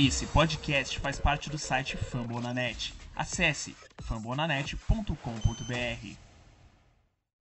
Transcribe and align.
Esse 0.00 0.26
podcast 0.26 0.96
faz 1.00 1.18
parte 1.18 1.50
do 1.50 1.58
site 1.58 1.96
Fambonanet. 1.96 2.94
Acesse 3.16 3.74
fambonanet.com.br. 4.00 6.16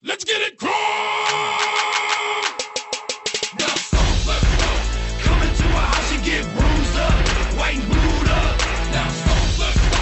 Let's 0.00 0.22
get 0.22 0.40
it 0.40 0.56
crunk! 0.56 0.70
Now 3.58 3.75
stomp, 3.75 4.26
let's 4.28 4.44
go. 4.54 4.70
Come 5.25 5.42
into 5.42 5.64
a 5.64 5.80
house 5.80 6.12
and 6.12 6.22
get 6.25 6.44
bruised 6.54 6.96
up, 6.96 7.12
white 7.58 7.75
and 7.75 7.88
blued 7.88 8.30
up. 8.30 8.57
Now 8.93 9.11
stomp, 9.11 9.59
let's 9.59 9.80
go. 9.91 9.98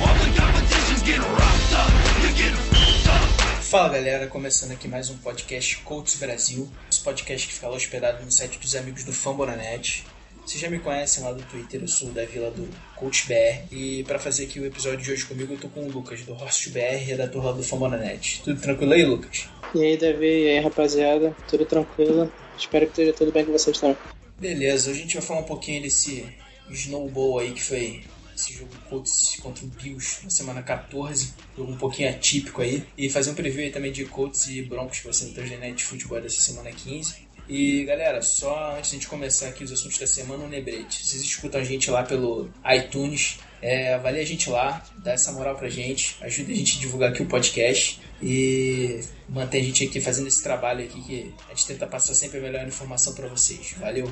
All 0.00 0.14
the 0.24 0.32
competitions 0.40 1.02
get 1.02 1.18
roughed 1.18 1.74
up. 1.74 1.92
You 2.22 2.32
get 2.34 2.54
f***ed 2.54 3.10
up. 3.10 3.28
Fala 3.62 3.90
galera, 3.90 4.26
começando 4.26 4.70
aqui 4.70 4.88
mais 4.88 5.10
um 5.10 5.18
podcast 5.18 5.76
Coaches 5.82 6.16
Brasil, 6.18 6.72
esse 6.90 7.02
podcast 7.02 7.46
que 7.46 7.52
fica 7.52 7.68
hospedado 7.68 8.24
no 8.24 8.32
site 8.32 8.58
dos 8.58 8.74
amigos 8.74 9.04
do 9.04 9.12
Fambonanet. 9.12 10.06
Vocês 10.44 10.60
já 10.60 10.70
me 10.70 10.78
conhecem 10.78 11.22
lá 11.22 11.32
do 11.32 11.42
Twitter, 11.44 11.80
eu 11.80 11.88
sou 11.88 12.10
da 12.10 12.24
vila 12.24 12.50
do 12.50 12.68
Coach 12.96 13.26
BR 13.28 13.72
e 13.72 14.02
para 14.04 14.18
fazer 14.18 14.44
aqui 14.44 14.58
o 14.58 14.66
episódio 14.66 14.98
de 14.98 15.12
hoje 15.12 15.24
comigo 15.24 15.52
eu 15.52 15.58
tô 15.58 15.68
com 15.68 15.86
o 15.86 15.90
Lucas 15.90 16.22
do 16.22 16.32
Host 16.32 16.70
BR, 16.70 17.04
redator 17.04 17.44
lá 17.44 17.52
do 17.52 17.62
Fambonanet. 17.62 18.42
Tudo 18.42 18.60
tranquilo 18.60 18.92
aí, 18.92 19.04
Lucas? 19.04 19.48
E 19.74 19.82
aí, 19.82 19.96
Davi, 19.96 20.26
e 20.26 20.48
aí, 20.48 20.60
rapaziada, 20.60 21.36
tudo 21.48 21.64
tranquilo? 21.64 22.32
Espero 22.58 22.86
que 22.86 22.92
esteja 22.92 23.12
tudo 23.12 23.30
bem 23.30 23.44
com 23.44 23.52
vocês 23.52 23.78
também. 23.78 23.96
Beleza, 24.38 24.90
hoje 24.90 25.00
a 25.00 25.02
gente 25.02 25.14
vai 25.14 25.22
falar 25.22 25.40
um 25.40 25.44
pouquinho 25.44 25.82
desse 25.82 26.26
snowball 26.70 27.38
aí 27.38 27.52
que 27.52 27.62
foi 27.62 28.02
esse 28.34 28.54
jogo 28.54 28.70
Colts 28.88 29.36
contra 29.40 29.64
o 29.64 29.68
Bills 29.68 30.24
na 30.24 30.30
semana 30.30 30.62
14, 30.62 31.34
jogo 31.56 31.72
um 31.72 31.76
pouquinho 31.76 32.08
atípico 32.08 32.62
aí, 32.62 32.84
e 32.96 33.10
fazer 33.10 33.30
um 33.30 33.34
preview 33.34 33.64
aí 33.64 33.70
também 33.70 33.92
de 33.92 34.04
Colts 34.06 34.48
e 34.48 34.62
Broncos 34.62 34.98
que 34.98 35.04
vai 35.04 35.12
ser 35.12 35.26
no 35.26 35.34
Thursday 35.34 35.58
Night 35.58 35.84
Football 35.84 36.22
dessa 36.22 36.40
semana 36.40 36.72
15. 36.72 37.28
E 37.50 37.84
galera, 37.84 38.22
só 38.22 38.76
antes 38.76 38.90
de 38.90 38.96
a 38.96 38.98
gente 39.00 39.08
começar 39.08 39.48
aqui 39.48 39.64
os 39.64 39.72
assuntos 39.72 39.98
da 39.98 40.06
semana, 40.06 40.44
um 40.44 40.48
lembrete. 40.48 41.04
Vocês 41.04 41.20
escutam 41.20 41.60
a 41.60 41.64
gente 41.64 41.90
lá 41.90 42.04
pelo 42.04 42.48
iTunes, 42.76 43.40
é, 43.60 43.92
avalie 43.92 44.20
a 44.20 44.24
gente 44.24 44.48
lá, 44.48 44.80
dá 44.98 45.14
essa 45.14 45.32
moral 45.32 45.56
pra 45.56 45.68
gente, 45.68 46.16
ajuda 46.20 46.52
a 46.52 46.54
gente 46.54 46.76
a 46.76 46.80
divulgar 46.80 47.10
aqui 47.10 47.22
o 47.22 47.26
podcast 47.26 48.00
e 48.22 49.00
mantém 49.28 49.62
a 49.62 49.64
gente 49.64 49.82
aqui 49.84 50.00
fazendo 50.00 50.28
esse 50.28 50.40
trabalho 50.44 50.84
aqui 50.84 51.02
que 51.02 51.34
a 51.48 51.50
gente 51.52 51.66
tenta 51.66 51.88
passar 51.88 52.14
sempre 52.14 52.38
a 52.38 52.40
melhor 52.40 52.68
informação 52.68 53.14
pra 53.14 53.26
vocês. 53.26 53.74
Valeu! 53.80 54.06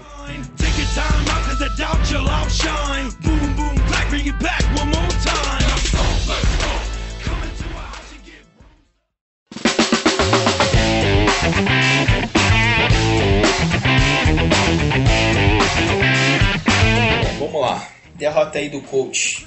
Vamos 17.49 17.61
lá. 17.63 17.89
Derrota 18.15 18.59
aí 18.59 18.69
do 18.69 18.83
coach. 18.83 19.47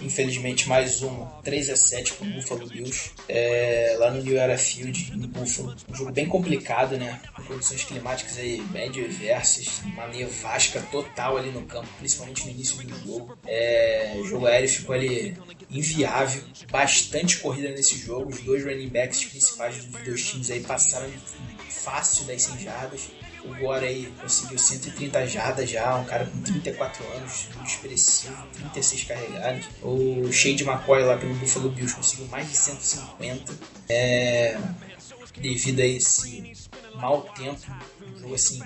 Infelizmente, 0.00 0.66
mais 0.66 1.02
uma. 1.02 1.26
3 1.42 1.70
a 1.70 1.76
7 1.76 2.14
pro 2.14 2.24
Buffalo 2.24 2.66
Bills. 2.66 3.10
É, 3.28 3.96
lá 3.98 4.10
no 4.10 4.22
New 4.22 4.38
Era 4.38 4.56
Field, 4.56 5.12
em 5.12 5.26
Buffalo. 5.26 5.74
Um 5.88 5.94
jogo 5.94 6.10
bem 6.10 6.26
complicado, 6.26 6.96
né? 6.96 7.20
Condições 7.46 7.84
climáticas 7.84 8.38
aí 8.38 8.62
bem 8.70 8.88
adversas. 8.88 9.82
Uma 9.84 10.06
nevasca 10.06 10.80
total 10.90 11.36
ali 11.36 11.50
no 11.50 11.62
campo, 11.62 11.88
principalmente 11.98 12.46
no 12.46 12.52
início 12.52 12.76
do 12.78 13.04
jogo. 13.04 13.38
É, 13.46 14.14
o 14.16 14.24
jogo 14.24 14.46
aéreo 14.46 14.68
ficou 14.68 14.94
ali 14.94 15.36
inviável. 15.70 16.42
Bastante 16.70 17.38
corrida 17.38 17.68
nesse 17.70 17.98
jogo. 17.98 18.30
Os 18.30 18.40
dois 18.40 18.64
running 18.64 18.88
backs 18.88 19.24
principais 19.24 19.84
dos 19.84 20.02
dois 20.02 20.24
times 20.24 20.50
aí 20.50 20.60
passaram 20.60 21.10
fácil 21.68 22.24
das 22.24 22.42
100 22.42 22.60
jardas. 22.60 23.10
O 23.44 23.54
Gore 23.54 23.86
aí 23.86 24.12
conseguiu 24.20 24.58
130 24.58 25.26
jardas 25.26 25.70
já, 25.70 25.96
um 25.96 26.04
cara 26.04 26.26
com 26.26 26.40
34 26.42 27.04
anos, 27.16 27.48
expressivo, 27.64 28.36
36 28.54 29.04
carregados. 29.04 29.66
O 29.82 30.30
Shade 30.32 30.64
McCoy 30.64 31.02
lá 31.02 31.16
pelo 31.16 31.34
Buffalo 31.34 31.70
Bills 31.70 31.94
conseguiu 31.94 32.26
mais 32.26 32.48
de 32.48 32.56
150. 32.56 33.52
É, 33.88 34.58
devido 35.38 35.80
a 35.80 35.86
esse 35.86 36.52
mau 36.94 37.22
tempo, 37.22 37.60
um 38.06 38.18
jogo 38.18 38.34
assim, 38.34 38.60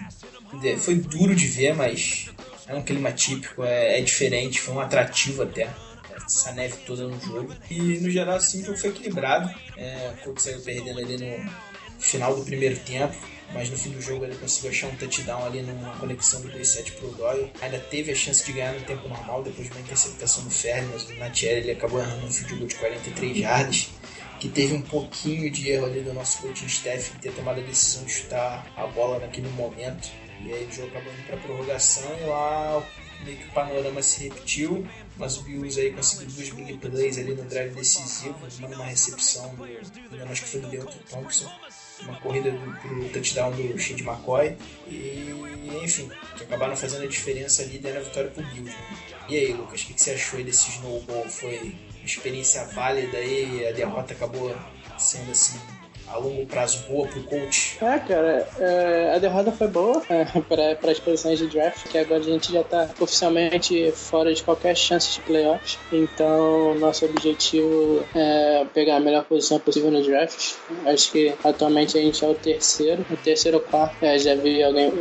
foi 0.78 0.96
duro 0.96 1.34
de 1.34 1.46
ver, 1.46 1.74
mas 1.74 2.30
é 2.66 2.74
um 2.74 2.82
clima 2.82 3.12
típico, 3.12 3.62
é, 3.62 4.00
é 4.00 4.02
diferente, 4.02 4.60
foi 4.60 4.74
um 4.74 4.80
atrativo 4.80 5.42
até 5.42 5.68
essa 6.26 6.52
neve 6.52 6.76
toda 6.86 7.06
no 7.06 7.20
jogo. 7.20 7.54
E 7.70 7.78
no 8.00 8.10
geral, 8.10 8.36
assim, 8.36 8.62
o 8.62 8.64
jogo 8.64 8.78
foi 8.78 8.90
equilibrado. 8.90 9.52
É, 9.76 10.12
o 10.14 10.24
Colts 10.24 10.44
saiu 10.44 10.60
perdendo 10.60 10.98
ali 10.98 11.16
no 11.18 11.50
final 11.98 12.34
do 12.34 12.44
primeiro 12.44 12.78
tempo, 12.80 13.16
mas 13.52 13.70
no 13.70 13.76
fim 13.76 13.90
do 13.90 14.00
jogo 14.00 14.24
ele 14.24 14.34
conseguiu 14.36 14.70
achar 14.70 14.88
um 14.88 14.96
touchdown 14.96 15.44
ali 15.44 15.62
numa 15.62 15.96
conexão 15.96 16.40
do 16.40 16.48
2-7 16.48 16.92
pro 16.92 17.08
Doyle. 17.12 17.50
Ainda 17.60 17.78
teve 17.78 18.12
a 18.12 18.14
chance 18.14 18.44
de 18.44 18.52
ganhar 18.52 18.72
no 18.72 18.80
tempo 18.80 19.08
normal 19.08 19.42
depois 19.42 19.68
de 19.68 19.74
uma 19.74 19.80
interceptação 19.80 20.44
do 20.44 20.50
Ferri, 20.50 20.86
mas 20.92 21.08
o 21.08 21.14
Natieri 21.14 21.60
ele 21.60 21.70
acabou 21.72 22.00
errando 22.00 22.26
um 22.26 22.30
field 22.30 22.54
goal 22.56 22.66
de 22.66 22.74
43 22.74 23.38
jardas. 23.38 23.90
Que 24.40 24.48
teve 24.48 24.74
um 24.74 24.82
pouquinho 24.82 25.50
de 25.50 25.70
erro 25.70 25.86
ali 25.86 26.00
do 26.00 26.12
nosso 26.12 26.42
coaching 26.42 26.66
staff 26.66 27.12
em 27.16 27.20
ter 27.20 27.32
tomado 27.32 27.60
a 27.60 27.62
decisão 27.62 28.04
de 28.04 28.12
chutar 28.12 28.66
a 28.76 28.86
bola 28.86 29.18
naquele 29.18 29.48
momento. 29.50 30.10
E 30.44 30.52
aí 30.52 30.66
o 30.66 30.72
jogo 30.72 30.88
acabou 30.88 31.12
indo 31.12 31.26
pra 31.26 31.36
prorrogação 31.38 32.10
e 32.20 32.26
lá 32.26 32.84
meio 33.24 33.38
que 33.38 33.44
o 33.48 33.52
panorama 33.52 34.02
se 34.02 34.24
repetiu, 34.24 34.86
mas 35.16 35.38
o 35.38 35.42
Bills 35.42 35.80
aí 35.80 35.92
conseguiu 35.92 36.26
duas 36.28 36.50
big 36.50 36.76
plays 36.78 37.18
ali 37.18 37.34
no 37.34 37.44
drive 37.44 37.74
decisivo, 37.74 38.36
uma 38.60 38.84
recepção 38.84 39.54
do, 39.54 39.64
acho 40.30 40.42
que 40.42 40.48
foi 40.48 40.60
do 40.60 40.68
Deontay 40.68 41.00
Thompson, 41.10 41.50
uma 42.02 42.18
corrida 42.20 42.50
do, 42.50 42.80
pro 42.80 43.08
touchdown 43.10 43.52
do 43.52 43.78
Shade 43.78 44.02
McCoy 44.02 44.56
e 44.88 45.30
enfim, 45.82 46.10
que 46.36 46.44
acabaram 46.44 46.76
fazendo 46.76 47.04
a 47.04 47.08
diferença 47.08 47.62
ali 47.62 47.78
deram 47.78 48.00
a 48.00 48.04
vitória 48.04 48.30
pro 48.30 48.42
Bills. 48.42 48.70
Né? 48.70 48.98
E 49.28 49.36
aí, 49.36 49.52
Lucas, 49.52 49.82
o 49.82 49.86
que, 49.86 49.94
que 49.94 50.02
você 50.02 50.12
achou 50.12 50.38
aí 50.38 50.44
desse 50.44 50.70
snowball? 50.70 51.28
Foi 51.28 51.74
uma 51.96 52.04
experiência 52.04 52.64
válida 52.66 53.18
aí, 53.18 53.66
a 53.66 53.72
derrota 53.72 54.14
acabou 54.14 54.54
sendo 54.98 55.30
assim 55.30 55.58
a 56.14 56.18
longo 56.18 56.46
prazo 56.46 56.78
boa 56.88 57.06
pro 57.08 57.22
coach? 57.24 57.76
É, 57.82 57.98
cara, 57.98 58.48
é, 58.58 59.12
a 59.14 59.18
derrota 59.18 59.50
foi 59.50 59.66
boa 59.66 60.00
é, 60.08 60.24
para 60.78 60.92
as 60.92 61.00
posições 61.00 61.38
de 61.40 61.48
draft, 61.48 61.88
que 61.88 61.98
agora 61.98 62.20
a 62.20 62.24
gente 62.24 62.52
já 62.52 62.62
tá 62.62 62.88
oficialmente 63.00 63.90
fora 63.92 64.32
de 64.32 64.42
qualquer 64.42 64.76
chance 64.76 65.14
de 65.14 65.20
playoffs. 65.20 65.78
Então, 65.92 66.74
nosso 66.76 67.04
objetivo 67.04 68.04
é 68.14 68.64
pegar 68.72 68.96
a 68.96 69.00
melhor 69.00 69.24
posição 69.24 69.58
possível 69.58 69.90
no 69.90 70.02
draft. 70.02 70.54
Acho 70.86 71.10
que 71.10 71.34
atualmente 71.42 71.98
a 71.98 72.00
gente 72.00 72.24
é 72.24 72.28
o 72.28 72.34
terceiro, 72.34 73.04
o 73.10 73.16
terceiro 73.16 73.58
ou 73.58 73.62
quarto. 73.64 73.96
É, 74.00 74.16
já 74.16 74.36
vi 74.36 74.62
alguém, 74.62 74.92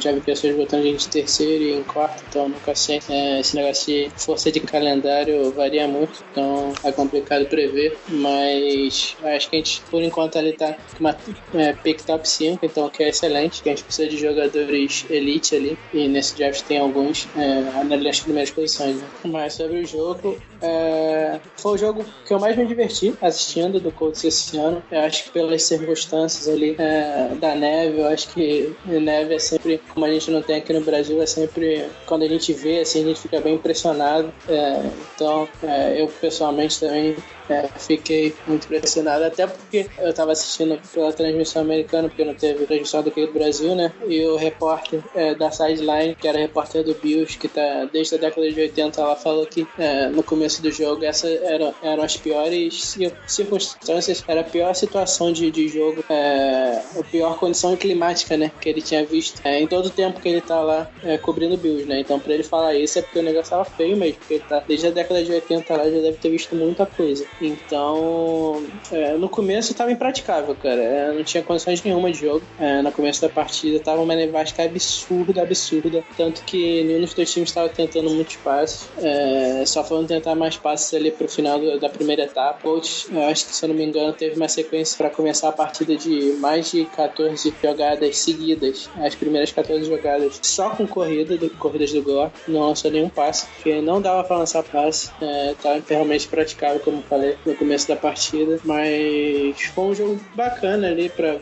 já 0.00 0.10
vi 0.10 0.20
pessoas 0.20 0.56
botando 0.56 0.80
a 0.80 0.84
gente 0.84 1.06
em 1.06 1.10
terceiro 1.10 1.62
e 1.62 1.72
em 1.74 1.84
quarto, 1.84 2.24
então 2.28 2.48
nunca 2.48 2.74
sei. 2.74 3.00
É, 3.08 3.40
esse 3.40 3.54
negócio 3.54 3.86
de 3.86 4.10
força 4.16 4.50
de 4.50 4.58
calendário 4.60 5.52
varia 5.52 5.86
muito, 5.86 6.24
então 6.32 6.72
é 6.82 6.90
complicado 6.90 7.46
prever. 7.46 7.96
Mas 8.08 9.16
acho 9.22 9.48
que 9.48 9.56
a 9.56 9.58
gente, 9.58 9.80
por 9.82 10.02
enquanto, 10.02 10.36
ali 10.36 10.55
tá 10.56 10.76
uma 10.98 11.16
é, 11.54 11.72
pick 11.72 12.02
top 12.02 12.28
5, 12.28 12.64
então 12.64 12.88
que 12.88 13.02
é 13.02 13.08
excelente, 13.08 13.62
que 13.62 13.68
a 13.68 13.72
gente 13.72 13.84
precisa 13.84 14.08
de 14.08 14.16
jogadores 14.16 15.04
elite 15.10 15.54
ali, 15.54 15.78
e 15.92 16.08
nesse 16.08 16.36
draft 16.36 16.62
tem 16.62 16.78
alguns 16.78 17.28
é, 17.36 17.84
nas 17.84 18.20
primeiras 18.20 18.50
posições. 18.50 18.96
Né? 18.96 19.08
Mas 19.24 19.54
sobre 19.54 19.80
o 19.80 19.86
jogo, 19.86 20.40
é, 20.60 21.40
foi 21.56 21.74
o 21.74 21.78
jogo 21.78 22.04
que 22.26 22.32
eu 22.32 22.38
mais 22.38 22.56
me 22.56 22.66
diverti 22.66 23.14
assistindo 23.20 23.80
do 23.80 23.90
Colts 23.92 24.24
esse 24.24 24.58
ano. 24.58 24.82
Eu 24.90 25.00
acho 25.00 25.24
que 25.24 25.30
pelas 25.30 25.62
circunstâncias 25.62 26.48
ali 26.48 26.76
é, 26.78 27.34
da 27.40 27.54
neve, 27.54 28.00
eu 28.00 28.06
acho 28.06 28.28
que 28.28 28.74
neve 28.84 29.34
é 29.34 29.38
sempre, 29.38 29.80
como 29.92 30.06
a 30.06 30.10
gente 30.10 30.30
não 30.30 30.42
tem 30.42 30.56
aqui 30.56 30.72
no 30.72 30.80
Brasil, 30.80 31.20
é 31.22 31.26
sempre 31.26 31.86
quando 32.06 32.22
a 32.22 32.28
gente 32.28 32.52
vê 32.52 32.80
assim, 32.80 33.02
a 33.02 33.06
gente 33.06 33.20
fica 33.20 33.40
bem 33.40 33.54
impressionado. 33.54 34.32
É, 34.48 34.82
então, 35.14 35.48
é, 35.62 36.00
eu 36.00 36.08
pessoalmente 36.08 36.80
também 36.80 37.16
é, 37.48 37.68
fiquei 37.78 38.34
muito 38.46 38.64
impressionado, 38.64 39.24
até 39.24 39.46
porque 39.46 39.86
eu 39.98 40.10
estava 40.10 40.32
assistindo 40.32 40.80
pela 40.92 41.12
transmissão 41.12 41.62
americana, 41.62 42.08
porque 42.08 42.24
não 42.24 42.34
teve 42.34 42.66
transmissão 42.66 43.02
daqui 43.02 43.26
do 43.26 43.32
Brasil, 43.32 43.74
né? 43.74 43.92
E 44.06 44.24
o 44.24 44.36
repórter 44.36 45.00
é, 45.14 45.34
da 45.34 45.50
sideline, 45.50 46.14
que 46.14 46.26
era 46.26 46.38
repórter 46.38 46.82
do 46.82 46.94
Bills, 46.94 47.38
que 47.38 47.48
tá 47.48 47.88
desde 47.92 48.16
a 48.16 48.18
década 48.18 48.50
de 48.50 48.60
80, 48.60 49.00
ela 49.00 49.16
falou 49.16 49.46
que 49.46 49.66
no 50.12 50.22
começo 50.22 50.45
do 50.54 50.70
jogo 50.70 51.04
essas 51.04 51.42
eram, 51.42 51.74
eram 51.82 52.02
as 52.02 52.16
piores 52.16 52.96
circunstâncias, 53.26 54.24
era 54.26 54.40
a 54.40 54.44
pior 54.44 54.74
situação 54.74 55.32
de, 55.32 55.50
de 55.50 55.68
jogo, 55.68 56.04
é, 56.08 56.82
a 56.98 57.04
pior 57.04 57.38
condição 57.38 57.76
climática, 57.76 58.36
né? 58.36 58.50
Que 58.60 58.68
ele 58.68 58.82
tinha 58.82 59.04
visto 59.04 59.40
é, 59.44 59.60
em 59.60 59.66
todo 59.66 59.86
o 59.86 59.90
tempo 59.90 60.20
que 60.20 60.28
ele 60.28 60.40
tá 60.40 60.60
lá 60.60 60.90
é, 61.02 61.18
cobrindo 61.18 61.56
Bills, 61.56 61.86
né? 61.86 62.00
Então, 62.00 62.18
pra 62.18 62.34
ele 62.34 62.42
falar 62.42 62.74
isso 62.74 62.98
é 62.98 63.02
porque 63.02 63.18
o 63.18 63.22
negócio 63.22 63.50
tava 63.50 63.64
feio 63.64 63.96
mesmo, 63.96 64.18
porque 64.18 64.34
ele 64.34 64.44
tá 64.48 64.62
desde 64.66 64.86
a 64.88 64.90
década 64.90 65.22
de 65.22 65.32
80 65.32 65.76
lá 65.76 65.84
já 65.84 66.00
deve 66.00 66.18
ter 66.18 66.30
visto 66.30 66.54
muita 66.54 66.86
coisa. 66.86 67.26
Então, 67.40 68.64
é, 68.90 69.12
no 69.14 69.28
começo 69.28 69.72
estava 69.72 69.90
impraticável, 69.90 70.54
cara. 70.54 70.82
É, 70.82 71.12
não 71.12 71.24
tinha 71.24 71.42
condições 71.42 71.82
nenhuma 71.82 72.10
de 72.10 72.20
jogo. 72.20 72.44
É, 72.58 72.82
no 72.82 72.92
começo 72.92 73.20
da 73.20 73.28
partida 73.28 73.80
tava 73.80 74.00
uma 74.00 74.14
nevasca 74.14 74.62
absurda, 74.64 75.42
absurda. 75.42 76.04
Tanto 76.16 76.42
que 76.44 76.82
nenhum 76.84 77.00
dos 77.00 77.14
dois 77.14 77.32
times 77.32 77.50
estava 77.50 77.68
tentando 77.68 78.10
muitos 78.10 78.36
passes. 78.36 78.88
É, 78.98 79.64
só 79.66 79.84
foram 79.84 80.06
tentar 80.06 80.34
mais 80.34 80.56
passes 80.56 80.92
ali 80.94 81.10
pro 81.10 81.28
final 81.28 81.58
do, 81.58 81.78
da 81.78 81.88
primeira 81.88 82.24
etapa. 82.24 82.66
Eu 82.66 82.78
acho 82.78 83.46
que 83.46 83.54
se 83.54 83.64
eu 83.64 83.68
não 83.68 83.76
me 83.76 83.84
engano, 83.84 84.12
teve 84.12 84.36
uma 84.36 84.48
sequência 84.48 84.96
para 84.96 85.10
começar 85.10 85.48
a 85.48 85.52
partida 85.52 85.96
de 85.96 86.36
mais 86.38 86.70
de 86.70 86.85
14 86.86 87.54
jogadas 87.62 88.18
seguidas. 88.18 88.88
As 88.96 89.14
primeiras 89.14 89.52
14 89.52 89.84
jogadas 89.84 90.38
só 90.42 90.70
com 90.70 90.86
corrida, 90.86 91.36
do, 91.36 91.50
corridas 91.50 91.92
do 91.92 92.02
Gore. 92.02 92.30
Não 92.48 92.60
lançou 92.60 92.90
nenhum 92.90 93.08
passe, 93.08 93.46
porque 93.46 93.80
não 93.80 94.00
dava 94.00 94.24
para 94.24 94.38
lançar 94.38 94.62
passe. 94.62 95.10
É, 95.20 95.54
tava 95.62 95.82
realmente 95.88 96.28
praticável, 96.28 96.80
como 96.80 97.02
falei 97.02 97.36
no 97.44 97.54
começo 97.54 97.88
da 97.88 97.96
partida. 97.96 98.58
Mas 98.64 99.60
foi 99.74 99.84
um 99.84 99.94
jogo 99.94 100.20
bacana 100.34 100.88
ali 100.88 101.08
pra 101.08 101.38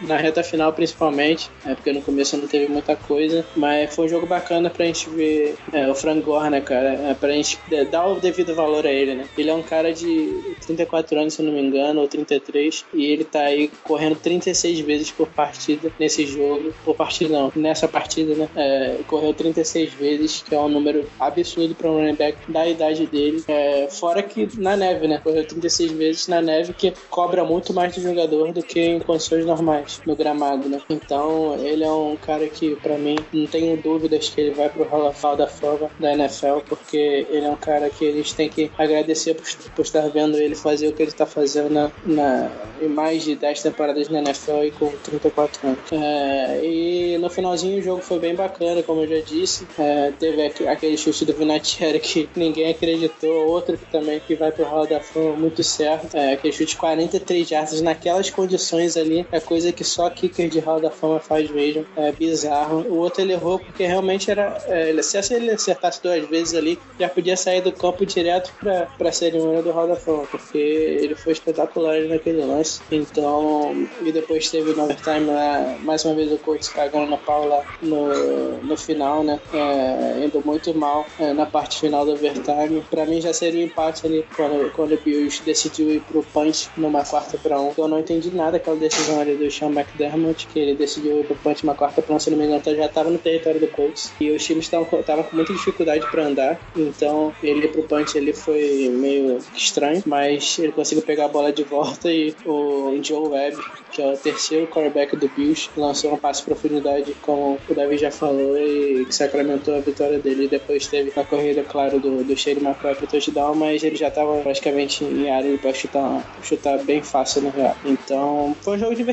na 0.00 0.16
reta 0.16 0.42
final, 0.42 0.72
principalmente. 0.72 1.50
É, 1.64 1.74
porque 1.74 1.92
no 1.92 2.02
começo 2.02 2.36
não 2.36 2.46
teve 2.46 2.68
muita 2.68 2.96
coisa. 2.96 3.44
Mas 3.56 3.94
foi 3.94 4.06
um 4.06 4.08
jogo 4.08 4.26
bacana 4.26 4.70
pra 4.70 4.86
gente 4.86 5.08
ver 5.10 5.56
é, 5.72 5.88
o 5.88 5.94
Frank 5.94 6.20
Gore, 6.20 6.50
né, 6.50 6.60
cara? 6.60 6.92
É, 6.94 7.14
pra 7.14 7.30
gente 7.30 7.58
dar 7.90 8.06
o 8.06 8.20
devido 8.20 8.54
valor 8.54 8.86
a 8.86 8.90
ele, 8.90 9.14
né? 9.14 9.26
Ele 9.36 9.50
é 9.50 9.54
um 9.54 9.62
cara 9.62 9.92
de 9.92 10.56
34 10.66 11.18
anos, 11.18 11.34
se 11.34 11.42
não 11.42 11.52
me 11.52 11.60
engano, 11.60 12.00
ou 12.00 12.08
33. 12.08 12.84
E 12.94 13.06
ele 13.06 13.24
tá 13.24 13.40
aí 13.40 13.70
correndo 13.82 14.16
36 14.16 14.80
vezes 14.80 15.10
por 15.10 15.28
partida 15.28 15.90
nesse 15.98 16.26
jogo. 16.26 16.72
Por 16.84 16.94
partida 16.94 17.32
não, 17.32 17.52
nessa 17.54 17.88
partida, 17.88 18.34
né? 18.34 18.48
É, 18.56 18.98
correu 19.06 19.32
36 19.34 19.92
vezes, 19.94 20.42
que 20.42 20.54
é 20.54 20.58
um 20.58 20.68
número 20.68 21.08
absurdo 21.18 21.74
para 21.74 21.90
um 21.90 21.96
running 21.96 22.14
back 22.14 22.38
da 22.48 22.66
idade 22.66 23.06
dele. 23.06 23.42
É, 23.48 23.88
fora 23.90 24.22
que 24.22 24.48
na 24.58 24.76
neve, 24.76 25.06
né? 25.06 25.20
Correu 25.22 25.44
36 25.44 25.92
vezes 25.92 26.28
na 26.28 26.40
neve, 26.40 26.72
que 26.72 26.92
cobra 27.10 27.44
muito 27.44 27.72
mais 27.72 27.94
do 27.94 28.02
jogador 28.02 28.52
do 28.52 28.62
que 28.62 28.80
em 28.80 29.00
condições 29.00 29.41
normais, 29.46 30.00
no 30.06 30.16
gramado, 30.16 30.68
né? 30.68 30.80
Então, 30.88 31.56
ele 31.58 31.84
é 31.84 31.90
um 31.90 32.16
cara 32.16 32.48
que, 32.48 32.76
para 32.76 32.96
mim, 32.96 33.16
não 33.32 33.46
tenho 33.46 33.76
dúvidas 33.76 34.28
que 34.28 34.40
ele 34.40 34.50
vai 34.52 34.68
pro 34.68 34.84
Hall 34.84 35.36
da 35.36 35.46
Fama 35.46 35.90
da 35.98 36.12
NFL, 36.12 36.60
porque 36.68 37.26
ele 37.30 37.46
é 37.46 37.50
um 37.50 37.56
cara 37.56 37.88
que 37.90 38.04
eles 38.04 38.32
têm 38.32 38.48
que 38.48 38.70
agradecer 38.78 39.34
por, 39.34 39.46
por 39.74 39.82
estar 39.82 40.08
vendo 40.08 40.36
ele 40.38 40.54
fazer 40.54 40.88
o 40.88 40.92
que 40.92 41.02
ele 41.02 41.12
tá 41.12 41.26
fazendo 41.26 41.70
na, 41.70 41.90
na, 42.04 42.50
em 42.80 42.88
mais 42.88 43.24
de 43.24 43.34
10 43.34 43.62
temporadas 43.62 44.08
na 44.08 44.18
NFL 44.18 44.64
e 44.64 44.70
com 44.70 44.90
34 44.90 45.68
anos. 45.68 45.78
É, 45.92 46.60
e 46.64 47.18
no 47.18 47.30
finalzinho 47.30 47.78
o 47.78 47.82
jogo 47.82 48.02
foi 48.02 48.18
bem 48.18 48.34
bacana, 48.34 48.82
como 48.82 49.02
eu 49.02 49.08
já 49.08 49.20
disse. 49.24 49.66
É, 49.78 50.12
teve 50.18 50.46
aquele 50.66 50.96
chute 50.96 51.24
do 51.24 51.32
Vinatieri 51.32 52.00
que 52.00 52.28
ninguém 52.36 52.70
acreditou, 52.70 53.46
outro 53.48 53.76
que 53.76 53.86
também 53.86 54.20
que 54.20 54.34
vai 54.34 54.52
pro 54.52 54.64
Hall 54.64 54.86
da 54.86 55.00
Fama 55.00 55.32
muito 55.32 55.62
certo. 55.62 56.16
É, 56.16 56.32
aquele 56.32 56.52
chute 56.52 56.72
de 56.72 56.76
43 56.76 57.48
jardas 57.48 57.80
naquelas 57.80 58.30
condições 58.30 58.96
ali 58.96 59.26
é 59.32 59.40
coisa 59.40 59.72
que 59.72 59.82
só 59.82 60.08
kicker 60.10 60.48
de 60.48 60.60
Hall 60.60 60.80
da 60.80 60.90
Fama 60.90 61.18
faz 61.18 61.50
mesmo. 61.50 61.86
É 61.96 62.12
bizarro. 62.12 62.80
O 62.88 62.98
outro 62.98 63.22
ele 63.22 63.32
errou 63.32 63.58
porque 63.58 63.84
realmente 63.86 64.30
era. 64.30 64.62
É, 64.68 65.02
se 65.02 65.34
ele 65.34 65.50
acertasse 65.50 66.02
duas 66.02 66.28
vezes 66.28 66.54
ali, 66.54 66.78
já 66.98 67.08
podia 67.08 67.36
sair 67.36 67.62
do 67.62 67.72
campo 67.72 68.04
direto 68.04 68.52
pra, 68.60 68.86
pra 68.98 69.10
cerimônia 69.10 69.62
do 69.62 69.72
Hall 69.72 69.88
da 69.88 69.96
Fama, 69.96 70.24
porque 70.30 70.58
ele 70.58 71.14
foi 71.14 71.32
espetacular 71.32 72.00
naquele 72.02 72.44
lance. 72.44 72.82
Então, 72.90 73.88
e 74.02 74.12
depois 74.12 74.50
teve 74.50 74.74
no 74.74 74.84
overtime 74.84 75.26
lá, 75.26 75.76
mais 75.82 76.04
uma 76.04 76.14
vez 76.14 76.30
o 76.30 76.38
Colts 76.38 76.68
cagando 76.68 77.10
na 77.10 77.16
pau 77.16 77.48
lá 77.48 77.64
no, 77.80 78.58
no 78.58 78.76
final, 78.76 79.24
né? 79.24 79.40
É, 79.54 80.24
indo 80.24 80.42
muito 80.44 80.74
mal 80.74 81.06
é, 81.18 81.32
na 81.32 81.46
parte 81.46 81.80
final 81.80 82.04
do 82.04 82.12
overtime. 82.12 82.84
Pra 82.90 83.06
mim 83.06 83.20
já 83.20 83.32
seria 83.32 83.62
um 83.62 83.66
empate 83.66 84.06
ali 84.06 84.26
quando, 84.36 84.70
quando 84.72 84.94
o 84.94 84.98
Bills 84.98 85.42
decidiu 85.42 85.90
ir 85.90 86.00
pro 86.00 86.22
punch 86.22 86.68
numa 86.76 87.02
quarta 87.04 87.38
pra 87.38 87.58
um. 87.58 87.72
Eu 87.78 87.88
não 87.88 87.98
entendi 87.98 88.30
nada 88.30 88.58
aquela 88.58 88.76
decisão 88.76 89.21
ali 89.22 89.36
do 89.36 89.50
Sean 89.50 89.70
McDermott, 89.70 90.46
que 90.46 90.58
ele 90.58 90.74
decidiu 90.74 91.20
ir 91.20 91.24
pro 91.24 91.36
punch 91.36 91.64
numa 91.64 91.74
quarta 91.74 92.02
um, 92.12 92.18
se 92.18 92.30
não 92.30 92.36
me 92.36 92.44
engano, 92.44 92.60
então 92.60 92.74
já 92.74 92.88
tava 92.88 93.10
no 93.10 93.18
território 93.18 93.60
do 93.60 93.68
Colts. 93.68 94.12
E 94.20 94.30
os 94.30 94.44
times 94.44 94.64
estavam 94.64 94.84
com 94.84 95.36
muita 95.36 95.52
dificuldade 95.52 96.06
pra 96.10 96.24
andar, 96.24 96.60
então 96.76 97.32
ele 97.42 97.68
pro 97.68 97.82
punch 97.84 98.16
ele 98.16 98.32
foi 98.32 98.88
meio 98.90 99.38
estranho, 99.54 100.02
mas 100.04 100.58
ele 100.58 100.72
conseguiu 100.72 101.02
pegar 101.02 101.26
a 101.26 101.28
bola 101.28 101.52
de 101.52 101.62
volta 101.62 102.12
e 102.12 102.34
o 102.44 102.98
Joe 103.02 103.28
Webb, 103.28 103.56
que 103.90 104.02
é 104.02 104.12
o 104.12 104.16
terceiro 104.16 104.66
quarterback 104.66 105.16
do 105.16 105.28
Bills, 105.28 105.70
lançou 105.76 106.12
um 106.12 106.16
passe 106.16 106.40
de 106.40 106.46
profundidade, 106.46 107.14
como 107.22 107.58
o 107.68 107.74
Davi 107.74 107.98
já 107.98 108.10
falou, 108.10 108.56
e 108.56 109.04
que 109.04 109.14
sacramentou 109.14 109.74
a 109.74 109.80
vitória 109.80 110.18
dele. 110.18 110.48
Depois 110.48 110.86
teve 110.86 111.12
a 111.18 111.24
corrida, 111.24 111.62
claro, 111.62 112.00
do, 112.00 112.24
do 112.24 112.36
Shane 112.36 112.60
McCoy 112.60 112.94
pro 112.94 113.06
touchdown, 113.06 113.54
mas 113.54 113.82
ele 113.82 113.96
já 113.96 114.08
estava 114.08 114.40
praticamente 114.40 115.04
em 115.04 115.30
área 115.30 115.56
para 115.58 115.72
chutar, 115.74 116.22
chutar 116.42 116.78
bem 116.84 117.02
fácil 117.02 117.42
no 117.42 117.50
real. 117.50 117.76
Então, 117.84 118.56
foi 118.62 118.76
um 118.76 118.78
jogo 118.78 118.94
divertido. 118.94 119.11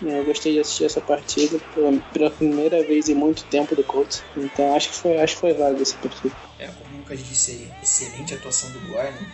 Né? 0.00 0.18
Eu 0.20 0.24
gostei 0.24 0.52
de 0.52 0.60
assistir 0.60 0.84
essa 0.84 1.00
partida 1.00 1.58
pela, 1.74 1.92
pela 2.12 2.30
primeira 2.30 2.82
vez 2.82 3.08
em 3.08 3.14
muito 3.14 3.44
tempo 3.44 3.74
do 3.74 3.84
Colts. 3.84 4.22
Então, 4.36 4.74
acho 4.74 4.90
que 4.90 4.94
foi, 4.96 5.18
acho 5.18 5.34
que 5.34 5.40
foi 5.40 5.54
válido 5.54 5.82
essa 5.82 5.96
partida. 5.98 6.34
É, 6.58 6.68
como 6.68 6.94
o 6.94 6.98
Lucas 6.98 7.24
disse 7.24 7.50
aí, 7.52 7.70
excelente 7.82 8.34
atuação 8.34 8.70
do 8.70 8.80
Gordon. 8.88 9.24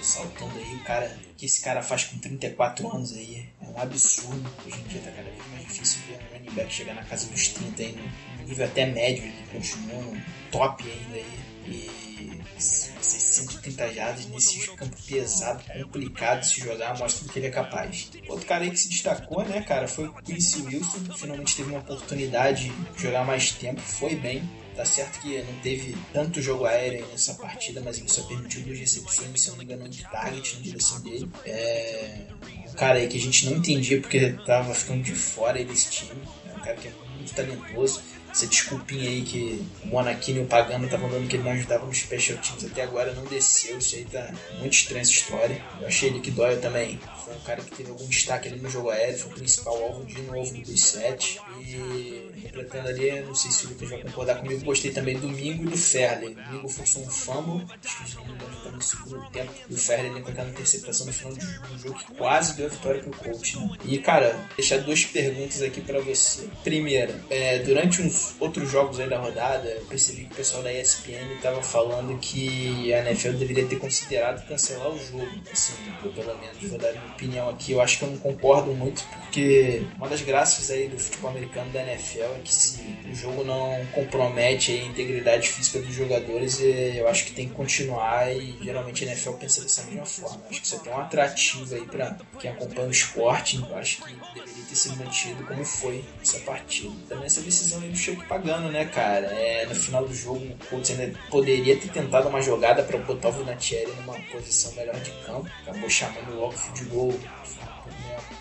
Saltando 0.00 0.56
aí, 0.58 0.74
o 0.74 0.84
cara 0.84 1.16
que 1.36 1.46
esse 1.46 1.62
cara 1.62 1.82
faz 1.82 2.04
com 2.04 2.18
34 2.18 2.88
anos 2.94 3.14
aí 3.14 3.46
é 3.60 3.66
um 3.66 3.80
absurdo. 3.80 4.48
Hoje 4.66 4.78
em 4.78 4.88
dia 4.88 5.00
tá 5.00 5.10
cada 5.10 5.30
vez 5.30 5.42
mais 5.52 5.64
difícil 5.66 6.00
ver 6.08 6.14
um 6.14 6.38
running 6.38 6.54
back 6.54 6.72
chegar 6.72 6.94
na 6.94 7.02
casa 7.02 7.28
dos 7.28 7.48
30 7.48 7.82
aí, 7.82 7.98
no 8.38 8.46
nível 8.46 8.64
até 8.64 8.86
médio, 8.86 9.24
ele 9.24 9.34
continua 9.52 10.16
top 10.50 10.84
ainda 10.84 11.16
aí. 11.16 11.38
E 11.66 12.35
630 12.58 13.92
jardas 13.92 14.26
nesse 14.26 14.66
campo 14.74 14.96
pesado, 15.06 15.62
complicado 15.84 16.40
de 16.40 16.46
se 16.46 16.60
jogar, 16.60 16.98
mostra 16.98 17.26
do 17.26 17.32
que 17.32 17.38
ele 17.38 17.46
é 17.46 17.50
capaz. 17.50 18.10
Outro 18.28 18.46
cara 18.46 18.64
aí 18.64 18.70
que 18.70 18.78
se 18.78 18.88
destacou, 18.88 19.44
né, 19.44 19.62
cara, 19.62 19.86
foi 19.86 20.06
o 20.06 20.12
Quincy 20.14 20.62
Wilson, 20.62 21.14
finalmente 21.16 21.56
teve 21.56 21.70
uma 21.70 21.80
oportunidade 21.80 22.70
de 22.70 23.02
jogar 23.02 23.24
mais 23.24 23.50
tempo, 23.50 23.80
foi 23.80 24.14
bem. 24.14 24.42
Tá 24.74 24.84
certo 24.84 25.20
que 25.20 25.38
não 25.42 25.58
teve 25.60 25.96
tanto 26.12 26.42
jogo 26.42 26.66
aéreo 26.66 27.06
nessa 27.10 27.32
partida, 27.32 27.80
mas 27.80 27.96
ele 27.96 28.10
só 28.10 28.22
permitiu 28.24 28.60
duas 28.60 28.78
recepções, 28.78 29.40
se 29.40 29.48
não 29.48 29.56
me 29.56 29.64
engano, 29.64 29.88
de 29.88 30.02
target 30.02 30.56
na 30.56 30.60
direção 30.60 31.00
dele. 31.00 31.30
É 31.46 32.26
um 32.68 32.74
cara 32.74 32.98
aí 32.98 33.08
que 33.08 33.16
a 33.16 33.20
gente 33.20 33.46
não 33.46 33.56
entendia 33.56 33.98
porque 33.98 34.32
tava 34.44 34.74
ficando 34.74 35.02
de 35.02 35.14
fora 35.14 35.64
desse 35.64 35.90
time. 35.90 36.20
É 36.46 36.58
um 36.58 36.60
cara 36.60 36.76
que 36.76 36.88
é 36.88 36.92
muito 37.16 37.34
talentoso 37.34 38.02
essa 38.36 38.46
desculpinha 38.46 39.08
aí 39.08 39.22
que 39.22 39.66
o 39.84 39.86
Monachini 39.86 40.40
e 40.40 40.42
o 40.42 40.46
Pagano 40.46 40.84
estavam 40.84 41.08
dando 41.08 41.26
que 41.26 41.36
ele 41.36 41.42
não 41.42 41.52
ajudava 41.52 41.86
nos 41.86 41.96
special 41.96 42.38
teams 42.38 42.66
até 42.66 42.82
agora 42.82 43.14
não 43.14 43.24
desceu. 43.24 43.78
Isso 43.78 43.96
aí 43.96 44.04
tá 44.04 44.30
muito 44.58 44.74
estranha 44.74 45.00
essa 45.00 45.10
história. 45.10 45.64
Eu 45.80 45.86
achei 45.86 46.10
ele 46.10 46.20
que 46.20 46.30
Doyle 46.30 46.60
também 46.60 47.00
foi 47.24 47.34
um 47.34 47.40
cara 47.40 47.62
que 47.62 47.74
teve 47.74 47.90
algum 47.90 48.06
destaque 48.06 48.48
ali 48.48 48.60
no 48.60 48.68
jogo 48.68 48.90
aéreo, 48.90 49.18
foi 49.18 49.32
o 49.32 49.34
principal 49.34 49.82
alvo 49.82 50.04
de 50.04 50.20
novo 50.22 50.54
dos 50.58 50.80
sete. 50.80 51.40
E 51.60 52.26
completando 52.42 52.88
ali, 52.88 53.20
não 53.22 53.34
sei 53.34 53.50
se 53.50 53.66
o 53.66 53.70
Lucas 53.70 53.88
vai 53.88 54.02
concordar 54.02 54.36
comigo, 54.36 54.64
gostei 54.64 54.90
também 54.90 55.18
do 55.18 55.26
Domingo 55.26 55.64
e 55.64 55.66
do 55.70 55.76
Ferley. 55.76 56.34
Domingo 56.34 56.68
forçou 56.68 57.02
um 57.02 57.10
fumble, 57.10 57.66
acho 57.84 58.04
que 58.04 58.24
tá 58.62 58.70
no 58.70 58.82
segundo 58.82 59.30
tempo, 59.30 59.52
e 59.68 59.74
o 59.74 59.76
Ferley 59.76 60.22
com 60.22 60.30
aquela 60.30 60.48
interceptação 60.48 61.06
no 61.06 61.12
final 61.12 61.34
do 61.34 61.78
jogo 61.78 61.98
que 61.98 62.14
quase 62.14 62.56
deu 62.56 62.66
a 62.66 62.68
vitória 62.68 63.02
pro 63.02 63.10
coach. 63.10 63.58
Né? 63.58 63.76
E 63.84 63.98
cara, 63.98 64.38
deixar 64.56 64.78
duas 64.78 65.04
perguntas 65.04 65.62
aqui 65.62 65.80
para 65.80 66.00
você. 66.00 66.48
Primeira, 66.62 67.20
é, 67.28 67.58
durante 67.58 68.02
outros 68.40 68.70
jogos 68.70 68.98
aí 69.00 69.08
da 69.08 69.18
rodada, 69.18 69.68
eu 69.68 69.84
percebi 69.86 70.24
que 70.24 70.32
o 70.32 70.36
pessoal 70.36 70.62
da 70.62 70.72
ESPN 70.72 71.34
estava 71.36 71.62
falando 71.62 72.18
que 72.18 72.92
a 72.92 72.98
NFL 73.00 73.32
deveria 73.32 73.66
ter 73.66 73.76
considerado 73.76 74.46
cancelar 74.46 74.88
o 74.88 74.98
jogo. 74.98 75.26
Assim, 75.52 75.74
eu 76.04 76.12
pelo 76.12 76.36
menos 76.38 76.56
vou 76.62 76.78
dar 76.78 76.92
minha 76.92 77.06
opinião 77.06 77.48
aqui. 77.48 77.72
Eu 77.72 77.80
acho 77.80 77.98
que 77.98 78.04
eu 78.04 78.10
não 78.10 78.18
concordo 78.18 78.72
muito, 78.72 79.02
porque 79.04 79.82
uma 79.96 80.08
das 80.08 80.22
graças 80.22 80.70
aí 80.70 80.88
do 80.88 80.98
futebol 80.98 81.30
americano 81.30 81.70
da 81.72 81.82
NFL 81.82 82.22
é 82.22 82.40
que 82.42 82.52
se 82.52 82.80
o 83.10 83.14
jogo 83.14 83.44
não 83.44 83.86
compromete 83.92 84.72
a 84.72 84.84
integridade 84.84 85.48
física 85.48 85.78
dos 85.78 85.94
jogadores, 85.94 86.60
é, 86.60 87.00
eu 87.00 87.08
acho 87.08 87.24
que 87.24 87.32
tem 87.32 87.48
que 87.48 87.54
continuar 87.54 88.34
e 88.34 88.56
geralmente 88.62 89.04
a 89.04 89.08
NFL 89.08 89.32
pensa 89.32 89.62
dessa 89.62 89.82
mesma 89.84 90.06
forma. 90.06 90.36
Eu 90.36 90.50
acho 90.50 90.60
que 90.60 90.66
isso 90.66 90.76
é 90.76 90.78
tão 90.78 91.00
atrativo 91.00 91.74
aí 91.74 91.86
para 91.86 92.16
quem 92.38 92.50
acompanha 92.50 92.88
o 92.88 92.90
esporte. 92.90 93.56
Eu 93.56 93.76
acho 93.76 94.02
que 94.02 94.14
deveria 94.34 94.64
ter 94.68 94.76
sido 94.76 94.96
mantido 94.96 95.44
como 95.44 95.64
foi 95.64 96.04
essa 96.26 96.38
partida. 96.40 96.92
Também 97.08 97.26
essa 97.26 97.40
decisão 97.40 97.80
aí 97.80 97.88
do 97.88 97.96
Chuck 97.96 98.24
pagando, 98.26 98.70
né, 98.70 98.84
cara? 98.86 99.26
É, 99.26 99.64
no 99.66 99.74
final 99.74 100.04
do 100.04 100.12
jogo, 100.12 100.44
o 100.44 100.66
Colts 100.68 100.90
ainda 100.90 101.16
poderia 101.30 101.76
ter 101.76 101.88
tentado 101.88 102.28
uma 102.28 102.42
jogada 102.42 102.82
para 102.82 102.98
botar 102.98 103.28
o 103.28 103.32
Vinatieri 103.32 103.92
numa 103.92 104.14
posição 104.32 104.72
melhor 104.72 104.98
de 105.00 105.12
campo. 105.24 105.48
Acabou 105.62 105.88
chamando 105.88 106.34
logo 106.34 106.54
o 106.54 106.58
futebol 106.58 107.14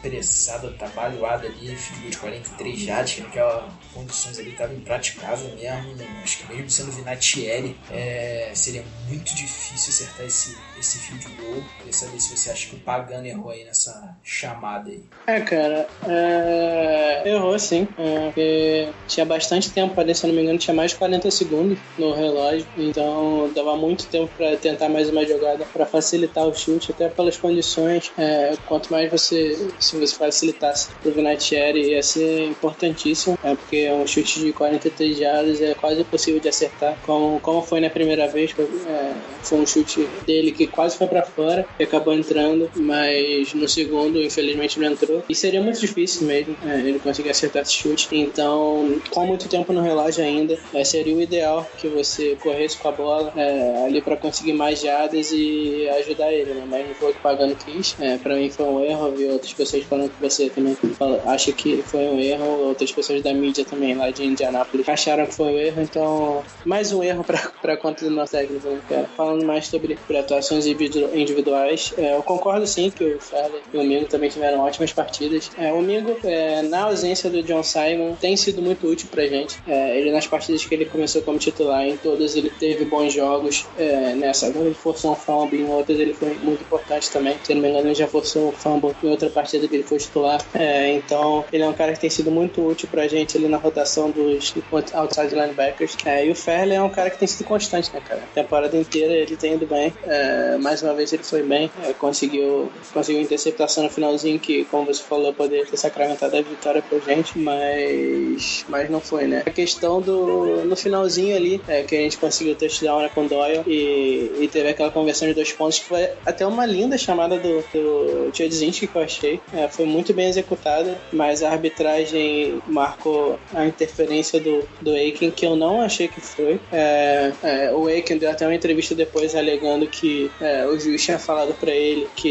apressado, 0.08 0.68
atabalhoado 0.68 1.48
ali, 1.48 1.76
field 1.76 2.10
de 2.10 2.18
43 2.18 2.80
jardas, 2.80 3.14
que 3.14 3.22
naquelas 3.22 3.64
condições 3.94 4.40
ali 4.40 4.52
estava 4.52 4.74
impraticável 4.74 5.56
mesmo. 5.56 5.96
Né? 5.96 6.22
Acho 6.24 6.38
que 6.40 6.54
mesmo 6.54 6.70
sendo 6.70 6.92
Vinatieri, 6.92 7.76
é, 7.92 8.52
seria 8.54 8.84
muito 9.08 9.34
difícil 9.36 9.90
acertar 9.90 10.26
esse, 10.26 10.58
esse 10.80 11.00
field 11.00 11.28
goal. 11.36 11.64
Queria 11.78 11.94
saber 11.94 12.20
se 12.20 12.36
você 12.36 12.52
acha 12.52 12.70
que 12.70 12.76
o 12.76 12.80
Pagano 12.80 13.26
errou 13.26 13.50
aí 13.52 13.64
nessa 13.64 14.16
chamada 14.24 14.90
aí. 14.90 15.04
É, 15.28 15.42
cara, 15.42 15.88
é... 16.08 17.24
errou 17.26 17.58
sim. 17.58 17.88
É, 17.98 18.26
porque 18.26 18.90
tinha 19.08 19.26
bastante 19.26 19.70
tempo 19.72 20.00
ali, 20.00 20.14
se 20.14 20.28
não 20.28 20.34
me 20.34 20.42
engano, 20.42 20.60
tinha 20.60 20.74
mais 20.74 20.92
de 20.92 20.98
40 20.98 21.32
segundos 21.32 21.78
no 21.98 22.14
relógio. 22.14 22.68
Então 22.78 23.50
dava 23.56 23.76
muito 23.76 24.06
tempo 24.08 24.32
para 24.38 24.56
tentar 24.58 24.90
mais 24.90 25.10
uma 25.10 25.26
jogada 25.26 25.66
para 25.66 25.86
facilitar 25.86 26.46
o 26.46 26.54
chute, 26.54 26.92
até 26.92 27.10
pelas 27.10 27.38
condições. 27.38 28.12
É, 28.18 28.56
quanto 28.68 28.92
mais 28.92 29.10
você, 29.10 29.70
se 29.80 29.95
você 30.00 30.16
facilitasse 30.16 30.90
pro 31.02 31.12
Vinatieri, 31.12 31.92
ia 31.92 32.04
ser 32.04 32.46
importantíssimo. 32.46 33.38
É, 33.44 33.56
porque 33.56 33.90
um 33.92 34.08
chute 34.08 34.40
de 34.40 34.54
43 34.54 35.18
jardas 35.18 35.62
é 35.62 35.74
quase 35.74 36.02
impossível 36.02 36.40
de 36.40 36.50
acertar. 36.50 36.98
Como, 37.06 37.40
como 37.40 37.62
foi 37.62 37.80
na 37.80 37.90
primeira 37.90 38.28
vez, 38.28 38.54
é, 38.88 39.14
foi 39.44 39.60
um 39.60 39.66
chute 39.66 40.08
dele 40.26 40.52
que 40.52 40.68
quase 40.68 40.98
foi 40.98 41.08
para 41.08 41.24
fora 41.24 41.66
e 41.80 41.84
acabou 41.84 42.14
entrando, 42.14 42.70
mas 42.76 43.54
no 43.54 43.68
segundo, 43.68 44.22
infelizmente, 44.22 44.80
não 44.80 44.92
entrou. 44.92 45.24
E 45.30 45.36
seria 45.36 45.62
muito 45.62 45.80
difícil 45.80 46.28
mesmo 46.28 46.56
é, 46.66 46.80
ele 46.80 47.00
conseguir 47.00 47.30
acertar 47.30 47.62
esse 47.62 47.74
chute. 47.74 48.08
Então, 48.12 49.00
com 49.10 49.26
muito 49.26 49.48
tempo 49.48 49.72
no 49.74 49.82
relógio 49.82 50.24
ainda, 50.24 50.58
é, 50.74 50.84
seria 50.84 51.16
o 51.16 51.22
ideal 51.22 51.68
que 51.78 51.88
você 51.88 52.36
corresse 52.42 52.78
com 52.78 52.88
a 52.88 52.92
bola 52.92 53.34
é, 53.36 53.86
ali 53.86 54.02
para 54.02 54.18
conseguir 54.18 54.54
mais 54.54 54.82
jardas 54.82 55.32
e 55.32 55.88
ajudar 56.00 56.32
ele, 56.32 56.54
né? 56.54 56.66
Mas 56.68 56.88
não 56.88 56.96
foi 56.96 57.12
o 57.12 57.14
que 57.14 57.20
pagando 57.20 57.56
quis. 57.56 57.96
É, 58.00 58.18
para 58.18 58.36
mim 58.36 58.50
foi 58.50 58.66
um 58.66 58.84
erro. 58.84 59.12
Vi 59.12 59.26
outras 59.26 59.54
pessoas 59.54 59.84
falando 59.86 60.10
que 60.10 60.22
você 60.22 60.50
também 60.50 60.76
fala, 60.98 61.22
acha 61.26 61.52
que 61.52 61.82
foi 61.84 62.02
um 62.02 62.20
erro. 62.20 62.46
Outras 62.68 62.92
pessoas 62.92 63.22
da 63.22 63.34
mídia 63.34 63.66
também 63.66 63.96
lá 63.96 64.10
de 64.10 64.26
Indianápolis 64.26 64.88
acharam 64.88 65.26
que 65.26 65.34
foi 65.34 65.48
um 65.48 65.58
erro. 65.58 65.82
Então, 65.82 66.44
mais 66.66 66.92
um 66.92 67.04
erro 67.04 67.24
para 67.24 67.78
conta 67.78 68.06
do 68.06 68.12
nosso 68.12 68.34
técnico, 68.34 68.68
né, 68.68 68.80
cara? 68.90 69.10
Falando 69.16 69.46
mais 69.46 69.68
sobre 69.68 69.98
atuações 70.18 70.66
individuais, 70.66 71.94
é, 71.98 72.16
eu 72.16 72.24
concordo 72.24 72.66
sim 72.66 72.90
que 72.90 73.04
o 73.04 73.20
Ferler 73.20 73.62
e 73.74 73.78
o 73.78 73.84
Mingo 73.84 74.06
também 74.06 74.30
tiveram 74.30 74.60
ótimas 74.60 74.92
partidas. 74.92 75.52
É, 75.58 75.72
o 75.72 75.82
Mingo, 75.82 76.18
é, 76.24 76.62
na 76.64 76.84
ausência 76.84 77.30
do 77.30 77.42
John 77.44 77.64
Simon, 77.64 78.16
tem 78.16 78.36
sido 78.36 78.62
muito 78.62 78.88
útil 78.88 79.08
pra 79.10 79.26
gente. 79.28 79.58
É, 79.68 79.98
ele, 79.98 80.12
nas 80.12 80.28
partidas 80.28 80.66
que 80.66 80.74
ele 80.74 80.86
começou 80.86 81.22
como 81.22 81.38
titular, 81.38 81.86
em 81.86 81.98
todas 81.98 82.36
ele 82.36 82.50
teve 82.50 82.86
bons 82.86 83.14
jogos. 83.14 83.66
É, 83.78 84.14
nessa, 84.16 84.52
quando 84.52 84.68
ele 84.68 84.76
forçou 84.76 85.12
um 85.12 85.16
fumble, 85.16 85.60
em 85.60 85.70
outras 85.70 86.00
ele 86.00 86.14
foi 86.14 86.34
muito 86.36 86.62
importante 86.62 87.10
também. 87.12 87.38
Se 87.44 87.54
não 87.54 87.62
me 87.62 87.70
engano, 87.70 87.88
ele 87.88 87.96
já 87.96 88.08
forçou 88.08 88.50
um 88.50 88.52
fumble 88.52 88.96
em 89.04 89.10
outra 89.10 89.30
partida 89.30 89.65
que 89.68 89.76
ele 89.76 89.84
foi 89.84 89.98
titular. 89.98 90.42
É, 90.54 90.92
então, 90.92 91.46
ele 91.52 91.64
é 91.64 91.68
um 91.68 91.74
cara 91.74 91.94
que 91.94 92.00
tem 92.00 92.10
sido 92.10 92.32
muito 92.32 92.66
útil 92.66 92.88
pra 92.90 93.08
gente 93.08 93.38
ali 93.38 93.48
na 93.48 93.58
rotação 93.58 94.10
dos 94.12 94.54
outside 94.94 95.34
linebackers. 95.34 95.96
É, 96.06 96.26
e 96.26 96.32
o 96.32 96.36
Ferler 96.36 96.78
é 96.78 96.82
um 96.82 96.90
cara 96.90 97.10
que 97.10 97.18
tem 97.18 97.28
sido 97.28 97.46
constante, 97.46 97.92
né, 97.94 98.02
cara? 98.06 98.22
A 98.24 98.34
temporada 98.34 98.76
inteira 98.78 99.14
ele 99.14 99.36
tem 99.36 99.54
ido 99.54 99.66
bem. 99.66 99.94
É, 100.06 100.58
mais 100.58 100.82
uma 100.82 100.94
vez 100.94 101.12
ele 101.14 101.24
foi 101.24 101.44
bem. 101.44 101.72
É, 101.84 101.94
conseguiu, 101.94 102.72
conseguiu 102.94 103.22
interceptação 103.22 103.84
no 103.84 103.90
finalzinho 103.90 104.40
que, 104.40 104.66
como 104.66 104.86
você 104.86 105.02
falou, 105.02 105.34
poderia 105.34 105.66
ter 105.66 105.78
sacramentado 105.78 106.38
a 106.38 106.42
vitória 106.42 106.82
pra 106.82 107.00
gente, 107.00 107.38
mas, 107.38 108.66
mas 108.68 108.90
não 108.90 109.00
foi, 109.00 109.28
né? 109.28 109.44
A 109.46 109.50
questão 109.50 110.02
do 110.02 110.66
no 110.66 110.76
finalzinho 110.76 111.36
ali, 111.36 111.62
é, 111.68 111.84
que 111.84 111.96
a 111.96 112.00
gente 112.00 112.18
conseguiu 112.18 112.56
touchdown 112.56 113.02
né, 113.02 113.10
com 113.14 113.26
Doyle 113.26 113.64
e, 113.68 114.32
e 114.40 114.50
teve 114.52 114.70
aquela 114.70 114.92
conversão 114.92 115.28
de 115.28 115.34
dois 115.34 115.52
pontos 115.52 115.80
que 115.80 115.86
foi 115.86 116.10
até 116.26 116.46
uma 116.46 116.66
linda 116.66 116.98
chamada 116.98 117.38
do, 117.38 117.64
do 117.74 118.32
Tchedzinski 118.32 118.88
que 118.88 118.96
eu 118.96 119.02
achei. 119.02 119.40
É, 119.56 119.70
foi 119.70 119.86
muito 119.86 120.14
bem 120.14 120.28
executada, 120.28 120.98
mas 121.14 121.42
a 121.42 121.50
arbitragem 121.50 122.62
marcou 122.68 123.40
a 123.54 123.66
interferência 123.66 124.40
do, 124.40 124.68
do 124.82 124.92
Aiken, 124.92 125.32
que 125.32 125.46
eu 125.46 125.56
não 125.56 125.82
achei 125.82 126.10
que 126.10 126.20
foi. 126.20 126.60
É, 126.72 127.32
é, 127.42 127.72
o 127.72 127.88
Aiken 127.88 128.18
deu 128.18 128.30
até 128.30 128.46
uma 128.46 128.54
entrevista 128.54 128.94
depois 128.94 129.34
alegando 129.34 129.88
que 129.88 130.30
é, 130.42 130.66
o 130.66 130.78
juiz 130.78 131.04
tinha 131.04 131.18
falado 131.18 131.54
para 131.54 131.72
ele 131.72 132.08
que 132.16 132.28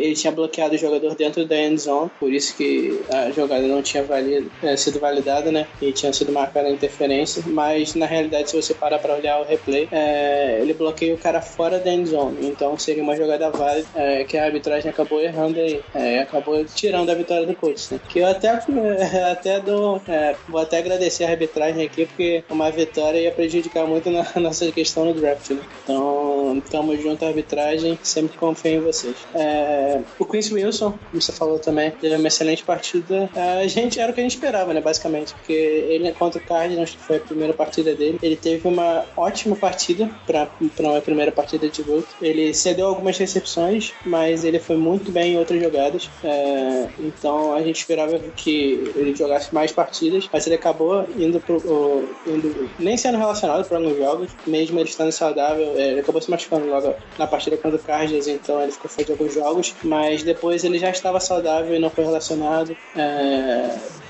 ele 0.00 0.14
tinha 0.14 0.32
bloqueado 0.32 0.74
o 0.74 0.78
jogador 0.78 1.14
dentro 1.14 1.44
da 1.44 1.56
end 1.56 1.78
zone, 1.78 2.10
por 2.18 2.32
isso 2.32 2.56
que 2.56 3.00
a 3.10 3.30
jogada 3.30 3.66
não 3.66 3.82
tinha 3.82 4.02
valido, 4.02 4.50
é, 4.62 4.74
sido 4.76 4.98
validada, 4.98 5.52
né? 5.52 5.66
E 5.80 5.92
tinha 5.92 6.12
sido 6.12 6.32
marcada 6.32 6.68
a 6.68 6.70
interferência, 6.70 7.42
mas 7.46 7.94
na 7.94 8.06
realidade, 8.06 8.50
se 8.50 8.56
você 8.56 8.72
parar 8.72 8.98
para 8.98 9.14
olhar 9.14 9.40
o 9.40 9.44
replay, 9.44 9.88
é, 9.92 10.58
ele 10.60 10.72
bloqueia 10.72 11.14
o 11.14 11.18
cara 11.18 11.42
fora 11.42 11.78
da 11.78 11.92
end 11.92 12.08
zone, 12.08 12.46
então 12.46 12.78
seria 12.78 13.02
uma 13.02 13.16
jogada 13.16 13.50
válida 13.50 13.88
que 14.26 14.38
a 14.38 14.44
arbitragem 14.44 14.90
acabou 14.90 15.20
errando 15.20 15.58
aí, 15.58 15.80
acabou 16.20 16.61
tirando 16.64 17.10
a 17.10 17.14
vitória 17.14 17.46
do 17.46 17.54
Colts, 17.54 17.90
né? 17.90 18.00
Que 18.08 18.20
eu 18.20 18.26
até, 18.26 18.48
até 19.30 19.60
dou, 19.60 20.00
vou 20.48 20.60
até 20.60 20.78
agradecer 20.78 21.24
a 21.24 21.30
arbitragem 21.30 21.84
aqui, 21.84 22.06
porque 22.06 22.44
uma 22.50 22.70
vitória 22.70 23.18
ia 23.18 23.30
prejudicar 23.30 23.86
muito 23.86 24.10
na 24.10 24.26
nossa 24.40 24.70
questão 24.72 25.04
no 25.04 25.14
draft, 25.14 25.50
né? 25.50 25.60
Então, 25.84 26.62
tamo 26.70 26.96
junto, 26.96 27.24
arbitragem, 27.24 27.98
sempre 28.02 28.36
confio 28.36 28.72
em 28.72 28.80
vocês. 28.80 29.16
É, 29.34 30.00
o 30.18 30.24
Quincy 30.24 30.54
Wilson, 30.54 30.92
como 30.92 31.20
você 31.20 31.32
falou 31.32 31.58
também, 31.58 31.90
teve 31.90 32.14
uma 32.16 32.28
excelente 32.28 32.64
partida. 32.64 33.28
A 33.34 33.66
gente 33.66 34.00
era 34.00 34.10
o 34.10 34.14
que 34.14 34.20
a 34.20 34.22
gente 34.22 34.34
esperava, 34.34 34.72
né, 34.72 34.80
basicamente, 34.80 35.34
porque 35.34 35.52
ele 35.52 36.12
contra 36.12 36.40
o 36.40 36.44
Cardinals, 36.44 36.90
que 36.90 36.98
foi 36.98 37.16
a 37.16 37.20
primeira 37.20 37.52
partida 37.52 37.94
dele, 37.94 38.18
ele 38.22 38.36
teve 38.36 38.66
uma 38.66 39.04
ótima 39.16 39.56
partida 39.56 40.10
para 40.26 40.48
uma 40.80 41.00
primeira 41.00 41.32
partida 41.32 41.68
de 41.68 41.82
luta. 41.82 42.08
Ele 42.20 42.52
cedeu 42.54 42.86
algumas 42.86 43.18
recepções, 43.18 43.92
mas 44.04 44.44
ele 44.44 44.58
foi 44.58 44.76
muito 44.76 45.10
bem 45.10 45.34
em 45.34 45.38
outras 45.38 45.60
jogadas. 45.60 46.10
É, 46.22 46.51
então 46.98 47.54
a 47.54 47.62
gente 47.62 47.80
esperava 47.80 48.18
que 48.36 48.92
ele 48.96 49.14
jogasse 49.14 49.54
mais 49.54 49.72
partidas, 49.72 50.28
mas 50.32 50.46
ele 50.46 50.56
acabou 50.56 51.06
indo 51.16 51.40
pro, 51.40 51.56
indo, 52.26 52.70
nem 52.78 52.96
sendo 52.96 53.18
relacionado 53.18 53.66
para 53.66 53.78
alguns 53.78 53.96
jogos, 53.96 54.30
mesmo 54.46 54.78
ele 54.78 54.88
estando 54.88 55.12
saudável, 55.12 55.72
é, 55.76 55.92
ele 55.92 56.00
acabou 56.00 56.20
se 56.20 56.30
machucando 56.30 56.66
logo 56.66 56.94
na 57.18 57.26
partida 57.26 57.56
contra 57.56 57.78
o 57.78 57.82
Cardinals, 57.82 58.26
então 58.26 58.62
ele 58.62 58.72
ficou 58.72 58.90
fora 58.90 59.04
de 59.04 59.12
alguns 59.12 59.34
jogos, 59.34 59.74
mas 59.82 60.22
depois 60.22 60.64
ele 60.64 60.78
já 60.78 60.90
estava 60.90 61.20
saudável 61.20 61.74
e 61.74 61.78
não 61.78 61.90
foi 61.90 62.04
relacionado. 62.04 62.76
É, 62.96 64.01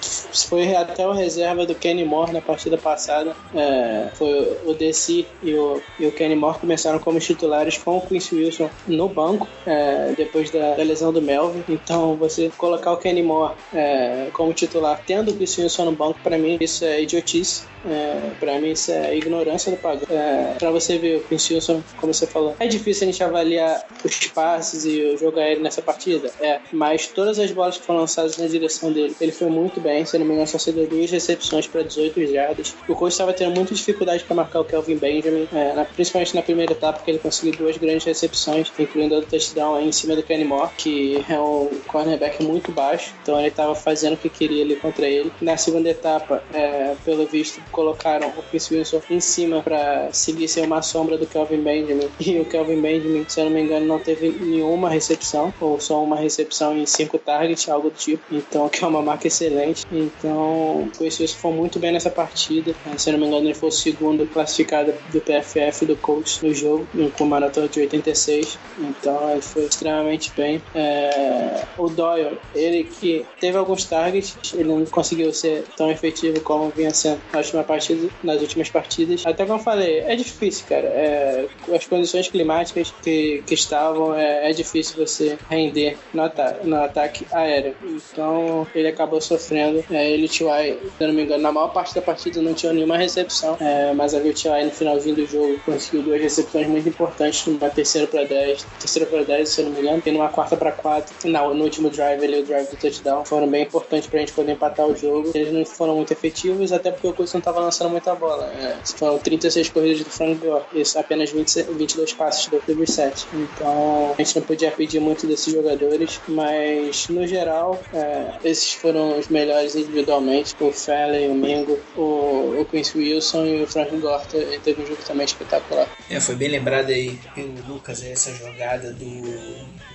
foi 0.48 0.74
até 0.74 1.06
o 1.06 1.12
reserva 1.12 1.66
do 1.66 1.74
Kenny 1.74 2.04
Moore 2.04 2.32
na 2.32 2.40
partida 2.40 2.76
passada. 2.78 3.34
É, 3.54 4.08
foi 4.14 4.58
o 4.64 4.74
DC 4.74 5.26
e 5.42 5.54
o, 5.54 5.80
e 5.98 6.06
o 6.06 6.12
Kenny 6.12 6.34
Moore 6.34 6.58
começaram 6.58 6.98
como 6.98 7.18
titulares 7.18 7.78
com 7.78 7.98
o 7.98 8.00
Quincy 8.00 8.34
Wilson 8.36 8.70
no 8.86 9.08
banco, 9.08 9.46
é, 9.66 10.12
depois 10.16 10.50
da, 10.50 10.74
da, 10.74 10.82
lesão 10.82 11.12
do 11.12 11.22
Melvin. 11.22 11.64
Então, 11.68 12.16
você 12.16 12.50
colocar 12.56 12.92
o 12.92 12.96
Kenny 12.96 13.22
Moore 13.22 13.54
é, 13.74 14.28
como 14.32 14.52
titular, 14.52 15.00
tendo 15.06 15.30
o 15.30 15.36
Quincy 15.36 15.62
Wilson 15.62 15.84
no 15.86 15.92
banco, 15.92 16.18
para 16.22 16.38
mim 16.38 16.58
isso 16.60 16.84
é 16.84 17.02
idiotice. 17.02 17.64
É, 17.84 18.30
para 18.38 18.60
mim 18.60 18.70
isso 18.70 18.92
é 18.92 19.16
ignorância 19.16 19.70
do 19.70 19.76
pagão. 19.76 20.06
É, 20.08 20.54
para 20.58 20.70
você 20.70 20.98
ver 20.98 21.16
o 21.16 21.20
Quincy 21.24 21.54
Wilson, 21.54 21.82
como 21.96 22.14
você 22.14 22.26
falou, 22.26 22.54
é 22.58 22.66
difícil 22.66 23.08
a 23.08 23.10
gente 23.10 23.22
avaliar 23.22 23.84
os 24.04 24.26
passes 24.28 24.84
e 24.84 25.02
o 25.02 25.18
jogo 25.18 25.38
aéreo 25.38 25.62
nessa 25.62 25.82
partida. 25.82 26.30
É, 26.40 26.60
mas 26.72 27.08
todas 27.08 27.38
as 27.38 27.50
bolas 27.50 27.76
que 27.78 27.84
foram 27.84 28.00
lançadas 28.00 28.36
na 28.38 28.46
direção 28.46 28.92
dele, 28.92 29.16
ele 29.20 29.32
foi 29.32 29.48
muito 29.48 29.80
bem. 29.80 29.91
Se 30.04 30.18
não 30.18 30.26
me 30.26 30.32
engano, 30.32 30.46
só 30.46 30.58
cedeu 30.58 30.86
duas 30.86 31.10
recepções 31.10 31.66
para 31.66 31.82
18 31.82 32.26
jardas. 32.26 32.74
O 32.88 32.94
coach 32.94 33.12
estava 33.12 33.32
tendo 33.32 33.54
muita 33.54 33.74
dificuldade 33.74 34.24
para 34.24 34.34
marcar 34.36 34.60
o 34.60 34.64
Kelvin 34.64 34.96
Benjamin, 34.96 35.48
é, 35.52 35.72
na, 35.74 35.84
principalmente 35.84 36.34
na 36.34 36.42
primeira 36.42 36.72
etapa, 36.72 36.98
porque 36.98 37.10
ele 37.10 37.18
conseguiu 37.18 37.58
duas 37.58 37.76
grandes 37.76 38.04
recepções, 38.04 38.72
incluindo 38.78 39.16
o 39.16 39.22
touchdown 39.22 39.80
em 39.80 39.92
cima 39.92 40.16
do 40.16 40.22
Kenny 40.22 40.44
Moore, 40.44 40.70
que 40.76 41.24
é 41.28 41.38
um 41.38 41.68
cornerback 41.86 42.42
muito 42.42 42.72
baixo. 42.72 43.14
Então 43.22 43.38
ele 43.38 43.48
estava 43.48 43.74
fazendo 43.74 44.14
o 44.14 44.16
que 44.16 44.28
queria 44.28 44.64
ali 44.64 44.76
contra 44.76 45.06
ele. 45.06 45.32
Na 45.40 45.56
segunda 45.56 45.88
etapa, 45.88 46.42
é, 46.52 46.94
pelo 47.04 47.26
visto, 47.26 47.60
colocaram 47.70 48.28
o 48.36 48.42
Chris 48.44 48.70
Wilson 48.70 49.02
em 49.10 49.20
cima 49.20 49.62
para 49.62 50.12
seguir 50.12 50.48
ser 50.48 50.62
uma 50.62 50.82
sombra 50.82 51.18
do 51.18 51.26
Kelvin 51.26 51.62
Benjamin. 51.62 52.08
E 52.32 52.38
o 52.40 52.44
Kelvin 52.44 52.80
Benjamin, 52.80 53.26
se 53.28 53.40
eu 53.40 53.46
não 53.46 53.52
me 53.52 53.60
engano, 53.60 53.84
não 53.84 53.98
teve 53.98 54.30
nenhuma 54.30 54.88
recepção, 54.88 55.52
ou 55.60 55.78
só 55.78 56.02
uma 56.02 56.16
recepção 56.16 56.76
em 56.76 56.86
cinco 56.86 57.18
targets, 57.18 57.68
algo 57.68 57.90
do 57.90 57.96
tipo. 57.96 58.22
Então, 58.30 58.68
que 58.68 58.82
é 58.82 58.86
uma 58.86 59.02
marca 59.02 59.26
excelente. 59.26 59.81
Então, 59.90 60.88
o 60.88 60.90
Wilson 61.00 61.26
foi 61.28 61.52
muito 61.52 61.78
bem 61.78 61.92
nessa 61.92 62.10
partida. 62.10 62.74
Se 62.96 63.10
não 63.10 63.18
me 63.18 63.26
engano, 63.26 63.46
ele 63.46 63.54
foi 63.54 63.68
o 63.68 63.72
segundo 63.72 64.26
classificado 64.26 64.92
do 65.12 65.20
PFF 65.20 65.86
do 65.86 65.96
coach 65.96 66.44
no 66.44 66.54
jogo, 66.54 66.86
com 67.16 67.24
maratona 67.24 67.68
de 67.68 67.80
86. 67.80 68.58
Então, 68.78 69.30
ele 69.30 69.42
foi 69.42 69.64
extremamente 69.64 70.32
bem. 70.36 70.62
É... 70.74 71.64
O 71.76 71.88
Doyle, 71.88 72.38
ele 72.54 72.84
que 72.84 73.24
teve 73.40 73.56
alguns 73.56 73.84
targets, 73.84 74.36
ele 74.54 74.64
não 74.64 74.84
conseguiu 74.86 75.32
ser 75.32 75.64
tão 75.76 75.90
efetivo 75.90 76.40
como 76.40 76.70
vinha 76.70 76.92
sendo 76.92 77.20
na 77.32 77.38
última 77.38 77.64
partida, 77.64 78.08
nas 78.22 78.40
últimas 78.40 78.68
partidas. 78.70 79.24
Até 79.26 79.44
como 79.44 79.58
eu 79.58 79.62
falei, 79.62 80.00
é 80.00 80.14
difícil, 80.16 80.66
cara. 80.68 80.86
É, 80.86 81.46
as 81.74 81.86
condições 81.86 82.28
climáticas 82.28 82.92
que, 83.02 83.42
que 83.46 83.54
estavam, 83.54 84.14
é, 84.14 84.50
é 84.50 84.52
difícil 84.52 85.04
você 85.04 85.38
render 85.48 85.96
no, 86.12 86.22
ata 86.22 86.60
no 86.64 86.76
ataque 86.76 87.26
aéreo. 87.32 87.74
Então 87.84 88.66
ele 88.74 88.88
acabou 88.88 89.20
sofrendo. 89.20 89.71
É, 89.90 90.10
ele 90.10 90.28
se 90.28 90.42
eu 90.44 91.08
não 91.08 91.14
me 91.14 91.22
engano, 91.22 91.42
na 91.42 91.52
maior 91.52 91.68
parte 91.68 91.94
da 91.94 92.02
partida 92.02 92.40
não 92.40 92.54
tinha 92.54 92.72
nenhuma 92.72 92.96
recepção, 92.96 93.56
é, 93.60 93.92
mas 93.92 94.14
a 94.14 94.18
VTI 94.18 94.64
no 94.64 94.70
finalzinho 94.70 95.16
do 95.16 95.26
jogo 95.26 95.58
conseguiu 95.64 96.02
duas 96.02 96.20
recepções 96.20 96.66
muito 96.66 96.88
importantes, 96.88 97.46
numa 97.46 97.70
terceira 97.70 98.06
para 98.06 98.24
10, 98.24 98.66
terceira 98.80 99.08
para 99.08 99.22
10, 99.22 99.48
se 99.48 99.60
eu 99.60 99.66
não 99.66 99.72
me 99.72 99.80
engano, 99.80 100.02
e 100.04 100.10
numa 100.10 100.28
quarta 100.28 100.56
para 100.56 100.72
4 100.72 101.30
no, 101.30 101.54
no 101.54 101.64
último 101.64 101.90
drive 101.90 102.24
ali, 102.24 102.40
o 102.40 102.44
drive 102.44 102.68
do 102.68 102.76
touchdown, 102.76 103.24
foram 103.24 103.48
bem 103.48 103.62
importantes 103.62 104.08
pra 104.08 104.20
gente 104.20 104.32
poder 104.32 104.52
empatar 104.52 104.86
o 104.86 104.96
jogo. 104.96 105.30
Eles 105.34 105.52
não 105.52 105.64
foram 105.64 105.96
muito 105.96 106.12
efetivos, 106.12 106.72
até 106.72 106.90
porque 106.90 107.06
o 107.06 107.12
Colts 107.12 107.32
não 107.32 107.40
tava 107.40 107.60
lançando 107.60 107.90
muita 107.90 108.14
bola. 108.14 108.52
É, 108.54 108.76
foram 108.84 109.18
36 109.18 109.68
corridas 109.70 110.00
do 110.00 110.10
Frank 110.10 110.34
Gore, 110.36 110.64
isso 110.74 110.98
apenas 110.98 111.30
20, 111.30 111.62
22 111.62 112.12
passes 112.14 112.46
do 112.48 112.58
Clipper 112.58 112.90
7. 112.90 113.28
Então 113.32 114.14
a 114.18 114.22
gente 114.22 114.36
não 114.36 114.42
podia 114.42 114.70
pedir 114.70 115.00
muito 115.00 115.26
desses 115.26 115.52
jogadores, 115.52 116.20
mas 116.28 117.08
no 117.08 117.26
geral, 117.26 117.80
é, 117.92 118.34
esses 118.44 118.72
foram 118.72 119.18
os 119.18 119.28
melhores 119.28 119.61
individualmente. 119.74 120.54
O 120.60 120.72
Fallon, 120.72 121.32
o 121.32 121.34
Mingo, 121.34 121.78
o, 121.96 122.60
o 122.60 122.66
Quincy 122.70 122.98
Wilson 122.98 123.46
e 123.46 123.62
o 123.62 123.66
Frank 123.66 123.96
Gore 123.96 124.24
teve 124.62 124.82
um 124.82 124.86
jogo 124.86 125.02
também 125.06 125.24
espetacular. 125.24 125.88
É, 126.10 126.20
foi 126.20 126.34
bem 126.34 126.48
lembrado 126.48 126.90
aí 126.90 127.18
pelo 127.34 127.52
Lucas 127.66 128.04
essa 128.04 128.32
jogada 128.34 128.92
do, 128.92 129.22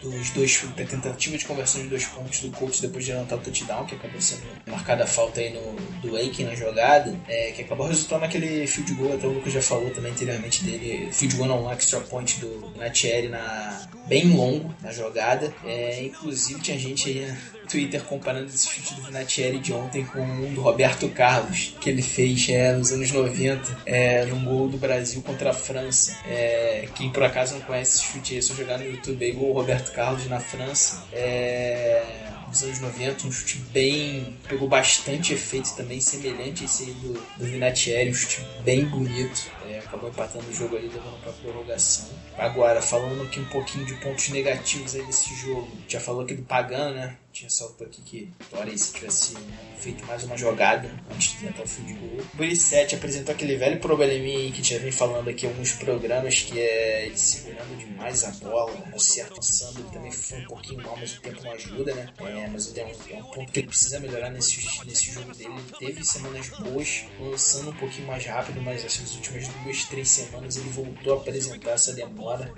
dos 0.01 0.29
dois, 0.31 0.63
da 0.75 0.85
tentativa 0.85 1.37
de 1.37 1.45
conversão 1.45 1.81
de 1.81 1.89
dois 1.89 2.05
pontos 2.05 2.39
do 2.39 2.51
Colts 2.51 2.79
depois 2.79 3.05
de 3.05 3.11
levantar 3.11 3.35
o 3.35 3.39
touchdown, 3.39 3.85
que 3.85 3.95
acabou 3.95 4.21
sendo 4.21 4.43
marcada 4.65 5.03
a 5.03 5.07
falta 5.07 5.39
aí 5.39 5.53
no, 5.53 5.75
do 6.01 6.15
Aiken 6.15 6.45
na 6.45 6.55
jogada, 6.55 7.17
é, 7.27 7.51
que 7.51 7.61
acabou 7.61 7.87
resultando 7.87 8.21
naquele 8.21 8.67
field 8.67 8.93
goal, 8.93 9.13
até 9.13 9.27
o 9.27 9.31
Lucas 9.31 9.53
já 9.53 9.61
falou 9.61 9.89
também 9.91 10.11
anteriormente 10.11 10.63
dele, 10.63 11.09
field 11.11 11.35
goal 11.35 11.47
não, 11.47 11.65
um 11.65 11.71
extra 11.71 11.99
point 12.01 12.39
do 12.39 12.73
Natieri 12.77 13.27
na, 13.27 13.87
bem 14.07 14.29
longo 14.35 14.73
na 14.81 14.91
jogada, 14.91 15.53
é, 15.65 16.03
inclusive 16.03 16.61
tinha 16.61 16.77
gente 16.77 17.09
aí 17.09 17.33
Twitter 17.67 18.03
comparando 18.03 18.47
esse 18.47 18.67
chute 18.67 18.95
do 18.95 19.03
Vinatieri 19.03 19.59
de 19.59 19.73
ontem 19.73 20.05
com 20.05 20.21
um 20.21 20.53
do 20.53 20.61
Roberto 20.61 21.07
Carlos, 21.09 21.75
que 21.79 21.89
ele 21.89 22.01
fez 22.01 22.47
é, 22.49 22.73
nos 22.73 22.91
anos 22.91 23.11
90, 23.11 23.83
é, 23.85 24.25
num 24.25 24.43
gol 24.43 24.67
do 24.67 24.77
Brasil 24.77 25.21
contra 25.21 25.51
a 25.51 25.53
França. 25.53 26.17
É, 26.25 26.87
quem 26.95 27.09
por 27.09 27.23
acaso 27.23 27.55
não 27.55 27.61
conhece 27.61 27.97
esse 27.97 28.13
chute, 28.13 28.37
é 28.37 28.41
só 28.41 28.53
jogar 28.53 28.77
no 28.77 28.85
YouTube 28.85 29.23
aí, 29.23 29.31
gol 29.31 29.53
Roberto 29.53 29.91
Carlos 29.93 30.27
na 30.27 30.39
França. 30.39 31.03
É, 31.11 32.27
nos 32.47 32.63
anos 32.63 32.79
90, 32.79 33.27
um 33.27 33.31
chute 33.31 33.57
bem. 33.71 34.37
pegou 34.47 34.67
bastante 34.67 35.33
efeito 35.33 35.75
também, 35.75 35.99
semelhante 35.99 36.63
a 36.63 36.65
esse 36.65 36.83
aí 36.83 36.91
do, 36.93 37.13
do 37.13 37.45
Vinatieri, 37.45 38.09
um 38.09 38.13
chute 38.13 38.45
bem 38.63 38.85
bonito. 38.85 39.51
É, 39.69 39.79
acabou 39.79 40.09
empatando 40.09 40.47
o 40.47 40.53
jogo 40.53 40.77
ali, 40.77 40.87
levando 40.87 41.21
para 41.21 41.33
prorrogação. 41.33 42.09
Agora, 42.37 42.81
falando 42.81 43.23
aqui 43.23 43.39
um 43.39 43.45
pouquinho 43.45 43.85
de 43.85 43.95
pontos 43.95 44.29
negativos 44.29 44.95
aí 44.95 45.05
desse 45.05 45.33
jogo, 45.35 45.67
já 45.87 45.99
falou 45.99 46.21
aqui 46.21 46.35
do 46.35 46.43
Pagano, 46.43 46.95
né? 46.95 47.17
Tinha 47.37 47.49
salto 47.51 47.83
aqui 47.83 48.01
que 48.01 48.31
Torrey 48.49 48.75
se 48.75 48.93
tivesse 48.93 49.35
feito 49.77 50.03
mais 50.07 50.23
uma 50.23 50.35
jogada 50.35 50.89
antes 51.13 51.33
de 51.33 51.45
tentar 51.45 51.63
o 51.63 51.67
fio 51.67 51.85
de 51.85 51.93
gol. 51.93 52.19
O 52.19 52.37
Brissette 52.37 52.95
apresentou 52.95 53.35
aquele 53.35 53.55
velho 53.55 53.79
probleminha 53.79 54.51
que 54.51 54.63
já 54.63 54.79
vem 54.79 54.91
falando 54.91 55.29
aqui 55.29 55.45
em 55.45 55.49
alguns 55.49 55.73
programas, 55.73 56.41
que 56.41 56.59
é 56.59 57.05
ele 57.05 57.17
segurando 57.17 57.77
demais 57.77 58.23
a 58.23 58.31
bola, 58.31 58.73
acertando, 58.91 59.79
ele 59.79 59.89
também 59.93 60.11
foi 60.11 60.39
um 60.39 60.47
pouquinho 60.47 60.81
mal, 60.81 60.97
mas 60.97 61.15
o 61.15 61.21
tempo 61.21 61.43
não 61.43 61.51
ajuda, 61.51 61.93
né? 61.93 62.09
É, 62.17 62.47
mas 62.47 62.75
é 62.75 62.85
um, 62.85 63.15
é 63.15 63.19
um 63.19 63.23
ponto 63.25 63.51
que 63.51 63.59
ele 63.59 63.67
precisa 63.67 63.99
melhorar 63.99 64.31
nesse, 64.31 64.57
nesse 64.85 65.11
jogo 65.11 65.31
dele. 65.35 65.53
Ele 65.53 65.87
teve 65.87 66.03
semanas 66.03 66.49
boas, 66.49 67.03
lançando 67.19 67.69
um 67.69 67.75
pouquinho 67.75 68.07
mais 68.07 68.25
rápido, 68.25 68.59
mas 68.61 68.83
essas 68.83 69.13
últimas 69.13 69.47
duas, 69.47 69.83
três 69.83 70.09
semanas 70.09 70.57
ele 70.57 70.69
voltou 70.69 71.13
a 71.13 71.17
apresentar 71.17 71.71
essa 71.71 71.93
demora 71.93 72.51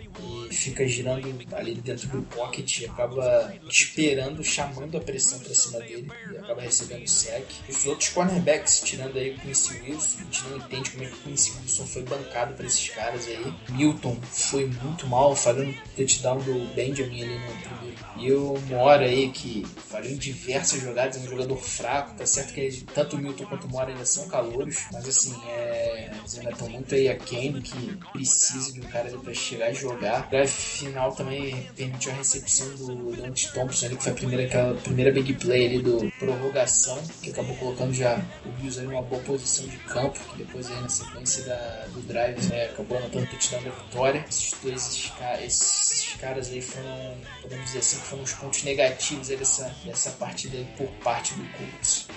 e 0.49 0.53
fica 0.55 0.87
girando 0.87 1.27
ali 1.51 1.75
dentro 1.75 2.07
do 2.07 2.21
pocket 2.23 2.79
e 2.79 2.85
acaba 2.85 3.53
esperando 3.67 4.41
chamar 4.41 4.68
chamando 4.73 4.97
a 4.97 5.01
pressão 5.01 5.39
para 5.39 5.53
cima 5.53 5.79
dele 5.79 6.07
e 6.31 6.37
acaba 6.37 6.61
recebendo 6.61 7.03
o 7.03 7.07
sec. 7.07 7.45
Os 7.67 7.85
outros 7.85 8.09
cornerbacks, 8.09 8.81
tirando 8.81 9.17
aí 9.17 9.31
o 9.31 9.39
Quincy 9.39 9.81
Wilson, 9.81 10.19
a 10.19 10.23
gente 10.23 10.43
não 10.47 10.57
entende 10.57 10.91
como 10.91 11.03
é 11.03 11.07
que 11.07 11.13
o 11.13 11.17
Quincy 11.17 11.53
Wilson 11.61 11.85
foi 11.85 12.03
bancado 12.03 12.53
para 12.53 12.65
esses 12.65 12.89
caras 12.89 13.27
aí. 13.27 13.53
Milton 13.69 14.17
foi 14.31 14.65
muito 14.65 15.07
mal, 15.07 15.35
falando 15.35 15.75
touchdown 15.95 16.39
do 16.39 16.73
Benjamin 16.73 17.23
ali 17.23 17.39
no 17.39 17.55
primeiro. 17.61 17.99
E 18.17 18.31
o 18.33 18.59
Mora 18.67 19.05
aí, 19.05 19.29
que 19.29 19.65
falhou 19.87 20.15
diversas 20.17 20.81
jogadas, 20.81 21.17
é 21.17 21.19
um 21.19 21.29
jogador 21.29 21.57
fraco, 21.57 22.15
tá 22.15 22.25
certo 22.25 22.53
que 22.53 22.59
ele, 22.59 22.85
tanto 22.93 23.15
o 23.15 23.19
Milton 23.19 23.45
quanto 23.45 23.67
o 23.67 23.69
Mora 23.69 23.91
ainda 23.91 24.05
são 24.05 24.27
calouros, 24.27 24.77
mas 24.91 25.07
assim, 25.07 25.35
é, 25.47 26.11
eles 26.17 26.37
ainda 26.37 26.51
estão 26.51 26.69
muito 26.69 26.93
aí 26.93 27.07
aquém 27.07 27.61
que 27.61 27.97
precisa 28.11 28.73
de 28.73 28.81
um 28.81 28.83
cara 28.83 29.09
para 29.09 29.33
chegar 29.33 29.71
e 29.71 29.75
jogar. 29.75 30.29
O 30.31 30.47
final 30.47 31.13
também 31.13 31.69
permitiu 31.75 32.11
a 32.11 32.15
recepção 32.15 32.67
do 32.75 33.15
Dante 33.15 33.51
Thompson, 33.53 33.85
ali, 33.85 33.95
que 33.95 34.03
foi 34.03 34.11
a 34.11 34.15
primeira 34.15 34.47
que 34.47 34.57
aquela 34.59 34.73
primeira 34.75 35.11
big 35.11 35.33
play 35.33 35.67
ali 35.67 35.81
do 35.81 36.11
prorrogação, 36.19 37.01
que 37.21 37.29
acabou 37.31 37.55
colocando 37.55 37.93
já 37.93 38.21
o 38.45 38.49
Bills 38.59 38.81
em 38.81 38.87
uma 38.87 39.01
boa 39.01 39.21
posição 39.23 39.65
de 39.65 39.77
campo, 39.77 40.19
que 40.31 40.43
depois 40.43 40.69
aí 40.69 40.81
na 40.81 40.89
sequência 40.89 41.43
da, 41.45 41.85
do 41.93 42.01
drive 42.01 42.41
né, 42.49 42.65
acabou 42.65 42.97
anotando 42.97 43.25
o 43.25 43.27
touchdown 43.27 43.63
da 43.63 43.69
vitória. 43.69 44.25
Esses 44.27 44.55
dois 44.61 45.11
esses, 45.41 46.15
caras 46.19 46.49
aí 46.51 46.61
foram, 46.61 47.15
podemos 47.41 47.65
dizer 47.65 47.79
assim, 47.79 47.97
foram 47.97 48.23
os 48.23 48.33
pontos 48.33 48.63
negativos 48.63 49.27
dessa, 49.29 49.73
dessa 49.85 50.11
partida 50.11 50.57
aí 50.57 50.67
por 50.77 50.87
parte 51.03 51.33
do 51.35 51.43
Colts. 51.53 52.07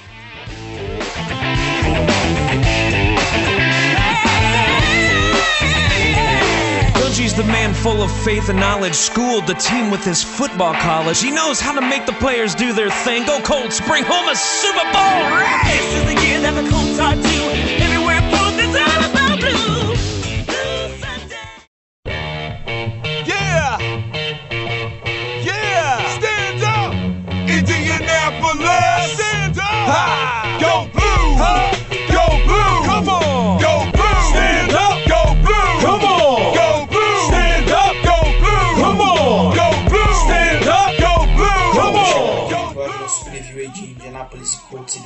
Dungy's 7.32 7.46
the 7.46 7.52
man 7.52 7.74
full 7.74 8.02
of 8.02 8.10
faith 8.24 8.48
and 8.48 8.58
knowledge, 8.58 8.94
schooled 8.94 9.46
the 9.46 9.54
team 9.54 9.90
with 9.90 10.04
his 10.04 10.22
football 10.22 10.74
college. 10.74 11.20
He 11.20 11.30
knows 11.30 11.60
how 11.60 11.72
to 11.72 11.80
make 11.80 12.06
the 12.06 12.12
players 12.12 12.54
do 12.54 12.72
their 12.72 12.90
thing. 12.90 13.24
Go 13.26 13.40
Colts, 13.40 13.80
bring 13.80 14.04
home 14.04 14.28
a 14.28 14.36
Super 14.36 14.84
Bowl! 14.92 15.22
This 15.64 15.94
is 15.94 16.04
the 16.04 16.26
year 16.26 16.40
that 16.40 16.54
the 16.54 16.68
Colts 16.68 16.98
are 16.98 17.14
due. 17.14 17.84
Everywhere 17.84 18.20
fourth 18.30 18.58
is 18.58 18.76
all 18.76 19.11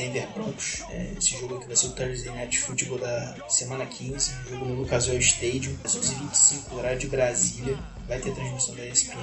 Colts 0.07 0.09
e 0.09 0.09
Denver 0.09 0.29
Broncos. 0.35 0.76
É, 0.97 1.13
esse 1.19 1.39
jogo 1.39 1.57
aqui 1.57 1.67
vai 1.67 1.77
ser 1.77 1.89
o 1.89 1.91
Thursday 1.91 2.33
Night 2.33 2.59
Football 2.59 2.99
da 2.99 3.37
semana 3.49 3.85
15. 3.85 4.33
Jogo 4.49 4.65
no 4.65 4.75
Lucas 4.77 5.09
Oil 5.09 5.19
Stadium, 5.19 5.77
às 5.85 5.95
11h25, 5.95 6.73
horário 6.73 6.99
de 6.99 7.07
Brasília. 7.07 7.79
Vai 8.09 8.21
ter 8.21 8.33
transmissão 8.33 8.75
da 8.77 8.87
ESPN, 8.87 9.19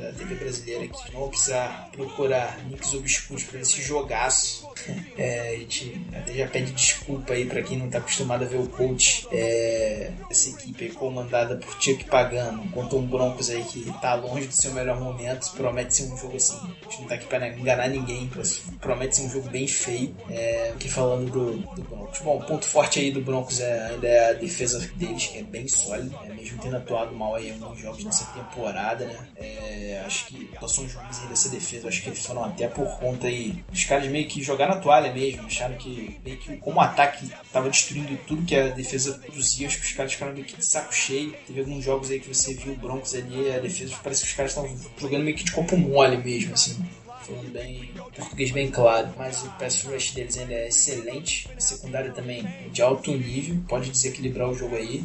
da 0.00 0.12
TV 0.12 0.34
brasileira 0.34 0.84
aqui. 0.84 1.12
Não 1.12 1.20
vou 1.20 1.30
precisar 1.30 1.88
procurar 1.90 2.60
links 2.68 2.92
obscuros 2.92 3.42
para 3.44 3.60
esse 3.60 3.82
jogaço. 3.82 4.70
É, 5.18 5.50
a 5.50 5.58
gente 5.58 6.00
até 6.14 6.32
já 6.32 6.46
pede 6.46 6.72
desculpa 6.72 7.34
aí 7.34 7.44
para 7.44 7.62
quem 7.62 7.76
não 7.76 7.90
tá 7.90 7.98
acostumado 7.98 8.44
a 8.44 8.46
ver 8.46 8.56
o 8.56 8.66
coach. 8.66 9.28
É, 9.30 10.10
essa 10.30 10.48
equipe 10.48 10.84
aí 10.84 10.90
comandada 10.92 11.56
por 11.56 11.70
Chuck 11.82 12.04
Pagano, 12.04 12.66
contra 12.70 12.96
um 12.96 13.06
Broncos 13.06 13.50
aí 13.50 13.62
que 13.64 13.84
tá 14.00 14.14
longe 14.14 14.46
do 14.46 14.54
seu 14.54 14.72
melhor 14.72 14.98
momento. 14.98 15.52
Promete 15.52 15.94
ser 15.94 16.04
um 16.04 16.16
jogo 16.16 16.36
assim. 16.36 16.56
A 16.56 16.84
gente 16.84 17.02
não 17.02 17.08
tá 17.08 17.16
aqui 17.16 17.26
para 17.26 17.48
enganar 17.48 17.88
ninguém. 17.88 18.30
Promete 18.80 19.16
ser 19.16 19.22
um 19.22 19.30
jogo 19.30 19.50
bem 19.50 19.66
feio. 19.66 20.16
É, 20.30 20.70
aqui 20.74 20.88
falando 21.00 21.30
do, 21.30 21.56
do 21.74 21.82
Broncos. 21.82 22.20
Bom, 22.20 22.36
o 22.36 22.44
ponto 22.44 22.66
forte 22.66 23.00
aí 23.00 23.10
do 23.10 23.22
Broncos 23.22 23.58
é, 23.60 23.86
ainda 23.86 24.06
é 24.06 24.30
a 24.30 24.32
defesa 24.34 24.78
deles, 24.96 25.26
que 25.26 25.38
é 25.38 25.42
bem 25.42 25.66
sólida. 25.66 26.14
É, 26.24 26.34
mesmo 26.34 26.58
tendo 26.60 26.76
atuado 26.76 27.14
mal 27.14 27.36
aí 27.36 27.48
em 27.48 27.52
alguns 27.52 27.80
jogos 27.80 28.04
nessa 28.04 28.26
temporada, 28.26 29.06
né? 29.06 29.28
É, 29.36 30.02
acho 30.04 30.26
que 30.26 30.50
atuações 30.54 30.92
ruins 30.92 31.20
aí 31.22 31.28
dessa 31.28 31.48
defesa, 31.48 31.88
acho 31.88 32.02
que 32.02 32.10
eles 32.10 32.24
foram 32.24 32.44
até 32.44 32.68
por 32.68 32.86
conta 32.98 33.28
aí. 33.28 33.64
Os 33.72 33.84
caras 33.84 34.06
meio 34.08 34.28
que 34.28 34.42
jogaram 34.42 34.74
a 34.74 34.76
toalha 34.76 35.10
mesmo, 35.12 35.46
acharam 35.46 35.76
que 35.76 36.20
meio 36.22 36.36
que 36.36 36.58
como 36.58 36.76
o 36.76 36.80
ataque 36.80 37.30
tava 37.50 37.70
destruindo 37.70 38.18
tudo 38.26 38.44
que 38.44 38.54
a 38.54 38.68
defesa 38.68 39.14
produzia, 39.14 39.68
acho 39.68 39.78
que 39.78 39.86
os 39.86 39.92
caras 39.92 40.12
ficaram 40.12 40.34
meio 40.34 40.44
que 40.44 40.56
de 40.56 40.64
saco 40.64 40.94
cheio. 40.94 41.34
Teve 41.46 41.60
alguns 41.60 41.82
jogos 41.82 42.10
aí 42.10 42.20
que 42.20 42.28
você 42.28 42.52
viu 42.52 42.74
o 42.74 42.76
Broncos 42.76 43.14
ali, 43.14 43.50
a 43.50 43.58
defesa 43.58 43.94
parece 44.02 44.22
que 44.22 44.28
os 44.28 44.34
caras 44.34 44.52
estavam 44.52 44.76
jogando 44.98 45.24
meio 45.24 45.36
que 45.36 45.44
de 45.44 45.52
copo 45.52 45.78
mole 45.78 46.18
mesmo, 46.18 46.52
assim 46.52 46.78
falando 47.30 47.52
bem 47.52 47.90
português 48.16 48.50
bem 48.50 48.70
claro, 48.70 49.14
mas 49.16 49.42
o 49.44 49.50
pass 49.52 49.82
rush 49.84 50.12
deles 50.12 50.36
ainda 50.36 50.54
é 50.54 50.68
excelente, 50.68 51.48
a 51.56 51.60
secundária 51.60 52.10
também 52.12 52.44
de 52.72 52.82
alto 52.82 53.12
nível, 53.12 53.62
pode 53.68 53.90
desequilibrar 53.90 54.48
o 54.50 54.54
jogo 54.54 54.76
aí. 54.76 55.04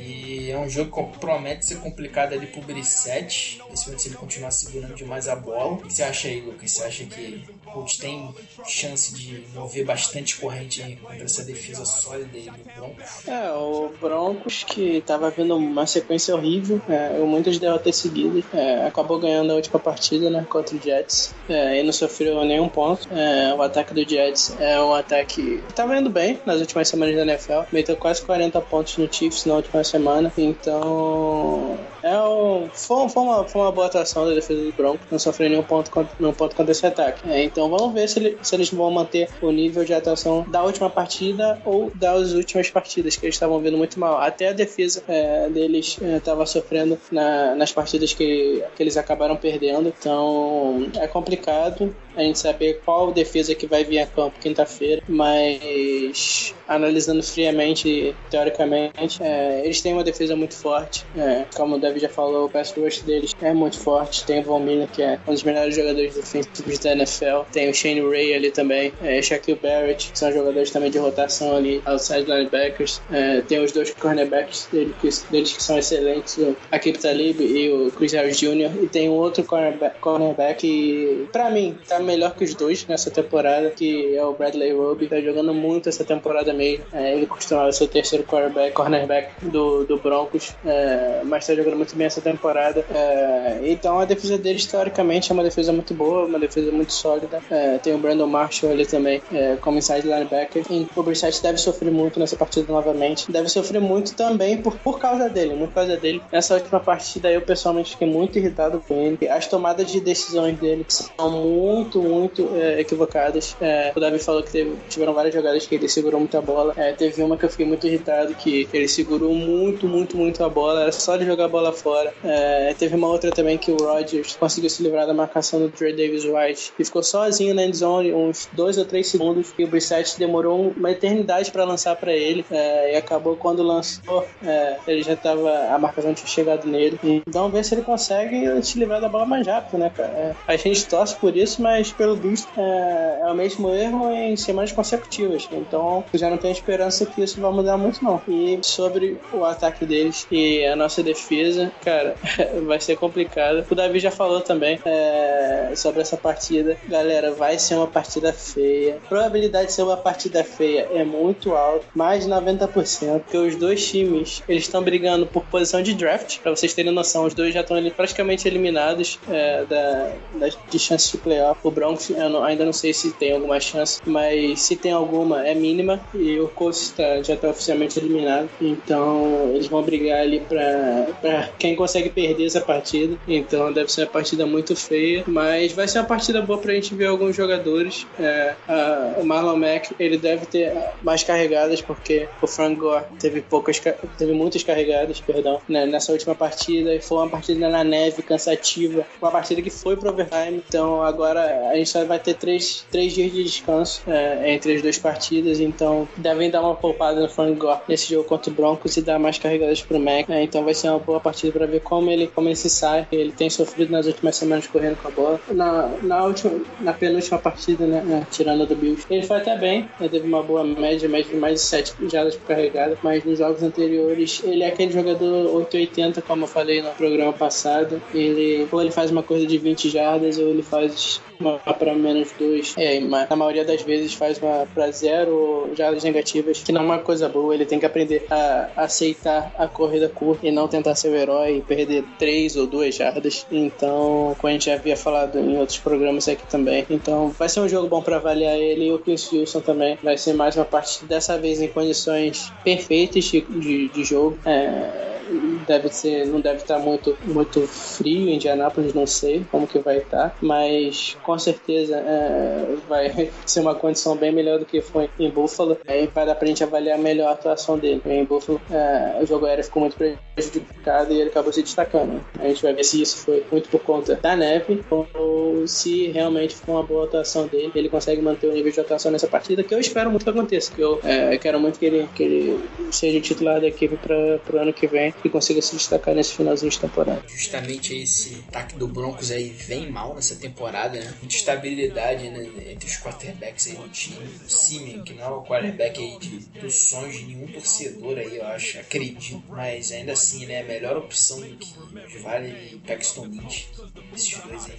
E 0.00 0.50
é 0.50 0.58
um 0.58 0.68
jogo 0.68 1.12
que 1.12 1.18
promete 1.18 1.66
ser 1.66 1.76
complicado 1.76 2.32
ali 2.32 2.46
pro 2.46 2.62
Brissette, 2.62 3.60
principalmente 3.66 4.02
se 4.02 4.08
ele 4.08 4.16
continuar 4.16 4.50
segurando 4.50 4.94
demais 4.94 5.28
a 5.28 5.36
bola. 5.36 5.74
O 5.74 5.82
que 5.82 5.92
você 5.92 6.02
acha 6.02 6.28
aí, 6.28 6.40
Lucas? 6.40 6.72
Você 6.72 6.82
acha 6.82 7.04
que 7.04 7.44
Colts 7.72 7.96
tem 7.96 8.34
chance 8.66 9.14
de 9.14 9.44
mover 9.54 9.84
bastante 9.84 10.36
corrente 10.36 10.98
contra 11.02 11.24
essa 11.24 11.44
defesa 11.44 11.84
sólida 11.84 12.30
aí 12.34 12.50
do 12.50 12.74
Broncos. 12.74 13.28
É, 13.28 13.52
o 13.52 13.92
Broncos 14.00 14.64
que 14.64 14.98
estava 14.98 15.30
vindo 15.30 15.56
uma 15.56 15.86
sequência 15.86 16.34
horrível, 16.34 16.80
é, 16.88 17.18
muitas 17.18 17.58
derrotas 17.58 17.96
seguidas, 17.96 18.44
é, 18.52 18.86
acabou 18.86 19.18
ganhando 19.18 19.52
a 19.52 19.54
última 19.56 19.78
partida 19.78 20.28
né, 20.28 20.46
contra 20.48 20.76
o 20.76 20.80
Jets 20.80 21.34
é, 21.48 21.80
e 21.80 21.82
não 21.82 21.92
sofreu 21.92 22.44
nenhum 22.44 22.68
ponto. 22.68 23.08
É, 23.12 23.54
o 23.54 23.62
ataque 23.62 23.94
do 23.94 24.08
Jets 24.08 24.54
é 24.58 24.80
um 24.80 24.94
ataque 24.94 25.30
que 25.30 25.62
estava 25.68 25.96
indo 25.96 26.10
bem 26.10 26.40
nas 26.44 26.60
últimas 26.60 26.88
semanas 26.88 27.14
da 27.14 27.22
NFL, 27.22 27.60
meteu 27.72 27.96
quase 27.96 28.22
40 28.22 28.60
pontos 28.62 28.96
no 28.96 29.12
Chiefs 29.12 29.44
na 29.44 29.54
última 29.54 29.84
semana, 29.84 30.32
então 30.36 31.78
é 32.02 32.18
um, 32.18 32.68
foi, 32.72 33.08
foi, 33.08 33.22
uma, 33.22 33.44
foi 33.44 33.60
uma 33.62 33.72
boa 33.72 33.86
atuação 33.86 34.26
da 34.26 34.34
defesa 34.34 34.62
do 34.62 34.72
Broncos, 34.72 35.06
não 35.10 35.18
sofreu 35.18 35.48
nenhum 35.50 35.62
ponto, 35.62 35.90
nenhum 36.18 36.32
ponto 36.32 36.56
contra 36.56 36.72
esse 36.72 36.86
ataque. 36.86 37.28
É, 37.28 37.42
então 37.44 37.68
vamos 37.68 37.92
ver 37.92 38.08
se, 38.08 38.18
ele, 38.18 38.38
se 38.42 38.54
eles 38.54 38.70
vão 38.70 38.90
manter 38.90 39.28
o 39.40 39.50
nível 39.50 39.84
de 39.84 39.92
atuação 39.92 40.44
da 40.48 40.62
última 40.62 40.88
partida 40.88 41.60
ou 41.64 41.90
das 41.94 42.32
últimas 42.32 42.70
partidas, 42.70 43.16
que 43.16 43.26
eles 43.26 43.34
estavam 43.34 43.60
vindo 43.60 43.76
muito 43.76 43.98
mal. 43.98 44.18
Até 44.18 44.48
a 44.48 44.52
defesa 44.52 45.02
é, 45.08 45.48
deles 45.48 45.98
estava 46.00 46.42
é, 46.42 46.46
sofrendo 46.46 46.98
na, 47.10 47.54
nas 47.54 47.72
partidas 47.72 48.12
que, 48.12 48.62
que 48.74 48.82
eles 48.82 48.96
acabaram 48.96 49.36
perdendo. 49.36 49.92
Então 49.98 50.90
é 50.96 51.06
complicado 51.06 51.94
a 52.16 52.22
gente 52.22 52.38
saber 52.38 52.80
qual 52.84 53.12
defesa 53.12 53.54
que 53.54 53.66
vai 53.66 53.84
vir 53.84 54.00
a 54.00 54.06
campo 54.06 54.38
quinta-feira, 54.40 55.02
mas 55.08 56.54
analisando 56.66 57.22
friamente, 57.22 58.14
teoricamente, 58.30 59.22
é, 59.22 59.62
eles 59.64 59.80
têm 59.80 59.92
uma 59.92 60.04
defesa 60.04 60.36
muito 60.36 60.54
forte. 60.54 61.04
É, 61.16 61.44
como 61.54 61.76
o 61.76 61.78
Já 61.98 62.08
falou, 62.08 62.46
o 62.46 62.48
pass 62.48 62.72
rush 62.72 63.02
deles 63.02 63.34
é 63.40 63.52
muito 63.52 63.78
forte. 63.78 64.24
Tem 64.24 64.40
o 64.40 64.42
Von 64.44 64.60
Miller, 64.60 64.88
que 64.88 65.02
é 65.02 65.18
um 65.26 65.32
dos 65.32 65.42
melhores 65.42 65.74
jogadores 65.74 66.14
defensivos 66.14 66.78
da 66.78 66.92
NFL. 66.92 67.42
Tem 67.52 67.68
o 67.68 67.74
Shane 67.74 68.00
Ray 68.00 68.34
ali 68.34 68.50
também. 68.50 68.92
É, 69.02 69.20
Shaquille 69.20 69.58
Barrett, 69.60 70.12
que 70.12 70.18
são 70.18 70.32
jogadores 70.32 70.70
também 70.70 70.90
de 70.90 70.98
rotação 70.98 71.56
ali, 71.56 71.82
outside 71.84 72.30
linebackers. 72.30 73.00
É, 73.10 73.40
tem 73.42 73.62
os 73.62 73.72
dois 73.72 73.92
cornerbacks 73.94 74.68
dele, 74.72 74.94
que, 75.00 75.08
deles 75.30 75.52
que 75.52 75.62
são 75.62 75.78
excelentes, 75.78 76.36
o 76.38 76.56
Akib 76.70 76.98
Talib 76.98 77.40
e 77.40 77.70
o 77.70 77.90
Chris 77.90 78.12
Harris 78.12 78.38
Jr. 78.38 78.70
E 78.82 78.86
tem 78.88 79.08
um 79.08 79.12
outro 79.12 79.42
cornerback, 79.44 79.98
cornerback 80.00 80.60
que, 80.60 81.28
pra 81.32 81.50
mim, 81.50 81.76
tá 81.88 81.98
melhor 81.98 82.34
que 82.34 82.44
os 82.44 82.54
dois 82.54 82.86
nessa 82.86 83.10
temporada, 83.10 83.70
que 83.70 84.14
é 84.14 84.24
o 84.24 84.34
Bradley 84.34 84.72
Roby. 84.72 85.08
Tá 85.08 85.20
jogando 85.20 85.54
muito 85.54 85.88
essa 85.88 86.04
temporada 86.04 86.52
mesmo. 86.52 86.84
É, 86.92 87.14
ele 87.14 87.26
costumava 87.26 87.72
ser 87.72 87.84
o 87.84 87.88
terceiro 87.88 88.24
cornerback, 88.24 88.72
cornerback 88.72 89.44
do, 89.46 89.84
do 89.84 89.96
Broncos, 89.96 90.54
é, 90.64 91.22
mas 91.24 91.46
tá 91.46 91.54
jogando 91.54 91.76
muito 91.80 91.96
bem 91.96 92.06
essa 92.06 92.20
temporada. 92.20 92.84
É, 92.94 93.60
então 93.64 93.98
a 93.98 94.04
defesa 94.04 94.36
deles, 94.36 94.66
teoricamente, 94.66 95.30
é 95.30 95.34
uma 95.34 95.42
defesa 95.42 95.72
muito 95.72 95.94
boa, 95.94 96.26
uma 96.26 96.38
defesa 96.38 96.70
muito 96.70 96.92
sólida. 96.92 97.40
É, 97.50 97.78
tem 97.78 97.94
o 97.94 97.98
Brandon 97.98 98.26
Marshall 98.26 98.72
ali 98.72 98.86
também, 98.86 99.22
é, 99.32 99.56
como 99.56 99.78
inside 99.78 100.06
linebacker. 100.06 100.64
E 100.70 100.86
o 100.94 101.02
Brissett 101.02 101.42
deve 101.42 101.58
sofrer 101.58 101.90
muito 101.90 102.20
nessa 102.20 102.36
partida 102.36 102.70
novamente. 102.72 103.30
Deve 103.32 103.48
sofrer 103.48 103.80
muito 103.80 104.14
também 104.14 104.58
por, 104.58 104.76
por 104.76 104.98
causa 104.98 105.28
dele, 105.28 105.54
muito 105.54 105.70
por 105.70 105.76
causa 105.76 105.96
dele. 105.96 106.22
Nessa 106.30 106.54
última 106.54 106.80
partida 106.80 107.30
eu 107.30 107.40
pessoalmente 107.40 107.92
fiquei 107.92 108.08
muito 108.08 108.38
irritado 108.38 108.82
com 108.86 108.94
ele. 108.94 109.28
As 109.28 109.46
tomadas 109.46 109.90
de 109.90 110.00
decisões 110.00 110.58
dele 110.58 110.84
são 110.88 111.30
muito, 111.30 112.02
muito 112.02 112.50
é, 112.54 112.80
equivocadas. 112.80 113.56
É, 113.60 113.92
o 113.96 114.00
Davi 114.00 114.18
falou 114.18 114.42
que 114.42 114.50
teve, 114.50 114.76
tiveram 114.88 115.14
várias 115.14 115.34
jogadas 115.34 115.66
que 115.66 115.74
ele 115.74 115.88
segurou 115.88 116.20
muita 116.20 116.40
bola. 116.40 116.74
É, 116.76 116.92
teve 116.92 117.22
uma 117.22 117.36
que 117.36 117.44
eu 117.44 117.50
fiquei 117.50 117.66
muito 117.66 117.86
irritado, 117.86 118.34
que 118.34 118.68
ele 118.72 118.88
segurou 118.88 119.34
muito, 119.34 119.86
muito, 119.86 120.16
muito 120.16 120.44
a 120.44 120.48
bola. 120.48 120.82
Era 120.82 120.92
só 120.92 121.16
de 121.16 121.24
jogar 121.24 121.46
a 121.46 121.48
bola 121.48 121.69
fora. 121.72 122.12
É, 122.24 122.74
teve 122.78 122.94
uma 122.94 123.08
outra 123.08 123.30
também 123.30 123.58
que 123.58 123.70
o 123.70 123.76
Rodgers 123.76 124.36
conseguiu 124.36 124.70
se 124.70 124.82
livrar 124.82 125.06
da 125.06 125.14
marcação 125.14 125.60
do 125.60 125.68
Trey 125.68 125.92
Davis 125.92 126.24
White 126.24 126.72
e 126.78 126.84
ficou 126.84 127.02
sozinho 127.02 127.54
na 127.54 127.64
endzone 127.64 128.12
uns 128.12 128.48
dois 128.52 128.78
ou 128.78 128.84
três 128.84 129.08
segundos. 129.08 129.52
E 129.58 129.64
o 129.64 129.68
Brissett 129.68 130.18
demorou 130.18 130.72
uma 130.76 130.90
eternidade 130.90 131.50
para 131.50 131.64
lançar 131.64 131.96
para 131.96 132.12
ele. 132.12 132.44
É, 132.50 132.94
e 132.94 132.96
acabou 132.96 133.36
quando 133.36 133.62
lançou, 133.62 134.26
é, 134.42 134.76
ele 134.86 135.02
já 135.02 135.16
tava. 135.16 135.50
A 135.74 135.78
marcação 135.78 136.14
tinha 136.14 136.26
chegado 136.26 136.66
nele. 136.66 136.98
Então 137.02 137.50
ver 137.50 137.64
se 137.64 137.74
ele 137.74 137.82
consegue 137.82 138.62
se 138.62 138.78
livrar 138.78 139.00
da 139.00 139.08
bola 139.08 139.26
mais 139.26 139.46
rápido, 139.46 139.78
né, 139.78 139.90
cara? 139.94 140.10
É, 140.10 140.34
a 140.46 140.56
gente 140.56 140.86
torce 140.86 141.16
por 141.16 141.36
isso, 141.36 141.62
mas 141.62 141.92
pelo 141.92 142.16
visto 142.16 142.48
é, 142.56 143.20
é 143.22 143.26
o 143.26 143.34
mesmo 143.34 143.70
erro 143.70 144.10
em 144.10 144.36
semanas 144.36 144.72
consecutivas. 144.72 145.48
Então 145.52 146.04
já 146.14 146.30
não 146.30 146.36
tem 146.36 146.50
esperança 146.50 147.06
que 147.06 147.22
isso 147.22 147.40
vai 147.40 147.52
mudar 147.52 147.76
muito, 147.76 148.02
não. 148.02 148.20
E 148.28 148.58
sobre 148.62 149.18
o 149.32 149.44
ataque 149.44 149.84
deles 149.84 150.26
e 150.30 150.64
a 150.64 150.76
nossa 150.76 151.02
defesa, 151.02 151.59
cara, 151.82 152.14
vai 152.66 152.80
ser 152.80 152.96
complicado. 152.96 153.64
O 153.70 153.74
Davi 153.74 153.98
já 153.98 154.10
falou 154.10 154.40
também 154.40 154.78
é, 154.84 155.72
sobre 155.74 156.00
essa 156.00 156.16
partida. 156.16 156.76
Galera, 156.88 157.32
vai 157.32 157.58
ser 157.58 157.74
uma 157.74 157.86
partida 157.86 158.32
feia. 158.32 158.98
A 159.04 159.08
probabilidade 159.08 159.66
de 159.66 159.72
ser 159.72 159.82
uma 159.82 159.96
partida 159.96 160.44
feia 160.44 160.88
é 160.92 161.04
muito 161.04 161.54
alta, 161.54 161.84
mais 161.94 162.24
de 162.24 162.30
90%, 162.30 163.20
porque 163.20 163.36
os 163.36 163.56
dois 163.56 163.88
times 163.88 164.42
eles 164.48 164.64
estão 164.64 164.82
brigando 164.82 165.26
por 165.26 165.44
posição 165.44 165.82
de 165.82 165.94
draft. 165.94 166.38
Para 166.40 166.54
vocês 166.54 166.72
terem 166.74 166.92
noção, 166.92 167.24
os 167.24 167.34
dois 167.34 167.54
já 167.54 167.60
estão 167.60 167.78
praticamente 167.90 168.46
eliminados 168.46 169.18
é, 169.28 169.64
da, 169.64 170.12
das, 170.34 170.58
de 170.70 170.78
chances 170.78 171.10
de 171.10 171.18
playoff. 171.18 171.60
O 171.62 171.70
Broncos, 171.70 172.10
eu 172.10 172.28
não, 172.28 172.44
ainda 172.44 172.64
não 172.64 172.72
sei 172.72 172.92
se 172.92 173.12
tem 173.12 173.32
alguma 173.32 173.60
chance, 173.60 174.00
mas 174.04 174.60
se 174.62 174.76
tem 174.76 174.92
alguma, 174.92 175.46
é 175.46 175.54
mínima. 175.54 176.00
E 176.14 176.38
o 176.38 176.48
Colts 176.48 176.90
tá, 176.90 177.22
já 177.22 177.34
está 177.34 177.48
oficialmente 177.48 177.98
eliminado. 177.98 178.48
Então 178.60 179.50
eles 179.54 179.66
vão 179.66 179.82
brigar 179.82 180.20
ali 180.20 180.40
para 180.40 181.49
quem 181.58 181.74
consegue 181.74 182.10
perder 182.10 182.46
essa 182.46 182.60
partida. 182.60 183.16
Então 183.26 183.72
deve 183.72 183.90
ser 183.92 184.02
uma 184.02 184.08
partida 184.08 184.46
muito 184.46 184.74
feia, 184.76 185.24
mas 185.26 185.72
vai 185.72 185.86
ser 185.88 185.98
uma 185.98 186.06
partida 186.06 186.40
boa 186.42 186.58
pra 186.58 186.74
gente 186.74 186.94
ver 186.94 187.06
alguns 187.06 187.36
jogadores. 187.36 188.06
É, 188.18 188.54
a, 188.68 189.14
o 189.18 189.24
Marlon 189.24 189.56
Mack 189.56 189.94
ele 189.98 190.16
deve 190.16 190.46
ter 190.46 190.72
mais 191.02 191.22
carregadas 191.22 191.80
porque 191.80 192.28
o 192.40 192.46
Frank 192.46 192.76
Gore 192.76 193.04
teve 193.18 193.40
poucas, 193.42 193.80
teve 194.18 194.32
muitas 194.32 194.62
carregadas, 194.62 195.20
perdão, 195.20 195.60
né, 195.68 195.86
nessa 195.86 196.12
última 196.12 196.34
partida. 196.34 196.98
Foi 197.00 197.18
uma 197.18 197.28
partida 197.28 197.68
na 197.68 197.84
neve 197.84 198.22
cansativa, 198.22 199.06
uma 199.20 199.30
partida 199.30 199.62
que 199.62 199.70
foi 199.70 199.96
pro 199.96 200.10
overtime. 200.10 200.62
Então 200.68 201.02
agora 201.02 201.70
a 201.70 201.76
gente 201.76 201.88
só 201.88 202.04
vai 202.04 202.18
ter 202.18 202.34
três, 202.34 202.84
três 202.90 203.12
dias 203.12 203.32
de 203.32 203.44
descanso 203.44 204.02
é, 204.06 204.52
entre 204.52 204.74
as 204.74 204.82
duas 204.82 204.98
partidas. 204.98 205.60
Então 205.60 206.08
devem 206.16 206.50
dar 206.50 206.60
uma 206.60 206.74
poupada 206.74 207.20
no 207.20 207.28
Frank 207.28 207.54
Gore 207.54 207.80
nesse 207.88 208.10
jogo 208.12 208.24
contra 208.24 208.50
o 208.50 208.54
Broncos 208.54 208.96
e 208.96 209.02
dar 209.02 209.18
mais 209.18 209.38
carregadas 209.38 209.82
pro 209.82 209.98
Mac. 209.98 210.28
É, 210.28 210.42
então 210.42 210.64
vai 210.64 210.74
ser 210.74 210.88
uma 210.88 210.98
boa 210.98 211.20
partida 211.20 211.39
para 211.48 211.66
ver 211.66 211.80
como 211.80 212.10
ele, 212.10 212.26
como 212.26 212.48
ele 212.48 212.56
se 212.56 212.68
sai. 212.68 213.06
Ele 213.10 213.32
tem 213.32 213.48
sofrido 213.48 213.90
nas 213.90 214.06
últimas 214.06 214.36
semanas 214.36 214.66
correndo 214.66 214.96
com 215.00 215.08
a 215.08 215.10
bola. 215.10 215.40
Na, 215.50 215.88
na, 216.02 216.24
última, 216.24 216.60
na 216.80 216.92
penúltima 216.92 217.38
partida, 217.38 217.86
né, 217.86 218.02
né 218.04 218.26
tirando 218.30 218.66
do 218.66 218.74
Bills, 218.74 219.06
ele 219.10 219.22
foi 219.22 219.38
até 219.38 219.56
bem. 219.56 219.88
Ele 219.98 220.08
teve 220.08 220.26
uma 220.26 220.42
boa 220.42 220.64
média, 220.64 221.08
média 221.08 221.32
de 221.32 221.36
mais 221.36 221.54
de 221.54 221.60
7 221.60 221.94
jardas 222.08 222.36
por 222.36 222.48
carregada. 222.48 222.98
Mas 223.02 223.24
nos 223.24 223.38
jogos 223.38 223.62
anteriores, 223.62 224.42
ele 224.44 224.62
é 224.62 224.68
aquele 224.68 224.92
jogador 224.92 225.54
880, 225.54 226.22
como 226.22 226.44
eu 226.44 226.48
falei 226.48 226.82
no 226.82 226.90
programa 226.90 227.32
passado. 227.32 228.00
Ele, 228.14 228.66
ou 228.70 228.80
ele 228.80 228.90
faz 228.90 229.10
uma 229.10 229.22
coisa 229.22 229.46
de 229.46 229.58
20 229.58 229.88
jardas, 229.88 230.38
ou 230.38 230.48
ele 230.48 230.62
faz 230.62 231.20
uma 231.38 231.58
para 231.58 231.94
menos 231.94 232.30
2. 232.38 232.74
É, 232.76 233.00
na 233.00 233.36
maioria 233.36 233.64
das 233.64 233.82
vezes 233.82 234.14
faz 234.14 234.38
uma 234.38 234.66
para 234.74 234.90
zero 234.90 235.70
jardas 235.74 236.04
negativas, 236.04 236.62
que 236.62 236.72
não 236.72 236.82
é 236.82 236.84
uma 236.84 236.98
coisa 236.98 237.28
boa. 237.28 237.54
Ele 237.54 237.64
tem 237.64 237.78
que 237.78 237.86
aprender 237.86 238.26
a 238.30 238.70
aceitar 238.76 239.52
a 239.58 239.66
corrida 239.66 240.08
curta 240.08 240.46
e 240.46 240.50
não 240.50 240.68
tentar 240.68 240.94
ser 240.94 241.08
o 241.08 241.14
herói 241.14 241.29
e 241.48 241.60
perder 241.60 242.04
3 242.18 242.56
ou 242.56 242.66
2 242.66 242.94
jardas. 242.94 243.46
Então, 243.50 244.34
como 244.38 244.48
a 244.48 244.52
gente 244.52 244.66
já 244.66 244.74
havia 244.74 244.96
falado 244.96 245.38
em 245.38 245.56
outros 245.58 245.78
programas 245.78 246.28
aqui 246.28 246.46
também. 246.46 246.86
Então, 246.90 247.28
vai 247.30 247.48
ser 247.48 247.60
um 247.60 247.68
jogo 247.68 247.88
bom 247.88 248.02
para 248.02 248.16
avaliar 248.16 248.56
ele 248.56 248.86
e 248.86 248.92
o 248.92 248.98
Chris 248.98 249.30
Wilson 249.32 249.60
também. 249.60 249.98
Vai 250.02 250.16
ser 250.16 250.32
mais 250.32 250.56
uma 250.56 250.64
parte, 250.64 251.04
dessa 251.04 251.38
vez 251.38 251.60
em 251.60 251.68
condições 251.68 252.52
perfeitas 252.64 253.24
de, 253.24 253.40
de, 253.42 253.88
de 253.88 254.04
jogo. 254.04 254.38
É, 254.44 255.19
deve 255.66 255.88
ser, 255.88 256.26
não 256.26 256.40
deve 256.40 256.58
estar 256.58 256.78
muito, 256.78 257.16
muito 257.24 257.66
frio 257.66 258.28
em 258.28 258.34
Indianápolis, 258.34 258.94
não 258.94 259.06
sei 259.06 259.44
como 259.50 259.66
que 259.66 259.78
vai 259.78 259.98
estar, 259.98 260.36
mas 260.40 261.16
com 261.22 261.38
certeza 261.38 261.96
é, 261.96 262.76
vai 262.88 263.30
ser 263.46 263.60
uma 263.60 263.74
condição 263.74 264.16
bem 264.16 264.32
melhor 264.32 264.58
do 264.58 264.64
que 264.64 264.80
foi 264.80 265.10
em 265.18 265.30
Buffalo. 265.30 265.78
Aí 265.86 266.08
vai 266.12 266.26
dar 266.26 266.34
pra 266.34 266.48
gente 266.48 266.64
avaliar 266.64 266.98
melhor 266.98 267.28
a 267.28 267.32
atuação 267.32 267.78
dele. 267.78 268.02
Em 268.06 268.24
Buffalo, 268.24 268.60
é, 268.70 269.18
o 269.22 269.26
jogo 269.26 269.46
aéreo 269.46 269.64
ficou 269.64 269.80
muito 269.80 269.96
prejudicado 269.96 271.12
e 271.12 271.20
ele 271.20 271.30
acabou 271.30 271.52
se 271.52 271.62
destacando. 271.62 272.20
A 272.38 272.48
gente 272.48 272.62
vai 272.62 272.72
ver 272.72 272.84
se 272.84 273.00
isso 273.00 273.18
foi 273.18 273.44
muito 273.50 273.68
por 273.68 273.80
conta 273.80 274.16
da 274.16 274.36
neve 274.36 274.82
ou 274.90 275.66
se 275.66 276.08
realmente 276.08 276.54
foi 276.56 276.74
uma 276.74 276.82
boa 276.82 277.04
atuação 277.04 277.46
dele. 277.46 277.70
Ele 277.74 277.88
consegue 277.88 278.20
manter 278.20 278.48
o 278.48 278.52
nível 278.52 278.72
de 278.72 278.80
atuação 278.80 279.12
nessa 279.12 279.26
partida, 279.26 279.62
que 279.62 279.74
eu 279.74 279.80
espero 279.80 280.10
muito 280.10 280.24
que 280.24 280.30
aconteça. 280.30 280.72
Que 280.74 280.80
eu 280.80 281.00
é, 281.04 281.36
quero 281.38 281.60
muito 281.60 281.78
que 281.78 281.86
ele, 281.86 282.08
que 282.14 282.22
ele 282.22 282.60
seja 282.90 283.20
titular 283.20 283.60
da 283.60 283.68
equipe 283.68 283.96
para 283.96 284.56
o 284.56 284.58
ano 284.58 284.72
que 284.72 284.86
vem 284.86 285.12
que 285.20 285.28
consiga 285.28 285.60
se 285.62 285.76
destacar 285.76 286.14
nesse 286.14 286.34
finalzinho 286.34 286.70
de 286.70 286.78
temporada. 286.78 287.22
Justamente 287.28 287.94
esse 287.96 288.42
ataque 288.48 288.76
do 288.76 288.88
Broncos 288.88 289.30
aí 289.30 289.50
vem 289.50 289.90
mal 289.90 290.14
nessa 290.14 290.36
temporada, 290.36 290.98
né? 290.98 291.14
Muita 291.20 291.34
estabilidade 291.34 292.28
né, 292.28 292.72
entre 292.72 292.88
os 292.88 292.96
quarterbacks 292.96 293.68
aí 293.68 293.74
do 293.74 293.88
time. 293.88 294.16
O 294.44 294.50
Simeon, 294.50 295.02
que 295.02 295.14
não 295.14 295.24
é 295.24 295.28
o 295.28 295.42
quarterback 295.42 296.00
aí 296.00 296.18
de, 296.18 296.38
dos 296.60 296.74
sonhos 296.74 297.16
de 297.16 297.24
nenhum 297.24 297.46
torcedor 297.46 298.18
aí, 298.18 298.36
eu 298.36 298.46
acho, 298.46 298.78
acredito. 298.78 299.42
Mas 299.48 299.92
ainda 299.92 300.12
assim, 300.12 300.46
né, 300.46 300.60
a 300.60 300.64
melhor 300.64 300.96
opção 300.96 301.40
do 301.40 301.56
que 301.56 302.18
Vale 302.22 302.48
e 302.48 302.78
Paxton 302.86 303.26
Lynch. 303.26 303.68
Esses 304.14 304.38
dois 304.38 304.66
aí, 304.66 304.78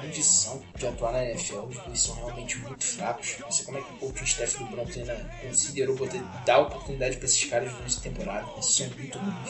condição 0.00 0.62
de 0.76 0.86
atuar 0.86 1.12
na 1.12 1.24
NFL. 1.24 1.60
Os 1.60 1.76
dois 1.76 2.00
são 2.00 2.14
realmente 2.16 2.58
muito 2.58 2.84
fracos. 2.84 3.36
Não 3.40 3.50
sei 3.50 3.64
como 3.64 3.78
é 3.78 3.82
que 3.82 3.92
o 3.92 3.96
coaching 3.98 4.24
staff 4.24 4.58
do 4.58 4.64
Broncos 4.66 4.96
ainda 4.96 5.16
considerou 5.42 5.96
poder 5.96 6.22
dar 6.44 6.60
oportunidade 6.60 7.16
para 7.16 7.26
esses 7.26 7.44
caras 7.44 7.72
nessa 7.80 8.00
temporada. 8.00 8.48
Esses 8.58 8.74
são 8.74 8.86
muito 8.88 9.18
ruins. 9.18 9.49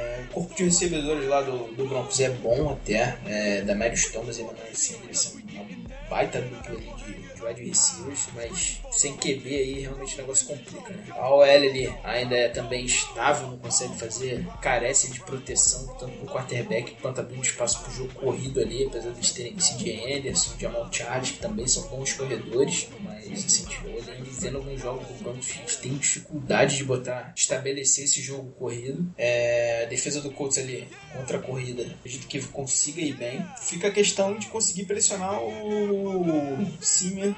É, 0.00 0.24
o 0.30 0.34
corpo 0.34 0.54
de 0.54 0.64
recebedores 0.64 1.28
lá 1.28 1.42
do, 1.42 1.72
do 1.74 1.86
Broncos 1.86 2.18
é 2.20 2.30
bom 2.30 2.70
até. 2.70 3.18
É, 3.26 3.62
da 3.62 3.74
Marius 3.74 4.06
Thomas 4.06 4.38
e 4.38 4.42
Emmanuel 4.42 4.74
Sanders 4.74 5.18
são 5.18 5.32
uma 5.34 5.66
baita 6.08 6.40
dupla 6.40 6.76
ali 6.76 7.19
de 7.40 7.46
wide 7.46 7.64
receivers, 7.64 8.28
mas 8.34 8.80
sem 8.92 9.16
QB 9.16 9.48
aí 9.48 9.80
realmente 9.80 10.14
o 10.14 10.18
negócio 10.18 10.46
complica, 10.46 10.92
né? 10.92 11.04
A 11.10 11.34
OL 11.34 11.42
ali 11.42 11.92
ainda 12.04 12.36
é 12.36 12.48
também 12.48 12.84
estável, 12.84 13.48
não 13.48 13.58
consegue 13.58 13.98
fazer, 13.98 14.46
carece 14.60 15.10
de 15.10 15.20
proteção 15.20 15.86
tanto 15.98 16.12
pro 16.18 16.26
quarterback 16.26 16.96
quanto 17.00 17.20
abrindo 17.20 17.42
espaço 17.42 17.82
pro 17.82 17.92
jogo 17.92 18.14
corrido 18.14 18.60
ali, 18.60 18.86
apesar 18.86 19.10
de 19.10 19.34
terem 19.34 19.58
C.J. 19.58 20.16
Anderson, 20.16 20.58
Jamal 20.58 20.88
Charles, 20.92 21.32
que 21.32 21.38
também 21.38 21.66
são 21.66 21.88
bons 21.88 22.12
corredores, 22.12 22.88
mas 23.00 23.44
assim, 23.44 23.64
tipo, 23.64 23.88
e 23.88 24.30
vendo 24.40 24.58
alguns 24.58 24.80
jogos 24.80 25.06
Broncos, 25.20 25.48
a 25.50 25.52
gente 25.52 25.78
tem 25.78 25.94
dificuldade 25.94 26.76
de 26.76 26.84
botar, 26.84 27.32
estabelecer 27.36 28.04
esse 28.04 28.20
jogo 28.20 28.50
corrido. 28.52 29.12
É, 29.16 29.84
a 29.84 29.88
defesa 29.88 30.20
do 30.20 30.30
Colts 30.30 30.58
ali 30.58 30.88
contra 31.16 31.38
a 31.38 31.40
corrida, 31.40 31.82
acredito 31.82 32.26
que 32.26 32.40
consiga 32.48 33.00
ir 33.00 33.14
bem. 33.14 33.44
Fica 33.60 33.88
a 33.88 33.90
questão 33.90 34.36
de 34.36 34.46
conseguir 34.46 34.84
pressionar 34.84 35.42
o 35.42 36.56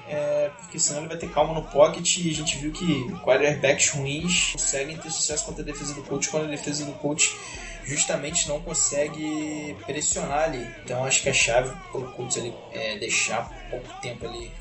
É, 0.07 0.50
porque 0.61 0.78
senão 0.78 1.00
ele 1.00 1.09
vai 1.09 1.16
ter 1.16 1.28
calma 1.28 1.55
no 1.55 1.62
pocket 1.62 2.18
e 2.18 2.31
a 2.31 2.35
gente 2.35 2.59
viu 2.59 2.72
que 2.72 3.09
quarterbacks 3.24 3.90
ruins 3.90 4.52
conseguem 4.52 4.96
ter 4.96 5.11
sucesso 5.11 5.44
contra 5.44 5.62
a 5.62 5.66
defesa 5.66 5.94
do 5.94 6.02
coach 6.02 6.28
quando 6.31 6.44
a 6.44 6.48
defesa 6.48 6.85
do 6.85 6.92
coach 6.94 7.37
justamente 7.85 8.48
não 8.48 8.61
consegue 8.61 9.76
pressionar 9.87 10.44
ali. 10.44 10.66
Então 10.85 11.05
acho 11.05 11.22
que 11.22 11.28
a 11.28 11.35
chave 11.35 11.74
para 11.90 12.00
o 12.00 12.09
Colts 12.09 12.37
é 12.70 12.96
deixar 12.98 13.50
pouco 13.70 13.88
tempo 14.00 14.26
ali 14.26 14.52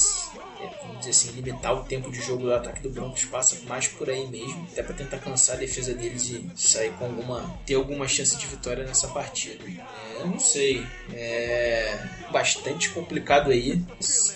vamos 0.82 1.00
dizer 1.00 1.12
assim, 1.12 1.32
limitar 1.32 1.74
o 1.74 1.84
tempo 1.84 2.12
de 2.12 2.22
jogo 2.22 2.44
do 2.44 2.54
ataque 2.54 2.82
do 2.82 2.90
Broncos 2.90 3.26
passa 3.26 3.58
mais 3.68 3.88
por 3.88 4.10
aí 4.10 4.28
mesmo, 4.28 4.68
até 4.72 4.84
para 4.84 4.94
tentar 4.94 5.18
cansar 5.20 5.56
a 5.56 5.60
defesa 5.60 5.94
deles 5.94 6.30
e 6.30 6.46
sair 6.56 6.92
com 6.94 7.06
alguma, 7.06 7.60
ter 7.66 7.76
alguma 7.76 8.08
chance 8.08 8.36
de 8.38 8.46
vitória 8.48 8.84
nessa 8.84 9.08
partida. 9.10 9.64
É, 9.66 10.22
eu 10.22 10.28
não 10.28 10.40
sei, 10.40 10.86
é 11.14 12.00
bastante 12.32 12.90
complicado 12.90 13.52
aí. 13.52 13.82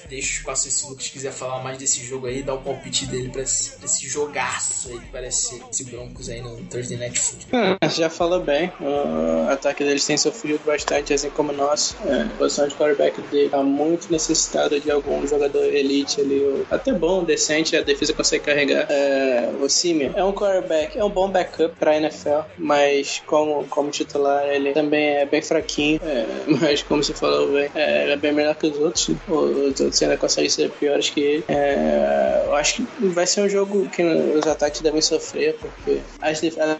Deixa 0.09 0.27
o 0.27 0.38
espaço 0.39 0.69
se 0.69 0.85
o 0.85 0.89
Lucas 0.89 1.07
quiser 1.07 1.31
falar 1.31 1.63
mais 1.63 1.77
desse 1.77 2.03
jogo 2.05 2.27
aí, 2.27 2.43
dá 2.43 2.53
o 2.53 2.61
palpite 2.61 3.05
dele 3.07 3.29
para 3.29 3.41
esse, 3.41 3.73
esse 3.83 4.07
jogaço 4.07 4.89
aí 4.89 4.99
que 4.99 5.07
parece 5.07 5.63
esse 5.71 5.85
Broncos 5.85 6.29
aí 6.29 6.41
no 6.41 6.57
Thursday 6.65 6.97
Night 6.97 7.19
Football. 7.19 7.77
Ah, 7.81 7.88
já 7.88 8.09
falou 8.09 8.41
bem, 8.41 8.71
o 8.79 9.49
ataque 9.49 9.83
deles 9.83 10.05
tem 10.05 10.17
sofrido 10.17 10.59
bastante, 10.65 11.13
assim 11.13 11.29
como 11.29 11.51
o 11.51 11.55
nosso. 11.55 11.95
É, 12.05 12.23
a 12.23 12.29
posição 12.38 12.67
de 12.67 12.75
quarterback 12.75 13.21
dele 13.23 13.49
tá 13.49 13.63
muito 13.63 14.11
necessitada 14.11 14.79
de 14.79 14.91
algum 14.91 15.25
jogador 15.27 15.63
elite 15.63 16.14
ali, 16.21 16.65
até 16.69 16.91
bom, 16.91 17.23
decente, 17.23 17.75
a 17.75 17.82
defesa 17.82 18.13
consegue 18.13 18.43
carregar. 18.43 18.88
É, 18.89 19.49
o 19.60 19.69
Simeon 19.69 20.12
é 20.15 20.23
um 20.23 20.34
quarterback, 20.34 20.97
é 20.97 21.04
um 21.04 21.10
bom 21.10 21.30
backup 21.30 21.75
pra 21.80 21.95
NFL, 21.95 22.41
mas 22.58 23.21
como, 23.25 23.65
como 23.67 23.89
titular 23.89 24.47
ele 24.47 24.73
também 24.73 25.17
é 25.17 25.25
bem 25.25 25.41
fraquinho, 25.41 25.99
é, 26.04 26.25
mas 26.62 26.84
como 26.84 27.04
você 27.04 27.13
falou, 27.13 27.51
bem, 27.51 27.69
é, 27.75 28.04
ele 28.04 28.12
é 28.13 28.17
bem 28.17 28.32
melhor 28.32 28.56
que 28.56 28.67
os 28.67 28.78
outros, 28.78 29.10
os 29.28 29.80
outros 29.80 30.01
ainda 30.01 30.17
conseguem 30.17 30.49
ser 30.49 30.69
piores 30.71 31.10
que 31.10 31.19
ele. 31.19 31.43
É, 31.47 32.43
eu 32.45 32.56
acho 32.56 32.84
que 32.84 33.08
vai 33.08 33.25
ser 33.25 33.41
um 33.41 33.49
jogo 33.49 33.88
que 33.89 34.04
os 34.04 34.45
ataques 34.47 34.82
devem 34.82 35.01
sofrer, 35.01 35.56
porque 35.60 35.99
a 36.21 36.32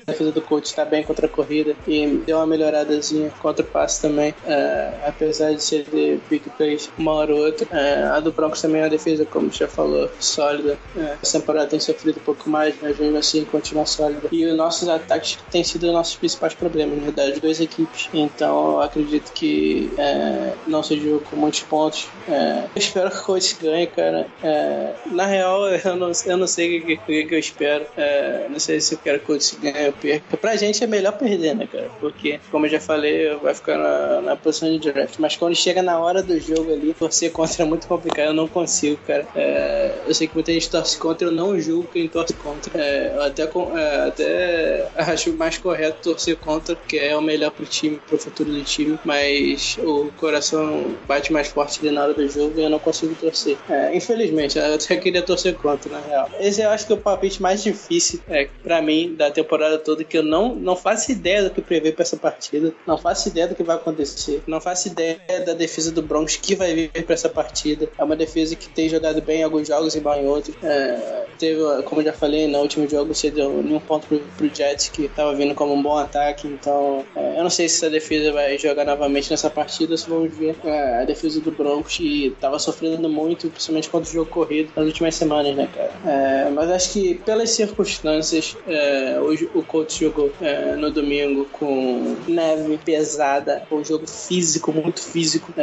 defesa 0.06 0.32
do 0.32 0.42
coach 0.42 0.66
está 0.66 0.86
bem 0.86 1.04
contra 1.04 1.26
a 1.26 1.30
corrida 1.30 1.76
e 1.88 2.08
deu 2.26 2.38
uma 2.38 2.48
melhoradazinha 2.48 3.32
contra 3.42 3.64
o 3.64 3.68
passe 3.68 4.02
também, 4.02 4.34
é, 4.46 4.94
apesar 5.06 5.54
de 5.54 5.64
ser 5.64 5.84
de 5.84 6.20
big 6.30 6.50
plays 6.52 6.90
uma 6.98 7.14
hora 7.14 7.34
ou 7.34 7.46
outra. 7.46 7.68
É, 7.72 8.04
a 8.04 8.20
do 8.20 8.32
Broncos 8.32 8.62
também 8.62 8.82
é 8.82 8.84
uma 8.84 8.90
defesa, 8.90 9.25
como 9.26 9.52
já 9.52 9.68
falou, 9.68 10.10
sólida. 10.20 10.78
É, 10.98 11.18
essa 11.22 11.40
temporada 11.40 11.68
tem 11.68 11.80
sofrido 11.80 12.18
um 12.20 12.24
pouco 12.24 12.50
mais, 12.50 12.76
mas 12.82 12.98
mesmo 12.98 13.18
assim 13.18 13.44
continua 13.46 13.86
sólida. 13.86 14.28
E 14.32 14.46
os 14.46 14.56
nossos 14.56 14.88
ataques 14.88 15.38
têm 15.52 15.64
sido 15.64 15.88
os 15.88 15.94
nossos 15.94 16.16
principais 16.16 16.54
problemas, 16.54 17.00
né, 17.00 17.12
das 17.12 17.40
duas 17.40 17.60
equipes. 17.60 18.10
Então 18.14 18.74
eu 18.74 18.82
acredito 18.82 19.32
que 19.34 19.92
é, 19.98 20.54
não 20.68 20.84
seja 20.84 21.10
jogo 21.10 21.24
com 21.30 21.36
muitos 21.36 21.62
pontos. 21.62 22.08
É, 22.28 22.64
eu 22.76 22.80
espero 22.80 23.10
que 23.10 23.18
o 23.18 23.24
Colts 23.24 23.54
ganhe, 23.62 23.88
cara. 23.88 24.28
É, 24.44 24.94
na 25.12 25.26
real, 25.26 25.68
eu 25.70 25.96
não, 25.96 26.12
eu 26.26 26.38
não 26.38 26.48
sei 26.48 26.80
o 26.80 26.86
que, 26.86 26.98
que, 26.98 27.26
que 27.26 27.36
eu 27.36 27.40
espero. 27.40 27.86
É, 27.98 28.48
não 28.50 28.60
sei 28.60 28.80
se 28.80 28.96
eu 28.96 29.00
quero 29.00 29.20
que 29.20 29.26
o 29.26 29.28
Colts 29.28 29.58
ganhe 29.62 29.88
ou 29.88 29.94
perca. 29.94 30.38
Pra 30.38 30.56
gente 30.56 30.84
é 30.84 30.88
melhor 30.88 31.14
perder, 31.14 31.56
né, 31.56 31.68
cara? 31.68 31.90
Porque, 32.00 32.40
como 32.52 32.66
eu 32.66 32.70
já 32.70 32.80
falei, 32.80 33.34
vai 33.36 33.54
ficar 33.54 33.78
na, 33.78 34.22
na 34.22 34.36
posição 34.36 34.70
de 34.70 34.80
draft. 34.92 35.16
Mas 35.20 35.36
quando 35.36 35.56
chega 35.56 35.82
na 35.82 36.00
hora 36.00 36.22
do 36.22 36.40
jogo 36.40 36.72
ali, 36.72 36.94
torcer 36.94 37.32
contra 37.32 37.64
é 37.64 37.66
muito 37.66 37.88
complicado. 37.88 38.28
Eu 38.28 38.34
não 38.34 38.48
consigo, 38.48 38.98
cara. 39.06 39.15
É, 39.36 39.94
eu 40.08 40.14
sei 40.14 40.28
que 40.28 40.34
muita 40.34 40.52
gente 40.52 40.70
torce 40.70 40.98
contra, 40.98 41.28
eu 41.28 41.32
não 41.32 41.60
julgo 41.60 41.88
quem 41.92 42.08
torce 42.08 42.34
contra. 42.34 42.72
É, 42.80 43.14
eu 43.16 43.24
até, 43.24 43.44
é, 43.44 44.08
até 44.08 44.90
acho 44.96 45.34
mais 45.34 45.58
correto 45.58 45.98
torcer 46.02 46.36
contra, 46.38 46.76
porque 46.76 46.98
é 46.98 47.16
o 47.16 47.22
melhor 47.22 47.52
pro 47.52 47.66
time, 47.66 48.00
pro 48.08 48.18
futuro 48.18 48.52
do 48.52 48.64
time. 48.64 49.00
Mas 49.04 49.78
o 49.80 50.12
coração 50.18 50.96
bate 51.08 51.32
mais 51.32 51.48
forte 51.48 51.80
ali 51.80 51.92
na 51.92 52.04
hora 52.04 52.14
do 52.14 52.28
jogo 52.28 52.60
e 52.60 52.64
eu 52.64 52.70
não 52.70 52.80
consigo 52.80 53.16
torcer. 53.16 53.58
É, 53.70 53.96
infelizmente, 53.96 54.58
eu 54.58 54.76
até 54.76 54.96
queria 54.98 55.22
torcer 55.22 55.56
contra, 55.56 55.92
na 55.92 56.00
real. 56.00 56.30
Esse 56.40 56.62
eu 56.62 56.70
acho 56.70 56.86
que 56.86 56.94
é 56.94 56.96
o 56.96 57.00
palpite 57.00 57.42
mais 57.42 57.64
difícil 57.64 58.20
é, 58.28 58.48
para 58.64 58.82
mim 58.82 59.16
da 59.16 59.32
temporada 59.32 59.78
toda, 59.78 60.04
que 60.04 60.18
eu 60.18 60.24
não, 60.24 60.56
não 60.56 60.76
faço 60.76 61.12
ideia 61.12 61.44
do 61.44 61.50
que 61.50 61.62
prever 61.62 61.94
para 61.94 62.04
essa 62.04 62.18
partida, 62.18 62.74
não 62.86 62.98
faço 62.98 63.30
ideia 63.30 63.48
do 63.48 63.56
que 63.56 63.64
vai 63.64 63.76
acontecer, 63.76 64.42
não 64.48 64.60
faço 64.60 64.88
ideia 64.88 65.20
da 65.46 65.54
defesa 65.54 65.92
do 65.92 66.02
Broncos 66.02 66.36
que 66.36 66.56
vai 66.56 66.74
vir 66.74 66.90
para 67.04 67.14
essa 67.14 67.30
partida. 67.30 67.90
É 67.98 68.04
uma 68.04 68.16
defesa 68.16 68.56
que 68.56 68.70
tem 68.70 68.90
jogado 69.06 69.22
bem 69.22 69.40
em 69.40 69.44
alguns 69.44 69.68
jogos 69.68 69.96
e 69.96 70.02
mal 70.02 70.20
em 70.20 70.28
outros. 70.28 70.56
É, 70.64 71.26
teve, 71.38 71.62
como 71.84 72.02
eu 72.02 72.06
já 72.06 72.14
falei, 72.14 72.48
no 72.48 72.60
último 72.60 72.90
jogo 72.90 73.14
você 73.14 73.30
deu 73.30 73.62
nenhum 73.62 73.80
ponto 73.80 74.08
pro, 74.08 74.20
pro 74.20 74.50
Jets, 74.54 74.90
que 74.90 75.08
tava 75.08 75.34
vindo 75.36 75.54
como 75.54 75.74
um 75.74 75.82
bom 75.82 75.98
ataque, 75.98 76.48
então 76.48 77.06
é, 77.16 77.38
eu 77.38 77.44
não 77.44 77.50
sei 77.50 77.70
se 77.70 77.76
essa 77.76 77.90
defesa 77.90 78.32
vai 78.32 78.58
jogar 78.58 78.86
novamente 78.86 79.30
nessa 79.30 79.50
partida, 79.50 79.96
se 79.98 80.10
vamos 80.10 80.36
ver 80.36 80.56
é, 80.64 81.02
a 81.02 81.06
defesa 81.06 81.40
do 81.40 81.52
Broncos 81.52 81.98
e 82.00 82.36
tava 82.40 82.58
sofrendo 82.58 83.08
muito, 83.10 83.50
principalmente 83.50 83.90
contra 83.90 84.10
o 84.10 84.14
jogo 84.14 84.30
corrido 84.30 84.72
nas 84.76 84.86
últimas 84.86 85.16
semanas, 85.16 85.56
né, 85.56 85.70
cara? 85.74 85.92
É, 86.06 86.50
mas 86.50 86.70
acho 86.72 86.94
que 86.94 87.16
pelas 87.16 87.50
circunstâncias, 87.52 88.58
é, 88.68 89.20
hoje 89.20 89.50
o 89.54 89.62
Colts 89.62 89.96
jogou 89.96 90.32
é, 90.42 90.76
no 90.76 90.90
domingo 90.90 91.46
com 91.52 92.16
neve 92.28 92.80
pesada, 92.84 93.64
um 93.72 93.84
jogo 93.84 94.08
físico, 94.08 94.72
muito 94.72 95.02
físico, 95.02 95.54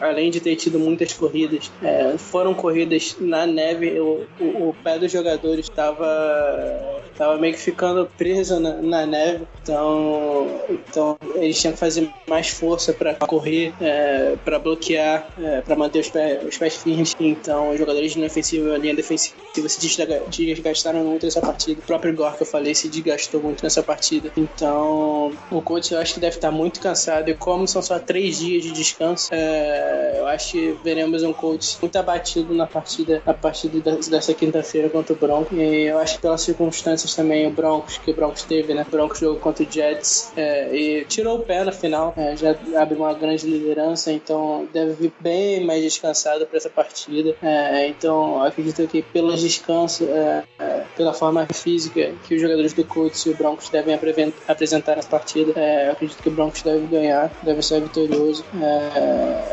além 0.00 0.30
de 0.30 0.40
ter 0.40 0.56
tido 0.56 0.78
muitas 0.78 1.12
corridas, 1.12 1.70
foram 2.18 2.54
corridas 2.62 3.16
na 3.18 3.44
neve, 3.44 3.98
o, 3.98 4.24
o, 4.38 4.68
o 4.68 4.76
pé 4.84 4.96
dos 4.96 5.10
jogadores 5.10 5.68
estava 5.68 7.02
tava 7.16 7.36
meio 7.36 7.52
que 7.52 7.60
ficando 7.60 8.08
preso 8.16 8.58
na, 8.58 8.74
na, 8.74 9.06
neve, 9.06 9.46
então, 9.62 10.60
então 10.70 11.18
eles 11.34 11.60
tinham 11.60 11.72
que 11.72 11.78
fazer 11.78 12.10
mais 12.26 12.48
força 12.48 12.92
para 12.92 13.14
correr, 13.14 13.74
é, 13.80 14.36
para 14.44 14.58
bloquear, 14.58 15.28
é, 15.38 15.60
para 15.60 15.76
manter 15.76 16.00
os 16.00 16.08
pés, 16.08 16.44
os 16.44 16.56
pés 16.56 16.76
firmes. 16.76 17.14
Então, 17.20 17.70
os 17.70 17.78
jogadores 17.78 18.14
e 18.16 18.72
a 18.72 18.78
linha 18.78 18.94
defensiva 18.94 19.36
se 19.68 19.80
desgastaram 20.30 21.04
muito 21.04 21.26
nessa 21.26 21.40
partida. 21.40 21.80
O 21.80 21.84
próprio 21.84 22.14
Gore, 22.14 22.36
que 22.36 22.42
eu 22.42 22.46
falei, 22.46 22.74
se 22.74 22.88
desgastou 22.88 23.42
muito 23.42 23.62
nessa 23.62 23.82
partida. 23.82 24.32
Então, 24.36 25.32
o 25.50 25.60
coach 25.60 25.92
eu 25.92 26.00
acho 26.00 26.14
que 26.14 26.20
deve 26.20 26.36
estar 26.36 26.50
muito 26.50 26.80
cansado. 26.80 27.28
E 27.28 27.34
como 27.34 27.68
são 27.68 27.82
só 27.82 27.98
três 27.98 28.38
dias 28.38 28.62
de 28.62 28.72
descanso, 28.72 29.28
é, 29.32 30.16
eu 30.18 30.26
acho 30.26 30.52
que 30.52 30.76
veremos 30.82 31.22
um 31.22 31.32
coach 31.32 31.76
muito 31.80 31.96
abatido 31.96 32.51
na 32.54 32.66
partida, 32.66 33.22
a 33.26 33.34
partir 33.34 33.68
dessa 33.68 34.34
quinta-feira 34.34 34.88
contra 34.88 35.12
o 35.12 35.16
Broncos. 35.16 35.56
E 35.56 35.84
eu 35.84 35.98
acho 35.98 36.16
que 36.16 36.22
pelas 36.22 36.40
circunstâncias 36.40 37.14
também, 37.14 37.46
o 37.46 37.50
Broncos, 37.50 37.98
que 37.98 38.10
o 38.10 38.14
Broncos 38.14 38.42
teve, 38.42 38.74
né? 38.74 38.84
O 38.86 38.90
Broncos 38.90 39.18
jogou 39.18 39.38
contra 39.38 39.64
o 39.64 39.70
Jets 39.70 40.32
é, 40.36 40.74
e 40.74 41.04
tirou 41.04 41.38
o 41.38 41.42
pé 41.42 41.64
na 41.64 41.72
final. 41.72 42.12
É, 42.16 42.36
já 42.36 42.56
abre 42.80 42.96
uma 42.96 43.12
grande 43.14 43.46
liderança, 43.46 44.12
então 44.12 44.66
deve 44.72 44.92
vir 44.92 45.12
bem 45.20 45.64
mais 45.64 45.82
descansado 45.82 46.46
para 46.46 46.56
essa 46.56 46.70
partida. 46.70 47.34
É, 47.42 47.88
então, 47.88 48.42
acredito 48.42 48.86
que 48.88 49.02
pelos 49.02 49.40
descanso, 49.40 50.04
é, 50.04 50.44
é, 50.58 50.84
pela 50.96 51.12
forma 51.12 51.46
física 51.52 52.12
que 52.26 52.34
os 52.34 52.40
jogadores 52.40 52.72
do 52.72 52.84
Colts 52.84 53.24
e 53.26 53.30
o 53.30 53.36
Broncos 53.36 53.68
devem 53.68 53.94
apresentar 54.48 54.96
nessa 54.96 55.08
partida, 55.08 55.52
é, 55.56 55.90
acredito 55.90 56.22
que 56.22 56.28
o 56.28 56.32
Broncos 56.32 56.62
deve 56.62 56.86
ganhar, 56.86 57.30
deve 57.42 57.62
ser 57.62 57.80
vitorioso. 57.80 58.44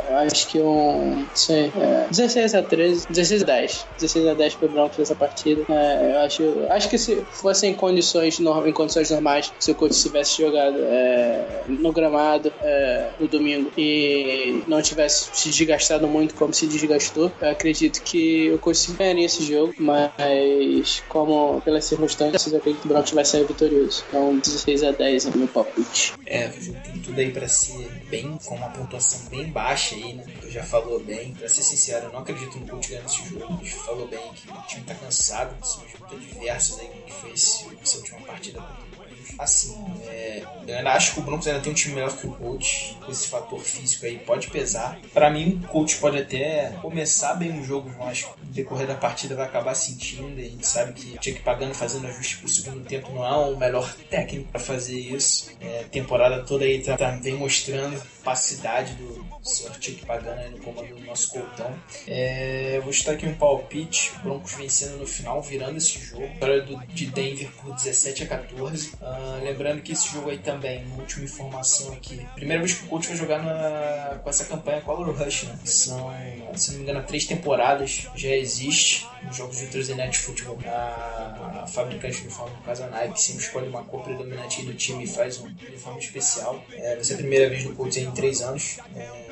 Acho 0.10 0.48
que 0.50 0.60
um, 0.60 1.26
sei, 1.34 1.72
16 2.10 2.56
a 2.56 2.62
13 2.62 2.89
13, 2.90 3.08
16 3.10 3.44
a 3.44 3.46
10. 3.46 3.88
16 4.00 4.28
a 4.28 4.34
10 4.34 4.56
pro 4.56 4.70
Broncos 4.70 4.98
nessa 4.98 5.16
partida. 5.16 5.64
É, 5.70 6.14
eu 6.14 6.20
acho, 6.20 6.44
acho 6.70 6.90
que 6.90 6.98
se 6.98 7.24
fosse 7.32 7.68
em 7.68 7.74
condições, 7.74 8.40
em 8.40 8.74
condições 8.74 9.10
normais, 9.12 9.52
se 9.60 9.72
o 9.72 9.76
Colts 9.76 10.02
tivesse 10.02 10.42
jogado 10.42 10.78
é, 10.80 11.64
no 11.68 11.92
gramado 11.92 12.52
é, 12.62 13.10
no 13.20 13.28
domingo 13.28 13.72
e 13.78 14.64
não 14.68 14.82
tivesse 14.82 15.30
se 15.34 15.50
desgastado 15.50 16.08
muito 16.08 16.34
como 16.36 16.54
se 16.54 16.68
desgastou, 16.68 17.32
eu 17.42 17.50
acredito 17.50 18.02
que 18.02 18.52
o 18.52 18.60
Colts 18.60 18.90
ganharia 18.92 19.26
esse 19.26 19.44
jogo, 19.44 19.74
mas 19.78 21.04
como 21.08 21.62
pelas 21.62 21.86
circunstâncias, 21.86 22.52
eu 22.52 22.60
acredito 22.60 22.82
que 22.82 22.88
o 22.88 22.90
Broncos 22.90 23.12
vai 23.12 23.26
sair 23.26 23.46
vitorioso. 23.46 24.04
Então 24.10 24.38
16 24.38 24.84
a 24.84 24.92
10 24.92 25.28
é 25.28 25.38
meu 25.38 25.48
palpite. 25.48 26.14
É, 26.26 26.48
tem 26.48 27.00
tudo 27.04 27.20
aí 27.20 27.32
pra 27.32 27.48
ser 27.48 27.90
bem, 28.10 28.38
com 28.46 28.56
uma 28.56 28.70
pontuação 28.70 29.30
bem 29.30 29.48
baixa 29.48 29.96
aí, 29.96 30.14
né? 30.14 30.24
Tu 30.42 30.50
já 30.50 30.64
falou 30.64 31.00
bem. 31.00 31.34
Pra 31.34 31.48
ser 31.48 31.64
sincero, 31.64 32.06
eu 32.06 32.12
não 32.12 32.20
acredito 32.20 32.58
no 32.60 32.79
Colts 32.80 32.90
ganhando 32.90 33.06
esse 33.06 33.30
jogo. 33.30 33.66
Falou 33.86 34.08
bem 34.08 34.34
que 34.34 34.50
o 34.50 34.62
time 34.64 34.84
tá 34.86 34.96
cansado, 34.96 35.66
são 35.66 35.84
muito 36.00 36.20
diversos 36.20 36.80
aí, 36.80 36.88
que 37.06 37.14
foi 37.14 37.32
esse, 37.32 37.68
essa 37.82 37.98
última 37.98 38.22
partida 38.22 38.64
Assim, 39.40 39.74
é, 40.06 40.44
eu 40.68 40.78
ainda 40.78 40.92
acho 40.92 41.14
que 41.14 41.20
o 41.22 41.24
Broncos 41.24 41.48
ainda 41.48 41.62
tem 41.62 41.72
um 41.72 41.76
time 41.76 41.96
melhor 41.96 42.12
que 42.12 42.28
o 42.28 42.32
com 42.34 43.12
esse 43.12 43.28
fator 43.28 43.60
físico 43.62 44.06
aí 44.06 44.18
pode 44.20 44.50
pesar. 44.50 45.00
Para 45.14 45.30
mim, 45.30 45.62
o 45.64 45.68
Colts 45.68 45.96
pode 45.96 46.18
até 46.18 46.74
começar 46.82 47.36
bem 47.36 47.58
o 47.58 47.64
jogo, 47.64 47.90
mas 47.98 48.28
no 48.44 48.52
decorrer 48.52 48.88
da 48.88 48.96
partida 48.96 49.36
vai 49.36 49.46
acabar 49.46 49.76
sentindo. 49.76 50.40
A 50.40 50.44
gente 50.44 50.68
sabe 50.68 50.92
que 50.94 51.18
tinha 51.20 51.36
que 51.36 51.42
pagando 51.42 51.74
fazendo 51.74 52.08
ajuste 52.08 52.38
pro 52.38 52.50
segundo 52.50 52.84
tempo 52.86 53.14
não 53.14 53.26
é 53.26 53.32
o 53.32 53.56
melhor 53.56 53.94
técnico 54.10 54.52
para 54.52 54.60
fazer 54.60 55.00
isso. 55.00 55.52
É, 55.62 55.86
temporada 55.90 56.44
toda 56.44 56.66
aí 56.66 56.84
tá, 56.84 56.98
tá, 56.98 57.12
vem 57.12 57.36
mostrando 57.36 58.02
capacidade 58.20 58.94
do 58.96 59.26
senhor 59.42 59.76
Chick 59.80 60.06
Pagano 60.06 60.52
no 60.52 60.58
comando 60.60 60.96
do 60.96 61.06
nosso 61.06 61.32
coltão. 61.32 61.74
É, 62.08 62.78
eu 62.78 62.82
vou 62.82 62.92
estar 62.92 63.14
aqui 63.14 63.26
um 63.26 63.34
palpite, 63.34 64.12
Broncos 64.22 64.54
vencendo 64.54 64.98
no 64.98 65.08
final, 65.08 65.42
virando 65.42 65.78
esse 65.78 66.00
jogo. 66.00 66.28
Vitória 66.28 66.62
do, 66.62 66.78
de 66.88 67.06
Denver 67.08 67.50
por 67.62 67.74
17 67.74 68.24
a 68.24 68.28
14. 68.28 68.90
Uh, 68.90 69.44
lembrando 69.44 69.82
que 69.82 69.94
esse 69.94 70.10
jogo 70.10 70.30
aí 70.30 70.38
também, 70.38 70.86
última 70.98 71.26
informação 71.26 71.94
aqui, 71.94 72.26
primeira 72.36 72.62
vez 72.62 72.78
que 72.78 72.86
o 72.86 72.88
coach 72.88 73.08
vai 73.08 73.18
jogar 73.18 73.42
na, 73.42 74.20
com 74.20 74.30
essa 74.30 74.46
campanha 74.46 74.82
Color 74.82 75.16
Rush, 75.16 75.44
né? 75.44 75.58
São, 75.64 76.12
se 76.56 76.72
não 76.72 76.78
me 76.78 76.84
engano, 76.84 77.04
três 77.04 77.26
temporadas 77.26 78.08
já 78.16 78.30
existe 78.30 79.08
nos 79.24 79.38
jogos 79.38 79.58
de 79.58 79.68
Thursday 79.68 79.96
Night 79.96 80.18
Football. 80.18 80.60
A, 80.66 81.62
a 81.64 81.68
fabricante 81.68 82.18
de 82.18 82.24
uniforme, 82.24 82.56
no 82.56 82.62
caso 82.64 82.84
a 82.84 82.88
Nike, 82.88 83.22
sempre 83.22 83.44
escolhe 83.44 83.68
uma 83.68 83.84
cor 83.84 84.04
predominante 84.04 84.64
do 84.64 84.74
time 84.74 85.04
e 85.04 85.08
faz 85.08 85.40
um 85.40 85.46
uniforme 85.46 86.00
especial. 86.00 86.64
É, 86.72 86.96
vai 86.96 87.04
ser 87.04 87.14
a 87.14 87.18
primeira 87.18 87.50
vez 87.50 87.64
no 87.64 87.76
Colts 87.76 87.98
em 87.98 88.09
três 88.12 88.42
anos. 88.42 88.78
É, 88.96 89.29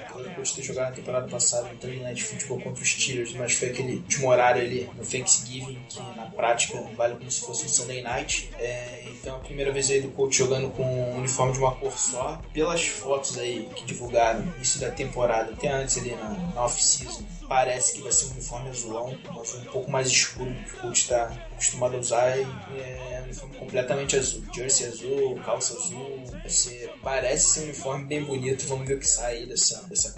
de 0.50 0.56
ter 0.56 0.64
jogado 0.64 0.90
na 0.90 0.96
temporada 0.96 1.28
passada 1.28 1.70
no 1.70 1.78
Thursday 1.78 2.02
Night 2.02 2.24
Football 2.24 2.62
contra 2.62 2.84
os 2.84 2.90
Steelers, 2.90 3.34
mas 3.34 3.54
foi 3.54 3.70
aquele 3.70 3.98
último 3.98 4.30
horário 4.30 4.62
ali 4.62 4.90
no 4.96 5.06
Thanksgiving, 5.06 5.80
que 5.90 6.02
na 6.16 6.26
prática 6.26 6.82
vale 6.96 7.16
como 7.16 7.30
se 7.30 7.42
fosse 7.42 7.66
um 7.66 7.70
Sunday 7.70 8.02
Night. 8.02 8.50
É, 8.60 9.06
então 9.10 9.36
a 9.36 9.40
primeira 9.40 9.72
vez 9.72 9.90
aí 9.90 10.02
do 10.02 10.10
coach 10.10 10.38
jogando 10.38 10.70
com 10.70 10.84
um 10.84 11.18
uniforme 11.18 11.54
de 11.54 11.60
uma 11.60 11.76
cor 11.76 11.98
só. 11.98 12.42
Pelas 12.54 12.86
fotos 12.86 13.38
aí 13.38 13.70
que 13.76 13.86
divulgaram, 13.86 14.54
isso 14.62 14.80
da 14.80 14.92
temporada, 14.92 15.52
até 15.52 15.70
antes 15.70 15.98
ali 15.98 16.12
na, 16.16 16.30
na 16.30 16.66
off-season, 16.66 17.24
parece 17.48 17.94
que 17.94 18.02
vai 18.02 18.12
ser 18.12 18.28
um 18.28 18.32
uniforme 18.32 18.70
azulão, 18.70 19.18
mas 19.34 19.56
um 19.56 19.64
pouco 19.66 19.90
mais 19.90 20.08
escuro 20.08 20.52
do 20.52 20.64
que 20.64 20.78
o 20.78 20.82
coach 20.82 21.02
está 21.02 21.26
acostumado 21.52 21.96
a 21.96 22.00
usar. 22.00 22.38
E 22.38 22.42
é 22.42 23.20
um 23.22 23.24
uniforme 23.24 23.58
completamente 23.58 24.16
azul. 24.16 24.44
Jersey 24.54 24.88
azul, 24.88 25.36
calça 25.46 25.74
azul. 25.74 26.24
Vai 26.32 26.50
ser, 26.50 26.94
parece 27.02 27.48
ser 27.48 27.60
um 27.62 27.64
uniforme 27.64 28.06
bem 28.06 28.24
bonito. 28.24 28.68
Vamos 28.68 28.88
ver 28.88 28.96
o 28.96 29.00
que 29.00 29.08
sai 29.08 29.46
dessa, 29.46 29.82
dessa 29.84 30.12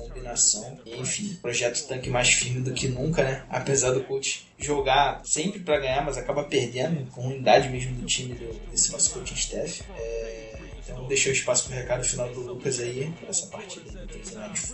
enfim, 0.86 1.38
projeto 1.42 1.88
tanque 1.88 2.10
mais 2.10 2.30
firme 2.30 2.62
do 2.62 2.74
que 2.74 2.88
nunca, 2.88 3.24
né? 3.24 3.44
Apesar 3.50 3.92
do 3.92 4.04
coach 4.04 4.48
jogar 4.58 5.22
sempre 5.26 5.60
para 5.60 5.80
ganhar, 5.80 6.04
mas 6.04 6.18
acaba 6.18 6.44
perdendo 6.44 7.10
com 7.12 7.28
unidade 7.28 7.70
mesmo 7.70 7.96
do 7.96 8.06
time 8.06 8.34
do, 8.34 8.54
desse 8.70 8.92
nosso 8.92 9.12
coaching 9.12 9.36
staff. 9.36 9.84
É, 9.98 10.39
então 10.92 11.06
deixei 11.06 11.32
o 11.32 11.34
espaço 11.34 11.66
pro 11.66 11.76
recado 11.76 12.04
final 12.04 12.30
do 12.30 12.42
Lucas 12.42 12.80
aí, 12.80 13.12
para 13.20 13.30
essa 13.30 13.48
partida. 13.48 14.08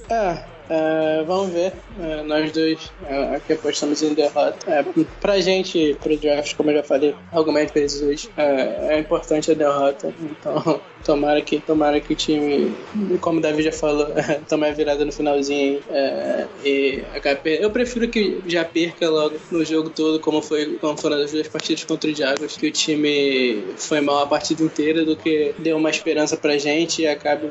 É, 0.10 0.44
é, 0.70 1.24
vamos 1.24 1.52
ver. 1.52 1.74
É, 2.00 2.24
nós 2.24 2.52
dois 2.52 2.92
é, 3.08 3.36
aqui 3.36 3.54
apostamos 3.54 4.02
em 4.02 4.14
derrota. 4.14 4.58
É, 4.68 4.84
pra 5.22 5.40
gente, 5.40 5.96
pro 6.02 6.18
draft, 6.18 6.56
como 6.56 6.72
eu 6.72 6.78
já 6.78 6.84
falei 6.84 7.16
algumas 7.32 7.72
vezes 7.72 8.02
hoje, 8.02 8.30
é, 8.38 8.96
é 8.96 9.00
importante 9.00 9.52
a 9.52 9.54
derrota. 9.54 10.14
Então, 10.20 10.82
tomara 11.06 11.42
que, 11.42 11.60
tomara 11.60 12.00
que 12.00 12.14
o 12.14 12.16
time, 12.16 12.76
como 13.22 13.40
o 13.40 13.42
Davi 13.42 13.64
já 13.64 13.72
falou, 13.72 14.08
tome 14.50 14.68
a 14.68 14.72
virada 14.72 15.06
no 15.06 15.12
finalzinho 15.12 15.82
é, 15.90 16.48
e 16.64 17.04
acabe 17.14 17.60
Eu 17.62 17.70
prefiro 17.70 18.08
que 18.08 18.42
já 18.48 18.66
perca 18.66 19.10
logo 19.10 19.36
no 19.52 19.64
jogo 19.64 19.90
todo, 19.90 20.20
como, 20.20 20.42
foi, 20.42 20.78
como 20.78 20.98
foram 20.98 21.18
as 21.18 21.32
duas 21.32 21.48
partidas 21.48 21.84
contra 21.84 22.10
o 22.10 22.16
Jaguars, 22.16 22.58
que 22.58 22.68
o 22.68 22.72
time 22.72 23.64
foi 23.78 24.02
mal 24.02 24.24
a 24.24 24.28
partida 24.28 24.64
inteira, 24.64 25.06
do 25.06 25.16
que 25.16 25.54
deu 25.60 25.78
uma 25.78 25.92
esperança 26.06 26.38
pra 26.38 26.58
gente 26.58 27.02
e 27.02 27.08
acabe 27.08 27.50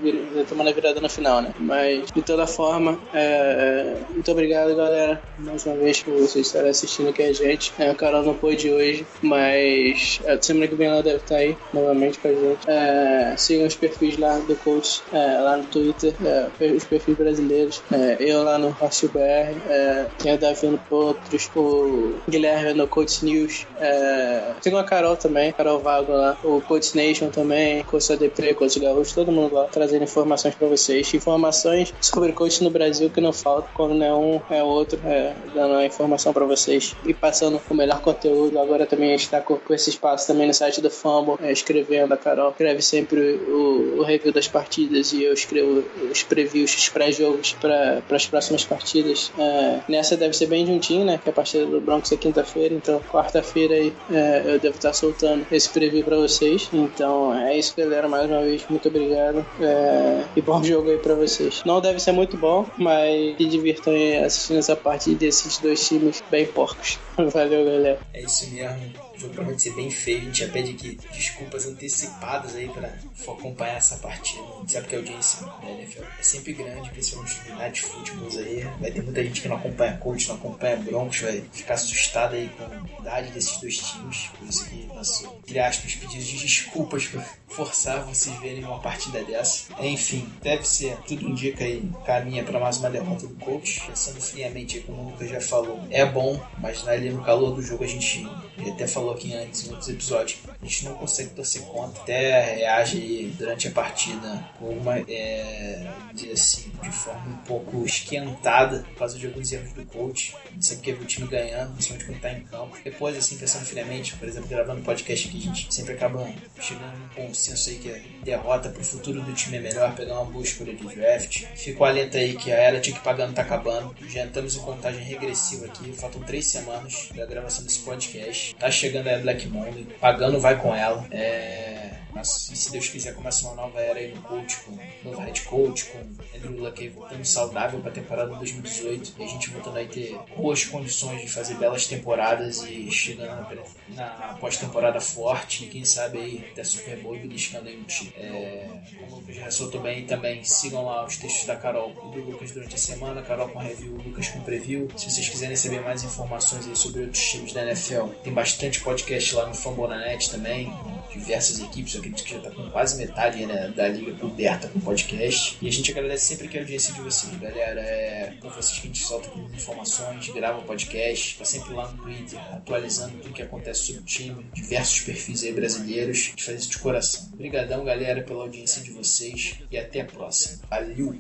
tomando 0.48 0.68
a 0.68 0.72
virada 0.72 1.00
no 1.00 1.10
final, 1.10 1.42
né? 1.42 1.52
Mas, 1.58 2.10
de 2.12 2.22
toda 2.22 2.46
forma, 2.46 2.98
é, 3.12 3.96
muito 4.10 4.30
obrigado, 4.30 4.76
galera, 4.76 5.20
mais 5.38 5.66
uma 5.66 5.74
vez 5.74 6.00
por 6.00 6.14
vocês 6.14 6.46
estarem 6.46 6.70
assistindo 6.70 7.08
aqui 7.08 7.22
a 7.22 7.32
gente. 7.32 7.72
É, 7.78 7.90
o 7.90 7.96
Carol 7.96 8.22
não 8.22 8.34
pôde 8.34 8.70
hoje, 8.70 9.04
mas 9.20 10.20
a 10.26 10.40
semana 10.40 10.68
que 10.68 10.76
vem 10.76 10.86
ela 10.86 11.02
deve 11.02 11.16
estar 11.16 11.36
aí 11.36 11.56
novamente 11.72 12.18
com 12.18 12.28
a 12.28 12.32
gente. 12.32 12.58
É, 12.68 13.34
sigam 13.36 13.66
os 13.66 13.74
perfis 13.74 14.16
lá 14.18 14.38
do 14.38 14.54
coach, 14.56 15.02
é, 15.12 15.38
lá 15.40 15.56
no 15.56 15.64
Twitter, 15.64 16.14
é, 16.24 16.66
os 16.72 16.84
perfis 16.84 17.16
brasileiros. 17.16 17.82
É, 17.92 18.16
eu 18.20 18.44
lá 18.44 18.56
no 18.56 18.70
Hostel 18.70 19.08
BR, 19.08 19.58
é, 19.68 20.06
tem 20.18 20.32
a 20.32 20.36
Davi 20.36 20.68
no 20.68 20.78
Potros, 20.78 21.50
o 21.56 22.14
Guilherme 22.28 22.74
no 22.74 22.86
Coach 22.86 23.24
News. 23.24 23.66
É, 23.80 24.52
tem 24.62 24.76
a 24.78 24.84
Carol 24.84 25.16
também, 25.16 25.52
Carol 25.52 25.80
Vago 25.80 26.12
lá, 26.12 26.36
o 26.44 26.60
Coach 26.60 26.94
Nation 26.96 27.30
também, 27.30 27.82
Coach 27.84 28.12
ADP, 28.12 28.43
Coach 28.52 28.78
Gaúcho, 28.78 29.14
todo 29.14 29.33
mundo 29.33 29.54
lá 29.54 29.64
trazendo 29.64 30.04
informações 30.04 30.54
para 30.54 30.68
vocês. 30.68 31.12
Informações 31.14 31.94
sobre 32.00 32.33
coach 32.33 32.62
no 32.62 32.70
Brasil 32.70 33.09
que 33.09 33.20
não 33.20 33.33
falta, 33.33 33.68
quando 33.74 33.94
não 33.94 34.07
é 34.07 34.14
um, 34.14 34.40
é 34.50 34.62
outro, 34.62 35.00
é, 35.04 35.35
dando 35.54 35.74
a 35.74 35.87
informação 35.87 36.33
para 36.33 36.44
vocês 36.44 36.94
e 37.04 37.14
passando 37.14 37.61
o 37.70 37.74
melhor 37.74 38.00
conteúdo. 38.00 38.59
Agora 38.59 38.87
também 38.87 39.09
a 39.09 39.12
gente 39.12 39.24
está 39.24 39.40
com, 39.40 39.57
com, 39.57 39.72
esse 39.72 39.90
espaço 39.90 40.26
também 40.26 40.46
no 40.46 40.54
site 40.54 40.80
do 40.80 40.90
Fumble, 40.90 41.37
é, 41.42 41.52
escrevendo. 41.52 42.12
A 42.12 42.16
Carol 42.16 42.50
escreve 42.50 42.83
sempre 42.83 43.20
o, 43.20 44.00
o, 44.00 44.02
review 44.02 44.33
das 44.33 44.48
partidas 44.48 45.12
e 45.12 45.22
eu 45.22 45.33
escrevo 45.33 45.85
os 46.11 46.22
previews, 46.22 46.74
os 46.74 46.88
pré-jogos 46.88 47.52
para 47.61 48.02
as 48.11 48.26
próximas 48.26 48.64
partidas. 48.64 49.33
É, 49.38 49.80
nessa 49.88 50.16
deve 50.16 50.35
ser 50.35 50.46
bem 50.46 50.66
juntinho, 50.66 51.04
né? 51.04 51.20
Que 51.22 51.30
a 51.30 51.33
partida 51.33 51.66
do 51.66 51.80
Broncos 51.80 52.11
é 52.12 52.16
quinta-feira, 52.16 52.74
então 52.74 53.00
quarta-feira 53.00 53.74
aí 53.74 53.92
é, 54.11 54.42
eu 54.46 54.59
devo 54.59 54.76
estar 54.76 54.92
soltando 54.92 55.46
esse 55.50 55.68
preview 55.68 56.04
para 56.04 56.16
vocês. 56.16 56.68
Então 56.72 57.35
é 57.35 57.57
isso, 57.57 57.74
galera. 57.76 58.09
Mais 58.09 58.23
uma 58.32 58.42
vez, 58.42 58.66
muito 58.68 58.88
obrigado. 58.88 59.44
É, 59.60 60.24
e 60.37 60.42
bom 60.42 60.62
jogo 60.64 60.90
aí 60.90 60.98
para 60.98 61.14
vocês. 61.14 61.62
Não 61.64 61.80
deve 61.80 62.00
ser 62.00 62.12
muito 62.12 62.37
bom, 62.37 62.66
mas 62.76 63.37
se 63.37 63.46
divirtam 63.46 63.94
assistindo 64.24 64.58
essa 64.58 64.76
partida 64.76 65.18
desses 65.18 65.58
dois 65.58 65.87
times 65.87 66.22
bem 66.30 66.46
porcos. 66.46 66.98
Valeu, 67.16 67.64
galera. 67.64 67.98
É 68.12 68.22
isso 68.22 68.50
mesmo. 68.50 69.03
Jogo 69.16 69.35
promete 69.35 69.62
ser 69.62 69.74
bem 69.74 69.90
feio. 69.90 70.22
A 70.22 70.24
gente 70.24 70.40
já 70.40 70.48
pede 70.48 70.72
aqui 70.72 70.98
desculpas 71.12 71.66
antecipadas 71.66 72.55
aí 72.57 72.68
pra 72.68 72.92
acompanhar 73.33 73.77
essa 73.77 73.96
partida. 73.96 74.42
A 74.42 74.61
gente 74.61 74.72
sabe 74.72 74.88
que 74.88 74.94
a 74.94 74.98
audiência 74.98 75.46
da 75.46 75.70
NFL 75.70 76.03
é 76.18 76.22
sempre 76.22 76.53
grande, 76.53 76.90
principalmente 76.90 77.48
no 77.48 77.57
Night 77.57 77.83
Footballs 77.83 78.38
aí. 78.38 78.61
Vai 78.81 78.90
ter 78.90 79.03
muita 79.03 79.22
gente 79.22 79.40
que 79.40 79.48
não 79.48 79.57
acompanha 79.57 79.96
Colts, 79.98 80.29
não 80.29 80.35
acompanha 80.37 80.77
Broncos, 80.77 81.20
vai 81.20 81.44
ficar 81.53 81.74
assustada 81.74 82.37
aí 82.37 82.50
com 82.50 82.64
a 82.64 83.00
idade 83.00 83.31
desses 83.33 83.57
dois 83.59 83.79
times. 83.79 84.31
Por 84.38 84.48
isso 84.48 84.68
que 84.68 84.87
nosso, 84.87 85.27
entre 85.38 85.59
aspas, 85.59 85.94
pedidos 85.94 86.27
de 86.27 86.38
desculpas 86.38 87.07
por 87.07 87.22
forçar 87.48 88.05
vocês 88.05 88.37
verem 88.40 88.64
uma 88.64 88.81
partida 88.81 89.22
dessa. 89.24 89.72
Enfim, 89.81 90.29
deve 90.42 90.66
ser, 90.66 90.96
tudo 91.07 91.29
indica 91.29 91.64
aí, 91.64 91.88
caminha 92.05 92.42
para 92.42 92.59
mais 92.59 92.79
uma 92.79 92.90
derrota 92.90 93.27
do 93.27 93.35
coach. 93.37 93.81
Pensando 93.87 94.20
friamente, 94.20 94.81
como 94.81 95.03
o 95.03 95.11
Lucas 95.11 95.31
já 95.31 95.40
falou, 95.40 95.81
é 95.90 96.05
bom, 96.05 96.40
mas 96.59 96.87
ali 96.88 97.11
no 97.11 97.22
calor 97.22 97.55
do 97.55 97.62
jogo 97.62 97.85
a 97.85 97.87
gente 97.87 98.27
até 98.72 98.87
falou 98.87 99.03
aqui 99.10 99.34
antes 99.34 99.66
em 99.66 99.70
outros 99.70 99.88
episódios, 99.88 100.38
a 100.60 100.64
gente 100.64 100.84
não 100.84 100.94
consegue 100.94 101.30
torcer 101.30 101.62
contra, 101.62 102.00
até 102.02 102.54
reage 102.56 103.34
durante 103.38 103.68
a 103.68 103.70
partida 103.70 104.48
com 104.58 104.70
uma, 104.70 104.98
é, 104.98 105.86
assim, 106.32 106.70
de 106.82 106.90
forma 106.90 107.26
um 107.26 107.36
pouco 107.46 107.84
esquentada 107.84 108.80
por 108.80 108.98
causa 108.98 109.18
de 109.18 109.26
alguns 109.26 109.52
erros 109.52 109.72
do 109.72 109.84
coach. 109.86 110.34
A 110.46 110.52
gente 110.52 110.66
sempre 110.66 110.84
quer 110.84 110.98
ver 110.98 111.04
o 111.04 111.06
time 111.06 111.26
ganhando, 111.26 111.72
principalmente 111.72 112.06
quando 112.06 112.16
está 112.16 112.32
em 112.32 112.44
campo. 112.44 112.78
Depois, 112.82 113.16
assim, 113.16 113.36
pensando 113.36 113.64
friamente, 113.64 114.16
por 114.16 114.28
exemplo, 114.28 114.48
gravando 114.48 114.82
podcast 114.82 115.28
aqui, 115.28 115.38
a 115.38 115.40
gente 115.40 115.74
sempre 115.74 115.94
acaba 115.94 116.28
chegando 116.60 116.96
num 116.98 117.26
consenso 117.26 117.70
aí 117.70 117.76
que 117.76 117.90
a 117.90 118.24
derrota 118.24 118.68
pro 118.68 118.84
futuro 118.84 119.20
do 119.20 119.32
time 119.32 119.56
é 119.56 119.60
melhor, 119.60 119.94
pegar 119.94 120.20
uma 120.20 120.30
boa 120.30 120.44
escolha 120.44 120.74
de 120.74 120.86
draft. 120.86 121.44
Fico 121.56 121.84
alento 121.84 122.16
aí 122.16 122.36
que 122.36 122.52
a 122.52 122.56
era 122.56 122.80
que 122.80 122.92
pagando 123.00 123.34
tá 123.34 123.42
acabando. 123.42 123.94
Já 124.08 124.24
estamos 124.24 124.56
em 124.56 124.60
contagem 124.60 125.02
regressiva 125.02 125.66
aqui, 125.66 125.92
faltam 125.92 126.22
três 126.22 126.46
semanas 126.46 127.08
da 127.14 127.26
gravação 127.26 127.64
desse 127.64 127.80
podcast. 127.80 128.54
Tá 128.56 128.70
chegando 128.70 128.93
a 128.98 129.18
Black 129.18 129.48
Monday, 129.48 129.87
pagando 130.00 130.40
vai 130.40 130.57
com 130.57 130.74
ela. 130.74 131.04
É 131.11 131.84
e 132.20 132.57
se 132.57 132.70
Deus 132.70 132.88
quiser 132.88 133.14
começa 133.14 133.46
uma 133.46 133.55
nova 133.55 133.81
era 133.81 133.98
aí 133.98 134.14
no 134.14 134.22
coach, 134.22 134.57
com 134.61 134.79
novo 135.05 135.20
head 135.20 135.40
coach, 135.42 135.87
com 135.87 135.98
Andrew 136.37 136.61
Luck 136.61 136.88
voltando 136.88 137.24
saudável 137.24 137.81
para 137.81 137.90
a 137.90 137.94
temporada 137.94 138.33
de 138.33 138.38
2018 138.38 139.14
e 139.18 139.24
a 139.24 139.27
gente 139.27 139.50
voltando 139.50 139.79
a 139.79 139.85
ter 139.85 140.18
boas 140.37 140.64
condições 140.64 141.20
de 141.20 141.29
fazer 141.29 141.55
belas 141.55 141.87
temporadas 141.87 142.62
e 142.62 142.90
chegando 142.90 143.46
na, 143.88 144.37
pós-temporada 144.40 145.00
forte 145.00 145.64
e 145.64 145.68
quem 145.68 145.85
sabe 145.85 146.18
aí 146.18 146.46
até 146.53 146.64
Super 146.64 146.98
Bowl 146.98 147.16
e 147.16 147.20
beliscando 147.20 147.68
aí 147.68 147.79
um 147.79 147.85
time. 147.85 148.12
É, 148.16 148.68
como 149.00 149.16
Lucas 149.16 149.37
ressaltou 149.37 149.81
bem, 149.81 150.07
também 150.07 150.42
sigam 150.44 150.85
lá 150.85 151.05
os 151.05 151.16
textos 151.16 151.46
da 151.46 151.57
Carol 151.57 151.90
e 151.90 152.20
do 152.20 152.31
Lucas 152.31 152.53
durante 152.53 152.74
a 152.74 152.79
semana, 152.79 153.22
Carol 153.22 153.48
com 153.48 153.59
review, 153.59 153.96
Lucas 153.96 154.29
com 154.29 154.40
preview. 154.40 154.88
Se 154.96 155.11
vocês 155.11 155.29
quiserem 155.29 155.57
saber 155.57 155.81
mais 155.81 156.05
informações 156.05 156.66
aí 156.66 156.77
sobre 156.77 157.03
outros 157.03 157.22
times 157.22 157.53
da 157.53 157.62
NFL, 157.62 158.09
tem 158.22 158.33
bastante 158.33 158.81
podcast 158.81 159.35
lá 159.35 159.46
no 159.46 159.55
Fambonanet 159.55 160.31
também, 160.31 160.72
diversas 161.12 161.60
equipes, 161.60 161.94
eu 161.94 162.00
acredito 162.00 162.24
que 162.24 162.30
já 162.30 162.38
está 162.38 162.50
com 162.50 162.70
quase 162.70 162.96
metade 162.96 163.44
né, 163.46 163.68
da 163.68 163.88
liga 163.88 164.12
coberta 164.14 164.68
com 164.68 164.80
podcast. 164.80 165.58
E 165.60 165.68
a 165.68 165.72
gente 165.72 165.90
agradece 165.90 166.26
sempre 166.26 166.48
que 166.48 166.58
a 166.58 166.60
audiência 166.60 166.92
de 166.94 167.00
vocês, 167.00 167.34
galera. 167.38 167.80
É 167.80 168.34
com 168.40 168.48
vocês 168.50 168.78
que 168.78 168.86
a 168.86 168.90
gente 168.90 168.98
solta 168.98 169.28
informações, 169.54 170.28
grava 170.28 170.62
podcast, 170.62 171.32
está 171.32 171.44
sempre 171.44 171.74
lá 171.74 171.90
no 171.90 172.02
Twitter 172.02 172.38
atualizando 172.52 173.18
tudo 173.18 173.34
que 173.34 173.42
acontece 173.42 173.80
sobre 173.82 174.02
o 174.02 174.04
time, 174.04 174.46
diversos 174.52 175.00
perfis 175.00 175.44
aí 175.44 175.52
brasileiros. 175.52 176.18
A 176.18 176.30
gente 176.30 176.44
faz 176.44 176.60
isso 176.60 176.70
de 176.70 176.78
coração. 176.78 177.30
Obrigadão, 177.32 177.84
galera, 177.84 178.22
pela 178.22 178.42
audiência 178.42 178.82
de 178.82 178.90
vocês 178.90 179.58
e 179.70 179.78
até 179.78 180.00
a 180.00 180.04
próxima. 180.04 180.62
Valeu! 180.68 181.18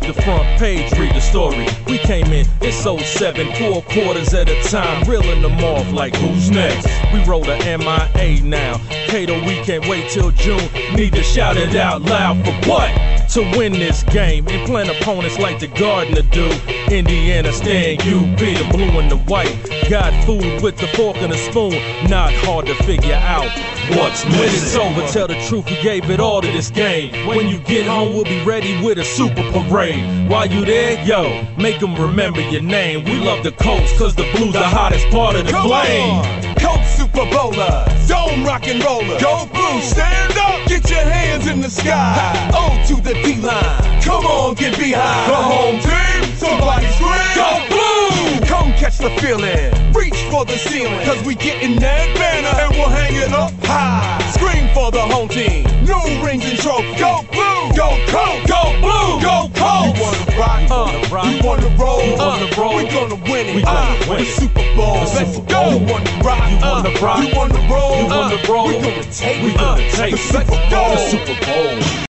The 0.00 0.14
front 0.24 0.58
page, 0.58 0.90
read 0.98 1.14
the 1.14 1.20
story. 1.20 1.66
We 1.86 1.98
came 1.98 2.26
in, 2.32 2.46
it's 2.60 2.78
07, 2.78 3.54
four 3.54 3.82
quarters 3.82 4.34
at 4.34 4.48
a 4.48 4.62
time, 4.68 5.08
reeling 5.08 5.42
them 5.42 5.62
off 5.62 5.92
like 5.92 6.14
who's 6.16 6.50
next? 6.50 6.88
We 7.12 7.22
roll 7.24 7.42
the 7.42 7.56
MIA 7.58 8.42
now. 8.42 8.78
Cato, 9.06 9.38
we 9.46 9.56
can't 9.62 9.86
wait 9.88 10.10
till 10.10 10.30
June. 10.32 10.68
Need 10.94 11.12
to 11.12 11.22
shout 11.22 11.56
it 11.56 11.76
out 11.76 12.02
loud 12.02 12.44
for 12.44 12.68
what? 12.68 13.10
to 13.30 13.42
win 13.56 13.72
this 13.72 14.02
game 14.04 14.44
and 14.48 14.66
playing 14.66 14.90
opponents 14.90 15.38
like 15.38 15.60
the 15.60 15.68
Gardener 15.68 16.22
do. 16.22 16.50
Indiana 16.90 17.52
stand 17.52 18.00
UP, 18.00 18.38
the 18.38 18.68
blue 18.72 18.98
and 18.98 19.08
the 19.08 19.18
white. 19.18 19.56
Got 19.88 20.12
food 20.24 20.60
with 20.62 20.76
the 20.78 20.88
fork 20.88 21.16
and 21.18 21.32
a 21.32 21.36
spoon, 21.36 21.70
not 22.10 22.32
hard 22.32 22.66
to 22.66 22.74
figure 22.82 23.14
out. 23.14 23.48
What's 23.88 24.24
missing? 24.24 24.40
When 24.40 24.48
it's 24.48 24.76
over, 24.76 25.06
tell 25.08 25.26
the 25.26 25.40
truth, 25.48 25.66
we 25.66 25.80
gave 25.82 26.10
it 26.10 26.20
all 26.20 26.40
to 26.40 26.46
this 26.48 26.70
game. 26.70 27.26
When 27.26 27.48
you 27.48 27.58
get 27.60 27.86
home, 27.86 28.14
we'll 28.14 28.24
be 28.24 28.42
ready 28.44 28.80
with 28.82 28.98
a 28.98 29.04
super 29.04 29.42
parade. 29.52 30.28
While 30.30 30.46
you 30.46 30.64
there, 30.64 31.02
yo, 31.04 31.46
make 31.56 31.80
them 31.80 31.94
remember 31.96 32.40
your 32.40 32.62
name. 32.62 33.04
We 33.04 33.16
love 33.18 33.42
the 33.42 33.52
Colts, 33.52 33.96
cause 33.98 34.14
the 34.14 34.30
blues 34.34 34.52
the 34.52 34.62
hottest 34.62 35.08
part 35.08 35.36
of 35.36 35.46
the 35.46 35.52
Come 35.52 35.68
flame. 35.68 36.10
On. 36.10 36.54
Coach 36.56 36.86
Super 36.86 37.24
Bowler, 37.30 37.86
Dome 38.06 38.44
Rock 38.44 38.68
and 38.68 38.84
Roller. 38.84 39.18
Go 39.18 39.46
Blue, 39.52 39.80
stand 39.80 40.36
up, 40.36 40.68
get 40.68 40.88
your 40.90 41.00
hands 41.00 41.46
in 41.46 41.60
the 41.60 41.70
sky. 41.70 42.50
O 42.54 42.82
to 42.88 43.00
the 43.00 43.14
D-line, 43.14 44.02
come 44.02 44.26
on, 44.26 44.54
get 44.54 44.78
behind. 44.78 45.30
The 45.30 45.36
home 45.36 45.80
team, 45.80 46.29
somebody 46.40 46.88
scream. 46.96 47.28
Go 47.36 47.50
Blue! 47.68 48.46
Come 48.48 48.72
catch 48.72 48.98
the 48.98 49.12
feeling, 49.20 49.70
reach 49.92 50.16
for 50.32 50.44
the 50.44 50.56
ceiling. 50.56 51.04
Cause 51.04 51.20
we 51.24 51.34
getting 51.34 51.76
that 51.78 52.08
banner 52.16 52.54
and 52.64 52.72
we'll 52.72 52.88
hang 52.88 53.14
it 53.14 53.32
up 53.32 53.52
high. 53.62 54.16
Scream 54.32 54.72
for 54.72 54.90
the 54.90 55.04
home 55.04 55.28
team, 55.28 55.68
new 55.84 56.00
rings 56.24 56.44
and 56.48 56.58
trophies. 56.58 56.98
Go 56.98 57.20
Blue! 57.30 57.60
Go 57.76 57.88
Colt! 58.08 58.40
Go 58.48 58.62
Blue! 58.80 59.20
Go 59.20 59.36
Colt! 59.52 59.92
You 59.92 60.02
wanna 60.02 60.24
rock, 60.40 60.62
uh, 60.72 61.14
rock. 61.14 61.28
you 61.28 61.38
wanna 61.44 61.70
roll, 61.76 62.00
uh, 62.16 62.40
wanna 62.40 62.48
roll. 62.56 62.76
we 62.76 62.88
gonna 62.88 63.20
win 63.28 63.46
it. 63.46 63.56
We 63.56 63.62
gonna 63.62 63.92
uh, 63.92 64.08
win 64.08 64.24
the 64.24 64.24
Super 64.24 64.66
Bowl. 64.74 64.96
Let's 65.12 65.36
go! 65.44 65.76
You 65.76 65.84
wanna 65.84 66.24
rock, 66.24 66.44
you 66.48 66.58
wanna 66.64 66.88
uh, 66.88 67.04
rock. 67.04 67.20
You 67.20 67.36
wanna 67.36 67.60
roll. 67.68 68.00
You 68.00 68.06
wanna 68.08 68.40
roll. 68.48 68.68
We 68.68 68.80
gonna 68.80 69.04
take. 69.12 69.36
It. 69.36 69.44
We 69.44 69.52
gonna 69.54 69.90
take. 69.92 70.16
The 70.16 70.40
Super 70.40 70.60
Bowl. 70.72 70.96
The 70.96 71.08
Super 71.12 71.36
Bowl. 71.44 72.09